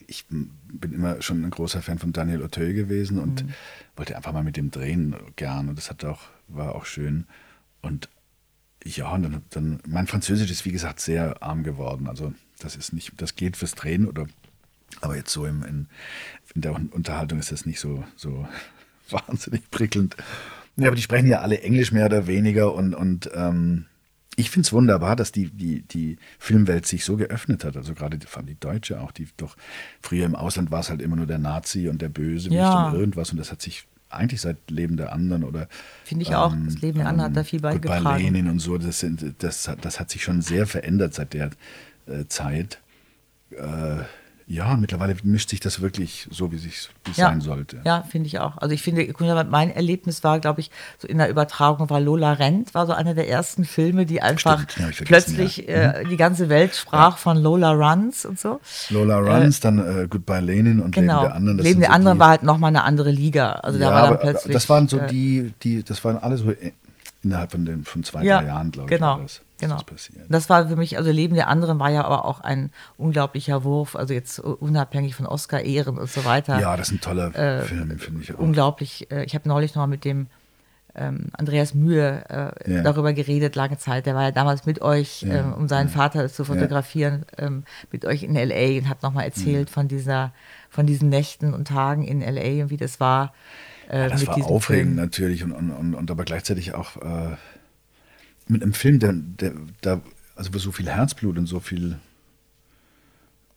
ich 0.08 0.26
bin 0.28 0.91
immer 0.93 1.21
schon 1.21 1.43
ein 1.43 1.50
großer 1.50 1.82
Fan 1.82 2.00
von 2.00 2.13
Daniel 2.13 2.43
Auteuil 2.43 2.74
gewesen 2.74 3.19
und 3.19 3.43
Mhm. 3.43 3.50
wollte 3.95 4.15
einfach 4.15 4.34
mal 4.34 4.43
mit 4.43 4.58
dem 4.58 4.71
drehen 4.71 5.15
gern 5.36 5.69
und 5.69 5.78
das 5.78 5.89
hat 5.89 6.04
auch, 6.06 6.21
war 6.48 6.76
auch 6.76 6.86
schön. 6.86 7.26
Und 7.82 8.10
ja, 8.84 9.12
und 9.12 9.24
dann, 9.24 9.41
dann, 9.50 9.80
mein 9.88 10.06
Französisch 10.06 10.52
ist 10.52 10.63
wie 10.65 10.71
gesagt 10.71 11.00
sehr 11.00 11.41
arm 11.41 11.63
geworden. 11.63 12.08
Also 12.08 12.34
das 12.60 12.76
ist 12.76 12.93
nicht, 12.93 13.13
das 13.19 13.36
geht 13.36 13.58
fürs 13.58 13.74
Drehen 13.74 14.08
oder, 14.08 14.28
aber 15.02 15.15
jetzt 15.15 15.32
so 15.32 15.45
im, 15.45 15.63
in, 15.63 15.88
in 16.54 16.62
der 16.62 16.74
Unterhaltung 16.74 17.39
ist 17.39 17.52
das 17.52 17.65
nicht 17.65 17.80
so, 17.80 18.04
so 18.15 18.48
wahnsinnig 19.10 19.69
prickelnd. 19.71 20.15
Ja, 20.78 20.88
aber 20.88 20.95
die 20.95 21.02
sprechen 21.02 21.28
ja 21.28 21.39
alle 21.41 21.62
Englisch 21.62 21.91
mehr 21.91 22.06
oder 22.08 22.28
weniger 22.28 22.74
und, 22.74 22.93
und 22.93 23.30
ähm, 23.34 23.86
ich 24.36 24.50
finde 24.50 24.65
es 24.67 24.74
wunderbar, 24.74 25.15
dass 25.15 25.32
die, 25.32 25.50
die, 25.50 25.84
die 25.84 26.17
Filmwelt 26.39 26.86
sich 26.86 27.06
so 27.06 27.15
geöffnet 27.15 27.63
hat. 27.63 27.78
Also 27.78 27.93
gerade 27.93 28.17
die, 28.17 28.28
vor 28.28 28.39
allem 28.39 28.48
die 28.48 28.60
Deutsche 28.60 29.00
auch, 29.00 29.13
die 29.13 29.30
doch 29.38 29.56
früher 30.02 30.26
im 30.26 30.36
Ausland 30.36 30.71
war 30.71 30.82
es 30.82 30.89
halt 30.89 31.02
immer 31.02 31.15
nur 31.15 31.28
der 31.28 31.38
Nazi 31.38 31.88
und 31.88 32.02
der 32.02 32.10
Böse 32.10 32.50
Ja. 32.50 32.89
und 32.89 32.95
irgendwas 33.00 33.32
und 33.32 33.38
das 33.38 33.52
hat 33.54 33.62
sich 33.62 33.88
eigentlich 34.10 34.41
seit 34.41 34.69
Leben 34.69 34.98
der 34.98 35.13
anderen 35.13 35.43
oder 35.45 35.67
Finde 36.04 36.24
ich 36.24 36.36
auch. 36.36 36.54
Das 36.65 36.82
Leben 36.82 37.00
der 37.00 37.08
anderen 37.08 37.30
hat 37.32 37.38
da 37.38 37.43
viel 37.45 37.62
Goodbye 37.62 37.80
beigetragen. 37.80 38.24
Lenin 38.24 38.50
und 38.50 38.60
so, 38.60 38.78
das, 38.78 39.00
sind, 39.00 39.36
das, 39.39 39.67
hat- 39.69 39.84
das 39.86 40.00
hat 40.02 40.10
sich 40.10 40.24
schon 40.24 40.41
sehr 40.41 40.67
verändert 40.67 41.13
seit 41.13 41.34
der 41.34 41.52
äh, 42.08 42.26
Zeit. 42.28 42.80
Äh, 43.52 43.98
ja, 44.47 44.75
mittlerweile 44.77 45.15
mischt 45.23 45.49
sich 45.49 45.60
das 45.60 45.81
wirklich 45.81 46.27
so, 46.29 46.51
wie 46.51 46.58
es 46.58 46.89
Ja, 47.17 47.29
sein 47.29 47.41
sollte. 47.41 47.81
ja 47.84 48.03
finde 48.03 48.27
ich 48.27 48.38
auch. 48.39 48.58
Also 48.60 48.75
ich 48.75 48.84
finde, 48.84 49.12
mein 49.49 49.71
Erlebnis 49.71 50.23
war, 50.23 50.39
glaube 50.39 50.62
ich, 50.62 50.69
so 50.99 51.08
in 51.08 51.17
der 51.17 51.29
Übertragung 51.29 51.89
war 51.89 51.99
Lola 51.99 52.34
Rent, 52.34 52.73
war 52.75 52.86
so 52.86 52.93
einer 52.93 53.15
der 53.15 53.27
ersten 53.27 53.65
Filme, 53.65 54.05
die 54.05 54.21
einfach 54.21 54.69
Stimmt, 54.69 55.03
plötzlich 55.05 55.58
ja. 55.58 55.93
Mhm. 55.93 56.05
äh, 56.05 56.10
die 56.10 56.17
ganze 56.17 56.47
Welt 56.49 56.75
sprach 56.75 57.17
von 57.17 57.38
Lola 57.38 57.71
Runs 57.71 58.23
und 58.23 58.39
so. 58.39 58.60
Lola 58.91 59.17
Runs, 59.17 59.62
dann 59.62 59.79
äh, 60.03 60.08
Goodbye 60.08 60.41
Lenin 60.41 60.79
und 60.79 60.93
Genau. 60.93 61.21
Leben 61.21 61.27
der 61.27 61.36
anderen. 61.36 61.58
das 61.58 61.65
Leben 61.65 61.79
der 61.79 61.89
so 61.89 61.95
anderen 61.95 62.17
die- 62.17 62.21
war 62.21 62.29
halt 62.29 62.43
nochmal 62.43 62.67
eine 62.69 62.84
andere 62.84 63.10
Liga. 63.12 63.51
Also 63.53 63.79
da 63.79 63.86
ja, 63.89 63.91
war 63.95 64.10
dann 64.10 64.19
plötzlich. 64.19 64.53
das 64.53 64.69
waren 64.69 64.88
so 64.88 64.99
äh, 64.99 65.08
die, 65.08 65.53
die, 65.63 65.84
das 65.84 66.03
waren 66.05 66.17
alle 66.17 66.38
so 66.38 66.51
äh, 66.51 66.71
innerhalb 67.25 67.51
von, 67.51 67.65
den, 67.65 67.83
von 67.83 68.03
zwei, 68.03 68.23
Ja, 68.23 68.39
drei 68.39 68.47
Jahren, 68.47 68.71
glaube 68.71 68.89
genau, 68.89 69.17
ich, 69.17 69.23
das, 69.23 69.41
genau. 69.59 69.73
das 69.75 69.83
passiert. 69.83 70.25
Das 70.29 70.49
war 70.49 70.67
für 70.67 70.75
mich, 70.75 70.97
also 70.97 71.11
Leben 71.11 71.35
der 71.35 71.47
anderen 71.49 71.79
war 71.79 71.89
ja 71.89 72.03
aber 72.05 72.25
auch 72.25 72.39
ein 72.39 72.71
unglaublicher 72.97 73.63
Wurf, 73.63 73.95
also 73.95 74.13
jetzt 74.13 74.39
unabhängig 74.39 75.15
von 75.15 75.25
Oscar-Ehren 75.25 75.97
und 75.97 76.09
so 76.09 76.23
weiter. 76.23 76.59
Ja, 76.59 76.77
das 76.77 76.88
ist 76.89 76.93
ein 76.95 77.01
toller 77.01 77.35
Äh, 77.35 77.63
Film, 77.63 77.97
finde 77.99 78.21
ich 78.21 78.33
auch. 78.33 78.39
unglaublich. 78.39 79.11
äh, 79.11 79.25
Ich 79.25 79.33
habe 79.35 79.49
neulich 79.49 79.75
noch 79.75 79.81
mal 79.83 79.88
mit 79.88 80.05
dem 80.05 80.27
ähm, 80.97 81.27
Andreas 81.33 81.73
Mühe 81.73 82.23
äh, 82.29 82.71
Ja. 82.73 82.81
darüber 82.81 83.11
geredet, 83.11 83.55
lange 83.57 83.77
Zeit. 83.77 84.05
Der 84.05 84.15
war 84.15 84.23
ja 84.23 84.31
damals 84.31 84.65
mit 84.65 84.81
euch, 84.81 85.23
Ja, 85.23 85.33
ähm, 85.41 85.53
um 85.53 85.67
seinen 85.67 85.89
Vater 85.89 86.29
zu 86.29 86.45
fotografieren, 86.45 87.25
ähm, 87.38 87.65
mit 87.91 88.05
euch 88.05 88.23
in 88.23 88.35
L.A. 88.38 88.79
und 88.79 88.88
hat 88.88 89.03
noch 89.03 89.11
mal 89.11 89.23
erzählt 89.23 89.69
von 89.69 89.89
dieser, 89.89 90.31
von 90.69 90.85
diesen 90.85 91.09
Nächten 91.09 91.53
und 91.53 91.67
Tagen 91.67 92.03
in 92.03 92.21
L.A. 92.21 92.63
und 92.63 92.69
wie 92.69 92.77
das 92.77 93.01
war. 93.01 93.33
Äh, 93.89 94.10
Das 94.10 94.21
mit 94.21 94.28
war 94.30 94.38
aufregend 94.45 94.93
Film. 94.93 94.95
natürlich 94.95 95.43
und, 95.43 95.52
und, 95.52 95.71
und, 95.71 95.93
und 95.95 96.12
aber 96.12 96.24
gleichzeitig 96.26 96.74
auch 96.74 96.98
äh, 96.98 97.36
mit 98.48 98.62
einem 98.63 98.74
Film, 98.74 99.00
der, 99.00 99.13
der, 99.13 99.54
der, 99.84 100.02
also 100.36 100.54
wo 100.54 100.58
so 100.58 100.71
viel 100.71 100.89
Herzblut 100.89 101.38
und 101.38 101.48
so 101.48 101.60
viel 101.60 101.98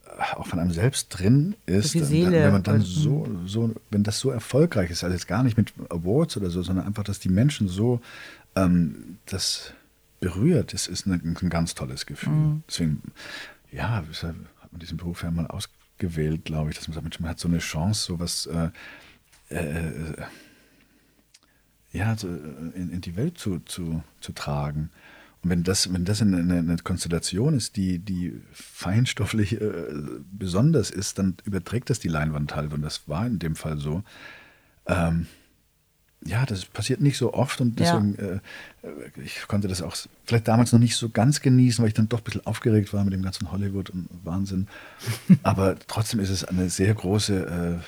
äh, 0.06 0.36
auch 0.36 0.46
von 0.46 0.58
einem 0.58 0.72
selbst 0.72 1.08
drin 1.10 1.54
ist, 1.66 1.92
viel 1.92 2.02
dann- 2.02 2.10
Seele 2.10 2.32
wenn 2.44 2.52
man 2.52 2.62
dann 2.62 2.80
so, 2.82 3.26
so, 3.46 3.74
wenn 3.90 4.02
das 4.02 4.18
so 4.18 4.30
erfolgreich 4.30 4.90
ist, 4.90 5.04
also 5.04 5.14
jetzt 5.14 5.28
gar 5.28 5.42
nicht 5.42 5.56
mit 5.56 5.72
Awards 5.90 6.36
oder 6.36 6.50
so, 6.50 6.62
sondern 6.62 6.86
einfach, 6.86 7.04
dass 7.04 7.18
die 7.20 7.28
Menschen 7.28 7.68
so 7.68 8.00
ähm, 8.56 9.18
das 9.26 9.72
berührt, 10.20 10.72
das 10.72 10.86
ist 10.88 11.06
ein, 11.06 11.36
ein 11.40 11.48
ganz 11.50 11.74
tolles 11.74 12.04
Gefühl. 12.06 12.32
Mhm. 12.32 12.62
Deswegen, 12.68 13.02
ja, 13.70 13.88
hat 13.90 14.04
man 14.72 14.80
diesen 14.80 14.96
Beruf 14.96 15.22
ja 15.22 15.30
mal 15.30 15.46
ausgewählt, 15.46 16.44
glaube 16.44 16.70
ich, 16.70 16.76
dass 16.76 16.88
man 16.88 16.94
sagt, 16.94 17.20
man 17.20 17.30
hat 17.30 17.38
so 17.38 17.48
eine 17.48 17.58
Chance, 17.58 18.04
sowas 18.06 18.46
äh, 18.46 18.70
äh, 19.50 20.14
ja, 21.92 22.16
so 22.16 22.28
in, 22.28 22.90
in 22.92 23.00
die 23.00 23.16
Welt 23.16 23.38
zu, 23.38 23.60
zu, 23.60 24.02
zu 24.20 24.32
tragen. 24.32 24.90
Und 25.42 25.50
wenn 25.50 25.62
das, 25.62 25.92
wenn 25.92 26.04
das 26.04 26.20
eine, 26.20 26.38
eine 26.38 26.76
Konstellation 26.78 27.54
ist, 27.56 27.76
die, 27.76 27.98
die 27.98 28.40
feinstofflich 28.52 29.60
äh, 29.60 29.72
besonders 30.32 30.90
ist, 30.90 31.18
dann 31.18 31.36
überträgt 31.44 31.90
das 31.90 32.00
die 32.00 32.08
Leinwand 32.08 32.54
halt. 32.56 32.72
Und 32.72 32.82
das 32.82 33.08
war 33.08 33.26
in 33.26 33.38
dem 33.38 33.54
Fall 33.56 33.78
so. 33.78 34.02
Ähm, 34.86 35.26
ja, 36.24 36.44
das 36.44 36.64
passiert 36.64 37.00
nicht 37.00 37.16
so 37.16 37.32
oft 37.32 37.60
und 37.60 37.78
Ja. 37.78 38.00
deswegen, 38.00 38.16
äh, 38.16 38.40
äh, 38.82 39.22
ich 39.22 39.46
konnte 39.46 39.68
das 39.68 39.80
auch 39.82 39.96
vielleicht 40.24 40.48
damals 40.48 40.72
noch 40.72 40.80
nicht 40.80 40.96
so 40.96 41.08
ganz 41.08 41.40
genießen, 41.40 41.80
weil 41.82 41.88
ich 41.88 41.94
dann 41.94 42.08
doch 42.08 42.18
ein 42.18 42.24
bisschen 42.24 42.44
aufgeregt 42.46 42.92
war 42.92 43.04
mit 43.04 43.12
dem 43.12 43.22
ganzen 43.22 43.52
Hollywood 43.52 43.90
und 43.90 44.08
Wahnsinn. 44.24 44.66
Aber 45.44 45.76
trotzdem 45.86 46.18
ist 46.18 46.30
es 46.30 46.42
eine 46.44 46.68
sehr 46.70 46.92
große 46.92 47.80
äh, 47.80 47.84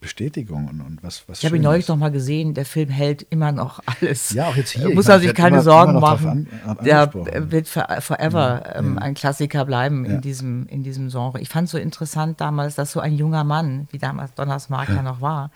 Bestätigung 0.00 0.68
und, 0.68 0.80
und 0.80 1.02
was, 1.02 1.24
was 1.28 1.38
Ich 1.40 1.44
habe 1.44 1.56
ihn 1.56 1.62
neulich 1.62 1.86
noch 1.88 1.96
mal 1.96 2.10
gesehen, 2.10 2.54
der 2.54 2.64
Film 2.64 2.88
hält 2.88 3.22
immer 3.30 3.52
noch 3.52 3.80
alles. 4.00 4.30
Ja, 4.30 4.48
auch 4.48 4.56
jetzt 4.56 4.70
hier. 4.70 4.88
Ich 4.88 4.94
Muss 4.94 5.08
er 5.08 5.18
sich 5.18 5.28
wird 5.28 5.36
keine 5.36 5.56
immer- 5.56 5.62
Sorgen 5.62 5.90
immer 5.92 6.00
machen. 6.00 6.48
an- 6.66 6.78
der 6.84 7.12
wird 7.50 7.68
for, 7.68 7.86
forever 8.00 8.62
ähm, 8.74 8.98
ein 8.98 9.14
Klassiker 9.14 9.64
bleiben 9.66 10.04
Ja. 10.06 10.12
in, 10.14 10.20
diesem, 10.22 10.66
in 10.68 10.82
diesem 10.82 11.08
Genre. 11.10 11.38
Ich 11.40 11.48
fand 11.50 11.66
es 11.66 11.72
so 11.72 11.78
interessant 11.78 12.40
damals, 12.40 12.74
dass 12.76 12.92
so 12.92 13.00
ein 13.00 13.14
junger 13.14 13.44
Mann, 13.44 13.88
wie 13.90 13.98
damals 13.98 14.32
Donnersmarck 14.34 14.88
ja. 14.88 15.02
noch 15.02 15.20
war, 15.20 15.50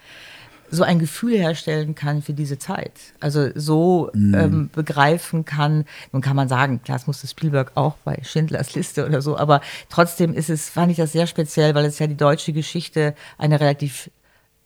so 0.70 0.82
ein 0.82 0.98
Gefühl 0.98 1.36
herstellen 1.38 1.94
kann 1.94 2.20
für 2.22 2.32
diese 2.32 2.58
Zeit. 2.58 2.92
Also 3.20 3.48
so 3.54 4.10
Mhm. 4.14 4.34
ähm, 4.34 4.70
begreifen 4.74 5.44
kann. 5.44 5.84
Nun 6.10 6.20
kann 6.22 6.34
man 6.34 6.48
sagen, 6.48 6.82
klar, 6.82 6.98
das 6.98 7.06
musste 7.06 7.26
Spielberg 7.28 7.72
auch 7.76 7.94
bei 8.04 8.18
Schindlers 8.24 8.74
Liste 8.74 9.06
oder 9.06 9.22
so, 9.22 9.36
aber 9.36 9.60
trotzdem 9.88 10.32
ist 10.34 10.50
es, 10.50 10.68
fand 10.70 10.90
ich 10.90 10.96
das 10.96 11.12
sehr 11.12 11.26
speziell, 11.26 11.74
weil 11.74 11.84
es 11.84 11.98
ja 11.98 12.06
die 12.06 12.16
deutsche 12.16 12.52
Geschichte 12.52 13.14
eine 13.38 13.60
relativ 13.60 14.10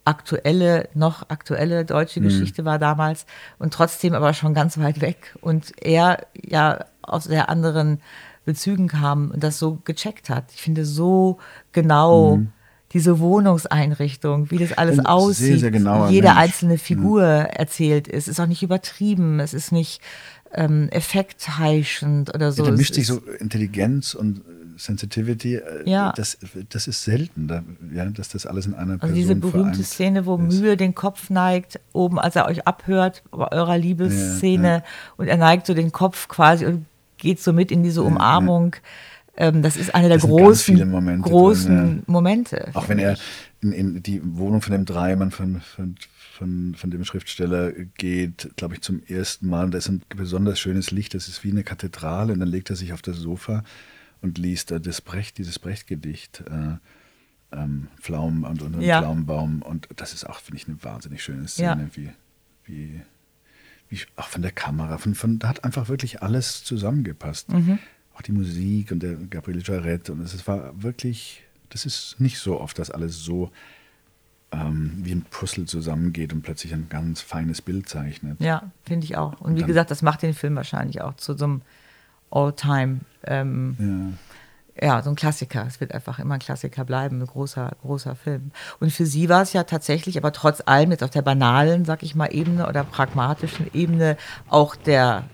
aktuelle, 0.08 0.88
noch 0.94 1.28
aktuelle 1.28 1.84
deutsche 1.84 2.20
Geschichte 2.20 2.64
war 2.64 2.78
damals 2.78 3.26
und 3.58 3.74
trotzdem 3.74 4.14
aber 4.14 4.32
schon 4.32 4.54
ganz 4.54 4.78
weit 4.78 5.02
weg 5.02 5.36
und 5.42 5.72
er 5.80 6.26
ja 6.34 6.86
aus 7.02 7.24
sehr 7.24 7.50
anderen 7.50 8.00
Bezügen 8.46 8.88
kam 8.88 9.30
und 9.30 9.44
das 9.44 9.58
so 9.58 9.78
gecheckt 9.84 10.30
hat. 10.30 10.44
Ich 10.54 10.62
finde 10.62 10.86
so 10.86 11.38
genau 11.72 12.40
diese 12.94 13.20
Wohnungseinrichtung, 13.20 14.50
wie 14.50 14.56
das 14.56 14.72
alles 14.72 14.96
sehr, 14.96 15.10
aussieht, 15.10 15.60
sehr 15.60 15.70
genauer 15.70 16.08
jede 16.08 16.28
Mensch. 16.28 16.38
einzelne 16.38 16.78
Figur 16.78 17.22
erzählt 17.22 18.08
ist, 18.08 18.28
ist 18.28 18.40
auch 18.40 18.46
nicht 18.46 18.62
übertrieben, 18.62 19.40
es 19.40 19.52
ist 19.52 19.72
nicht 19.72 20.00
ähm, 20.52 20.88
effektheischend 20.90 22.34
oder 22.34 22.52
so. 22.52 22.64
Ja, 22.64 22.70
da 22.70 22.76
mischt 22.76 22.94
sich 22.94 23.06
so 23.06 23.18
Intelligenz 23.38 24.14
und 24.14 24.42
Sensitivity. 24.76 25.56
äh, 25.56 25.82
Ja. 25.90 26.12
Das, 26.16 26.38
das 26.68 26.86
ist 26.86 27.02
selten, 27.02 27.48
da, 27.48 27.62
ja, 27.92 28.04
dass 28.06 28.28
das 28.28 28.46
alles 28.46 28.66
in 28.66 28.74
einer 28.74 28.92
Also 28.92 28.98
Person 29.00 29.14
diese 29.14 29.34
berühmte 29.34 29.82
Szene, 29.82 30.24
wo 30.26 30.36
ist. 30.36 30.60
Mühe 30.60 30.76
den 30.76 30.94
Kopf 30.94 31.30
neigt, 31.30 31.80
oben, 31.92 32.18
als 32.18 32.36
er 32.36 32.46
euch 32.46 32.66
abhört, 32.66 33.22
bei 33.30 33.50
eurer 33.50 33.76
Liebesszene, 33.76 34.68
Ja, 34.68 34.74
ja. 34.76 34.82
und 35.16 35.26
er 35.28 35.36
neigt 35.36 35.66
so 35.66 35.74
den 35.74 35.92
Kopf 35.92 36.28
quasi 36.28 36.64
und 36.66 36.86
geht 37.18 37.40
so 37.40 37.52
mit 37.52 37.72
in 37.72 37.82
diese 37.82 38.02
Umarmung. 38.02 38.76
Ähm, 39.36 39.62
das 39.62 39.76
ist 39.76 39.94
einer 39.94 40.08
der 40.08 40.18
großen, 40.18 40.88
Momente 40.90 41.28
großen 41.28 41.76
drin, 41.76 42.02
Momente. 42.06 42.68
Auch 42.74 42.88
wenn 42.88 42.98
er 42.98 43.16
in, 43.60 43.72
in 43.72 44.02
die 44.02 44.20
Wohnung 44.24 44.62
von 44.62 44.72
dem 44.72 44.84
Dreimann, 44.84 45.30
von, 45.32 45.60
von, 45.60 45.96
von, 46.38 46.74
von 46.76 46.90
dem 46.90 47.04
Schriftsteller 47.04 47.72
geht, 47.72 48.50
glaube 48.56 48.74
ich, 48.74 48.80
zum 48.80 49.02
ersten 49.02 49.48
Mal. 49.48 49.70
Da 49.70 49.78
ist 49.78 49.88
ein 49.88 50.02
besonders 50.08 50.60
schönes 50.60 50.90
Licht, 50.92 51.14
das 51.14 51.26
ist 51.28 51.42
wie 51.42 51.50
eine 51.50 51.64
Kathedrale. 51.64 52.32
Und 52.32 52.40
dann 52.40 52.48
legt 52.48 52.70
er 52.70 52.76
sich 52.76 52.92
auf 52.92 53.02
das 53.02 53.16
Sofa 53.16 53.64
und 54.22 54.38
liest 54.38 54.70
da 54.70 54.78
das 54.78 55.00
Brecht, 55.00 55.38
dieses 55.38 55.58
Brecht-Gedicht. 55.58 56.44
Äh, 56.48 56.76
ähm, 57.50 57.88
Pflaumen 58.00 58.44
und, 58.44 58.62
und 58.62 58.80
Ja. 58.80 59.00
Pflaumenbaum. 59.00 59.62
Und 59.62 59.88
das 59.96 60.12
ist 60.14 60.24
auch, 60.28 60.38
finde 60.40 60.60
ich, 60.60 60.68
eine 60.68 60.82
wahnsinnig 60.82 61.22
schöne 61.22 61.48
Szene, 61.48 61.90
Ja. 61.90 61.96
wie, 61.96 62.10
wie, 62.66 63.00
wie 63.88 64.00
auch 64.16 64.28
von 64.28 64.42
der 64.42 64.52
Kamera. 64.52 64.98
Von, 64.98 65.14
von, 65.14 65.38
da 65.38 65.48
hat 65.48 65.64
einfach 65.64 65.88
wirklich 65.88 66.22
alles 66.22 66.62
zusammengepasst. 66.62 67.50
Mhm. 67.50 67.78
Auch 68.14 68.22
die 68.22 68.32
Musik 68.32 68.92
und 68.92 69.02
der 69.02 69.14
Gabriele 69.14 69.62
Jarret. 69.62 70.10
Und 70.10 70.20
es 70.20 70.46
war 70.46 70.80
wirklich, 70.82 71.42
das 71.70 71.84
ist 71.86 72.16
nicht 72.18 72.38
so 72.38 72.60
oft, 72.60 72.78
dass 72.78 72.90
alles 72.90 73.24
so 73.24 73.50
ähm, 74.52 74.92
wie 75.02 75.12
ein 75.12 75.26
Puzzle 75.30 75.66
zusammengeht 75.66 76.32
und 76.32 76.42
plötzlich 76.42 76.72
ein 76.72 76.88
ganz 76.88 77.20
feines 77.20 77.60
Bild 77.62 77.88
zeichnet. 77.88 78.40
Ja, 78.40 78.70
finde 78.84 79.04
ich 79.04 79.16
auch. 79.16 79.40
Und 79.40 79.54
wie 79.56 79.60
dann- 79.60 79.68
gesagt, 79.68 79.90
das 79.90 80.02
macht 80.02 80.22
den 80.22 80.34
Film 80.34 80.56
wahrscheinlich 80.56 81.02
auch 81.02 81.14
zu 81.16 81.36
so 81.36 81.44
einem 81.44 81.62
All-Time, 82.30 83.00
ähm, 83.24 84.16
Ja. 84.80 84.86
ja, 84.96 85.02
so 85.02 85.10
ein 85.10 85.16
Klassiker. 85.16 85.64
Es 85.66 85.80
wird 85.80 85.92
einfach 85.92 86.18
immer 86.18 86.34
ein 86.34 86.40
Klassiker 86.40 86.84
bleiben, 86.84 87.20
ein 87.20 87.26
großer, 87.26 87.72
großer 87.82 88.14
Film. 88.16 88.50
Und 88.80 88.92
für 88.92 89.06
sie 89.06 89.28
war 89.28 89.42
es 89.42 89.52
ja 89.52 89.64
tatsächlich, 89.64 90.16
aber 90.18 90.32
trotz 90.32 90.62
allem 90.66 90.90
jetzt 90.90 91.02
auf 91.04 91.10
der 91.10 91.22
banalen, 91.22 91.84
sag 91.84 92.02
ich 92.02 92.14
mal, 92.14 92.26
Ebene 92.34 92.68
oder 92.68 92.84
pragmatischen 92.84 93.66
Ebene 93.74 94.16
auch 94.48 94.76
der 94.76 95.24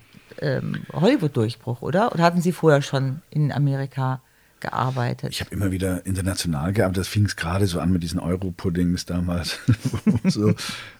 ähm, 0.40 0.82
Hollywood-Durchbruch, 0.92 1.82
oder? 1.82 2.12
Oder 2.12 2.24
hatten 2.24 2.40
Sie 2.40 2.50
vorher 2.50 2.82
schon 2.82 3.22
in 3.30 3.52
Amerika 3.52 4.20
gearbeitet? 4.64 5.30
Ich 5.30 5.40
habe 5.40 5.50
immer 5.54 5.70
wieder 5.70 6.04
international 6.06 6.72
gearbeitet. 6.72 7.02
Das 7.02 7.08
fing 7.08 7.26
es 7.26 7.36
gerade 7.36 7.66
so 7.66 7.80
an 7.80 7.92
mit 7.92 8.02
diesen 8.02 8.18
Euro-Puddings 8.18 9.04
damals, 9.04 9.58
wo 10.04 10.28
so 10.28 10.54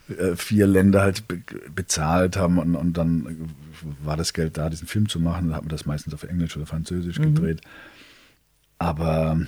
äh, 0.09 0.37
vier 0.37 0.67
Länder 0.67 1.01
halt 1.01 1.27
be 1.27 1.41
bezahlt 1.75 2.37
haben 2.37 2.59
und, 2.59 2.77
und 2.77 2.93
dann 2.97 3.51
war 4.03 4.17
das 4.17 4.33
Geld 4.33 4.59
da, 4.59 4.69
diesen 4.69 4.87
Film 4.87 5.09
zu 5.09 5.19
machen. 5.19 5.49
Da 5.49 5.57
hat 5.57 5.63
man 5.63 5.71
das 5.71 5.87
meistens 5.87 6.13
auf 6.15 6.25
Englisch 6.25 6.57
oder 6.57 6.67
Französisch 6.67 7.17
gedreht. 7.21 7.63
Aber 8.79 9.41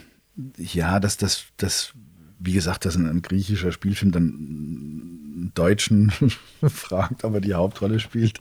ja, 0.56 0.98
dass 0.98 1.18
das, 1.18 1.44
das, 1.58 1.92
wie 2.38 2.52
gesagt, 2.52 2.84
dass 2.84 2.96
ein, 2.96 3.06
ein 3.06 3.22
griechischer 3.22 3.72
Spielfilm 3.72 4.12
dann 4.12 4.24
einen 4.24 5.52
Deutschen 5.54 6.10
fragt, 6.62 7.24
aber 7.24 7.40
die 7.40 7.54
Hauptrolle 7.54 8.00
spielt. 8.00 8.40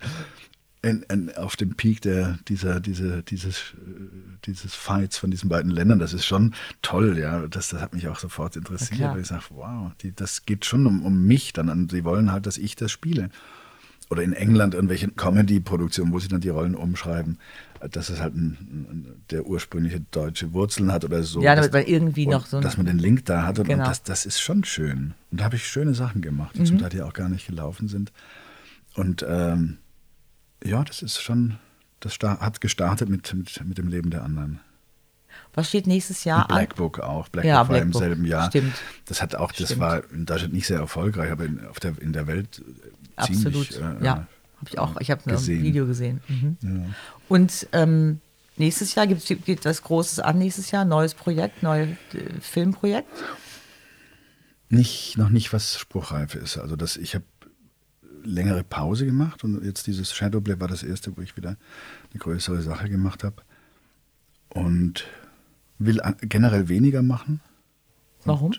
In, 0.82 1.04
in, 1.12 1.36
auf 1.36 1.56
dem 1.56 1.76
Peak 1.76 2.02
der, 2.02 2.38
dieser, 2.48 2.80
diese, 2.80 3.24
dieses, 3.24 3.74
äh, 3.74 4.25
dieses 4.48 4.76
Fights 4.76 5.18
von 5.18 5.32
diesen 5.32 5.50
beiden 5.50 5.72
Ländern, 5.72 6.00
das 6.00 6.14
ist 6.14 6.26
schon 6.26 6.54
toll, 6.82 7.18
ja. 7.18 7.48
Das, 7.48 7.70
das 7.70 7.82
hat 7.82 7.94
mich 7.94 8.08
auch 8.08 8.20
sofort 8.20 8.56
interessiert, 8.56 9.00
klar. 9.00 9.14
weil 9.14 9.22
ich 9.22 9.28
sage, 9.28 9.44
wow, 9.50 9.92
die, 10.02 10.16
das 10.16 10.46
geht 10.46 10.66
schon 10.66 10.86
um, 10.86 11.04
um 11.04 11.24
mich 11.24 11.54
dann. 11.54 11.70
Und 11.70 11.92
sie 11.92 12.04
wollen 12.04 12.32
halt, 12.32 12.46
dass 12.46 12.58
ich 12.58 12.76
das 12.76 12.92
spiele. 12.92 13.30
Oder 14.10 14.22
in 14.22 14.34
England 14.34 14.76
irgendwelche 14.76 15.08
Comedy-Produktionen, 15.08 16.14
wo 16.14 16.20
sie 16.20 16.28
dann 16.28 16.42
die 16.42 16.50
Rollen 16.50 16.76
umschreiben, 16.76 17.40
dass 17.92 18.10
es 18.10 18.22
halt 18.22 18.36
ein, 18.36 18.52
ein, 18.90 19.24
der 19.32 19.48
ursprüngliche 19.48 20.02
deutsche 20.12 20.54
Wurzeln 20.54 20.92
hat 20.92 21.04
oder 21.06 21.24
so. 21.24 21.42
Ja, 21.42 21.56
dass, 21.56 21.72
damit 21.72 21.88
man 21.88 21.94
irgendwie 21.94 22.28
noch 22.28 22.46
so 22.46 22.60
Dass 22.62 22.78
man 22.78 22.86
den 22.86 23.00
Link 23.00 23.26
da 23.26 23.44
hat 23.44 23.58
und, 23.58 23.68
Genau. 23.68 23.84
und 23.84 23.90
das, 23.90 24.04
das 24.04 24.26
ist 24.28 24.40
schon 24.40 24.64
schön. 24.64 25.16
Und 25.32 25.40
da 25.40 25.46
habe 25.46 25.56
ich 25.56 25.68
schöne 25.68 25.96
Sachen 25.96 26.22
gemacht, 26.22 26.56
die 26.56 26.64
zum 26.64 26.78
Teil 26.78 26.94
ja 26.96 27.06
auch 27.06 27.14
gar 27.14 27.30
nicht 27.30 27.48
gelaufen 27.48 27.88
sind. 27.88 28.12
Und 28.94 29.26
ähm, 29.28 29.78
ja, 30.64 30.84
das 30.84 31.02
ist 31.02 31.22
schon, 31.22 31.56
das 32.06 32.20
hat 32.22 32.62
gestartet 32.62 33.10
mit, 33.10 33.34
mit, 33.34 33.62
mit 33.66 33.78
dem 33.78 33.88
Leben 33.88 34.12
der 34.12 34.24
anderen. 34.24 34.60
Was 35.56 35.70
steht 35.70 35.88
nächstes 35.88 36.24
Jahr 36.24 36.44
Und 36.46 36.52
an? 36.52 36.58
Black 36.58 36.76
Book 36.76 37.00
auch. 37.00 37.30
Black 37.30 37.46
Ja, 37.46 37.64
Book 37.64 37.70
war 37.70 37.74
Black 37.76 37.84
im 37.84 37.92
Book, 37.92 38.02
selben 38.02 38.26
Jahr. 38.26 38.50
stimmt. 38.50 38.76
Das 39.06 39.22
hat 39.22 39.36
auch, 39.36 39.52
das 39.52 39.68
Stimmt. 39.68 39.82
war 39.82 40.04
in 40.12 40.26
Deutschland 40.26 40.54
nicht 40.54 40.68
sehr 40.68 40.80
erfolgreich, 40.80 41.32
aber 41.32 41.46
in, 41.46 41.66
auf 41.66 41.80
der, 41.80 42.00
in 42.00 42.14
der 42.14 42.28
Welt 42.28 42.62
äh, 43.18 43.24
ziemlich. 43.26 43.46
Absolut. 43.48 44.02
äh, 44.02 44.06
ja, 44.06 44.12
habe 44.16 44.28
ich 44.70 44.80
auch. 44.80 45.00
Ich 45.00 45.10
habe 45.12 45.22
ein. 45.30 45.48
Video 45.48 45.88
gesehen. 45.88 46.22
Mhm. 46.28 46.58
Ja. 46.62 46.86
Und 47.28 47.68
ähm, 47.72 48.22
nächstes 48.58 48.94
Jahr 48.96 49.08
gibt 49.08 49.30
es 49.30 49.66
was 49.66 49.82
Großes 49.82 50.20
an 50.20 50.38
nächstes 50.38 50.72
Jahr, 50.72 50.86
neues 50.86 51.14
Projekt, 51.16 51.64
neues 51.64 51.90
äh, 52.14 52.40
Filmprojekt. 52.42 53.10
Nicht, 54.70 55.18
noch 55.18 55.30
nicht, 55.30 55.54
was 55.54 55.78
spruchreif 55.80 56.36
ist. 56.36 56.58
Also 56.58 56.76
das, 56.76 56.98
ich 56.98 57.16
habe 57.16 57.24
längere 58.26 58.64
Pause 58.64 59.06
gemacht 59.06 59.44
und 59.44 59.64
jetzt 59.64 59.88
dieses 59.88 60.14
Shadowplay 60.14 60.60
war 60.60 60.68
das 60.68 60.84
erste, 60.84 61.16
wo 61.16 61.22
ich 61.22 61.38
wieder 61.38 61.58
eine 62.12 62.20
größere 62.20 62.62
Sache 62.62 62.90
gemacht 62.90 63.24
habe. 63.24 63.36
Und 64.50 65.06
will 65.80 66.02
generell 66.22 66.70
weniger 66.70 67.02
machen. 67.02 67.42
Warum? 68.24 68.54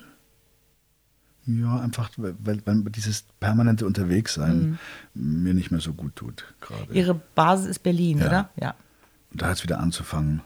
Ja, 1.45 1.79
einfach, 1.79 2.11
weil, 2.17 2.35
weil 2.65 2.83
dieses 2.89 3.23
permanente 3.39 3.85
Unterwegssein 3.85 4.77
mhm. 5.13 5.43
mir 5.43 5.53
nicht 5.53 5.71
mehr 5.71 5.79
so 5.79 5.93
gut 5.93 6.15
tut 6.15 6.53
gerade. 6.59 6.93
Ihre 6.93 7.13
Basis 7.13 7.67
ist 7.67 7.79
Berlin, 7.79 8.19
ja. 8.19 8.27
oder? 8.27 8.49
Ja. 8.59 8.75
Und 9.31 9.41
da 9.41 9.49
jetzt 9.49 9.63
wieder 9.63 9.79
anzufangen 9.79 10.41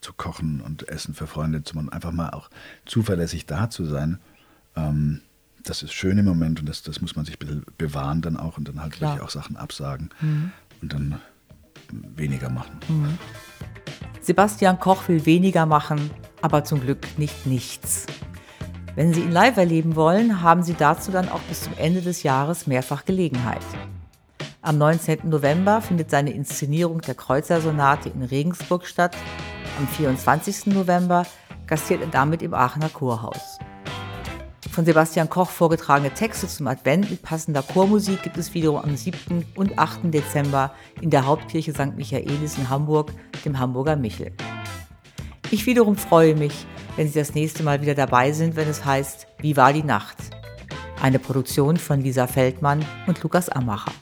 zu 0.00 0.12
kochen 0.12 0.60
und 0.60 0.88
Essen 0.88 1.14
für 1.14 1.26
Freunde 1.26 1.62
zu 1.62 1.76
machen, 1.76 1.90
einfach 1.90 2.12
mal 2.12 2.30
auch 2.30 2.50
zuverlässig 2.84 3.46
da 3.46 3.70
zu 3.70 3.84
sein, 3.84 4.18
ähm, 4.74 5.20
das 5.64 5.82
ist 5.82 5.92
schön 5.92 6.18
im 6.18 6.24
Moment 6.24 6.60
und 6.60 6.68
das, 6.68 6.82
das 6.82 7.00
muss 7.00 7.16
man 7.16 7.24
sich 7.24 7.36
ein 7.36 7.38
bisschen 7.38 7.64
bewahren 7.78 8.22
dann 8.22 8.36
auch 8.36 8.58
und 8.58 8.68
dann 8.68 8.80
halt 8.80 8.92
Klar. 8.92 9.12
wirklich 9.12 9.26
auch 9.26 9.30
Sachen 9.30 9.56
absagen 9.56 10.10
mhm. 10.20 10.52
und 10.82 10.92
dann 10.92 11.20
weniger 11.90 12.50
machen. 12.50 12.78
Mhm. 12.88 13.18
Sebastian 14.20 14.78
Koch 14.78 15.08
will 15.08 15.24
weniger 15.26 15.66
machen, 15.66 16.10
aber 16.42 16.64
zum 16.64 16.80
Glück 16.80 17.06
nicht 17.18 17.46
nichts. 17.46 18.06
Wenn 18.94 19.14
Sie 19.14 19.20
ihn 19.20 19.32
live 19.32 19.56
erleben 19.56 19.96
wollen, 19.96 20.42
haben 20.42 20.62
Sie 20.62 20.74
dazu 20.74 21.10
dann 21.10 21.28
auch 21.28 21.40
bis 21.42 21.62
zum 21.62 21.72
Ende 21.78 22.02
des 22.02 22.22
Jahres 22.22 22.66
mehrfach 22.66 23.04
Gelegenheit. 23.04 23.62
Am 24.62 24.76
19. 24.76 25.20
November 25.24 25.80
findet 25.80 26.10
seine 26.10 26.32
Inszenierung 26.32 27.00
der 27.00 27.14
Kreuzersonate 27.14 28.10
in 28.10 28.22
Regensburg 28.22 28.86
statt. 28.86 29.16
Am 29.78 29.88
24. 29.88 30.66
November 30.66 31.24
gastiert 31.66 32.02
er 32.02 32.08
damit 32.08 32.42
im 32.42 32.52
Aachener 32.52 32.90
Chorhaus. 32.90 33.58
Von 34.80 34.86
Sebastian 34.86 35.28
Koch 35.28 35.50
vorgetragene 35.50 36.10
Texte 36.14 36.48
zum 36.48 36.66
Advent 36.66 37.10
mit 37.10 37.20
passender 37.20 37.62
Chormusik 37.62 38.22
gibt 38.22 38.38
es 38.38 38.54
wiederum 38.54 38.78
am 38.78 38.96
7. 38.96 39.44
und 39.54 39.78
8. 39.78 40.04
Dezember 40.04 40.72
in 41.02 41.10
der 41.10 41.26
Hauptkirche 41.26 41.74
St. 41.74 41.98
Michaelis 41.98 42.56
in 42.56 42.70
Hamburg, 42.70 43.12
dem 43.44 43.58
Hamburger 43.58 43.96
Michel. 43.96 44.32
Ich 45.50 45.66
wiederum 45.66 45.96
freue 45.96 46.34
mich, 46.34 46.64
wenn 46.96 47.08
Sie 47.08 47.18
das 47.18 47.34
nächste 47.34 47.62
Mal 47.62 47.82
wieder 47.82 47.94
dabei 47.94 48.32
sind, 48.32 48.56
wenn 48.56 48.70
es 48.70 48.82
heißt 48.82 49.26
Wie 49.40 49.54
war 49.58 49.74
die 49.74 49.82
Nacht? 49.82 50.16
Eine 51.02 51.18
Produktion 51.18 51.76
von 51.76 52.00
Lisa 52.00 52.26
Feldmann 52.26 52.82
und 53.06 53.22
Lukas 53.22 53.50
Amacher. 53.50 53.92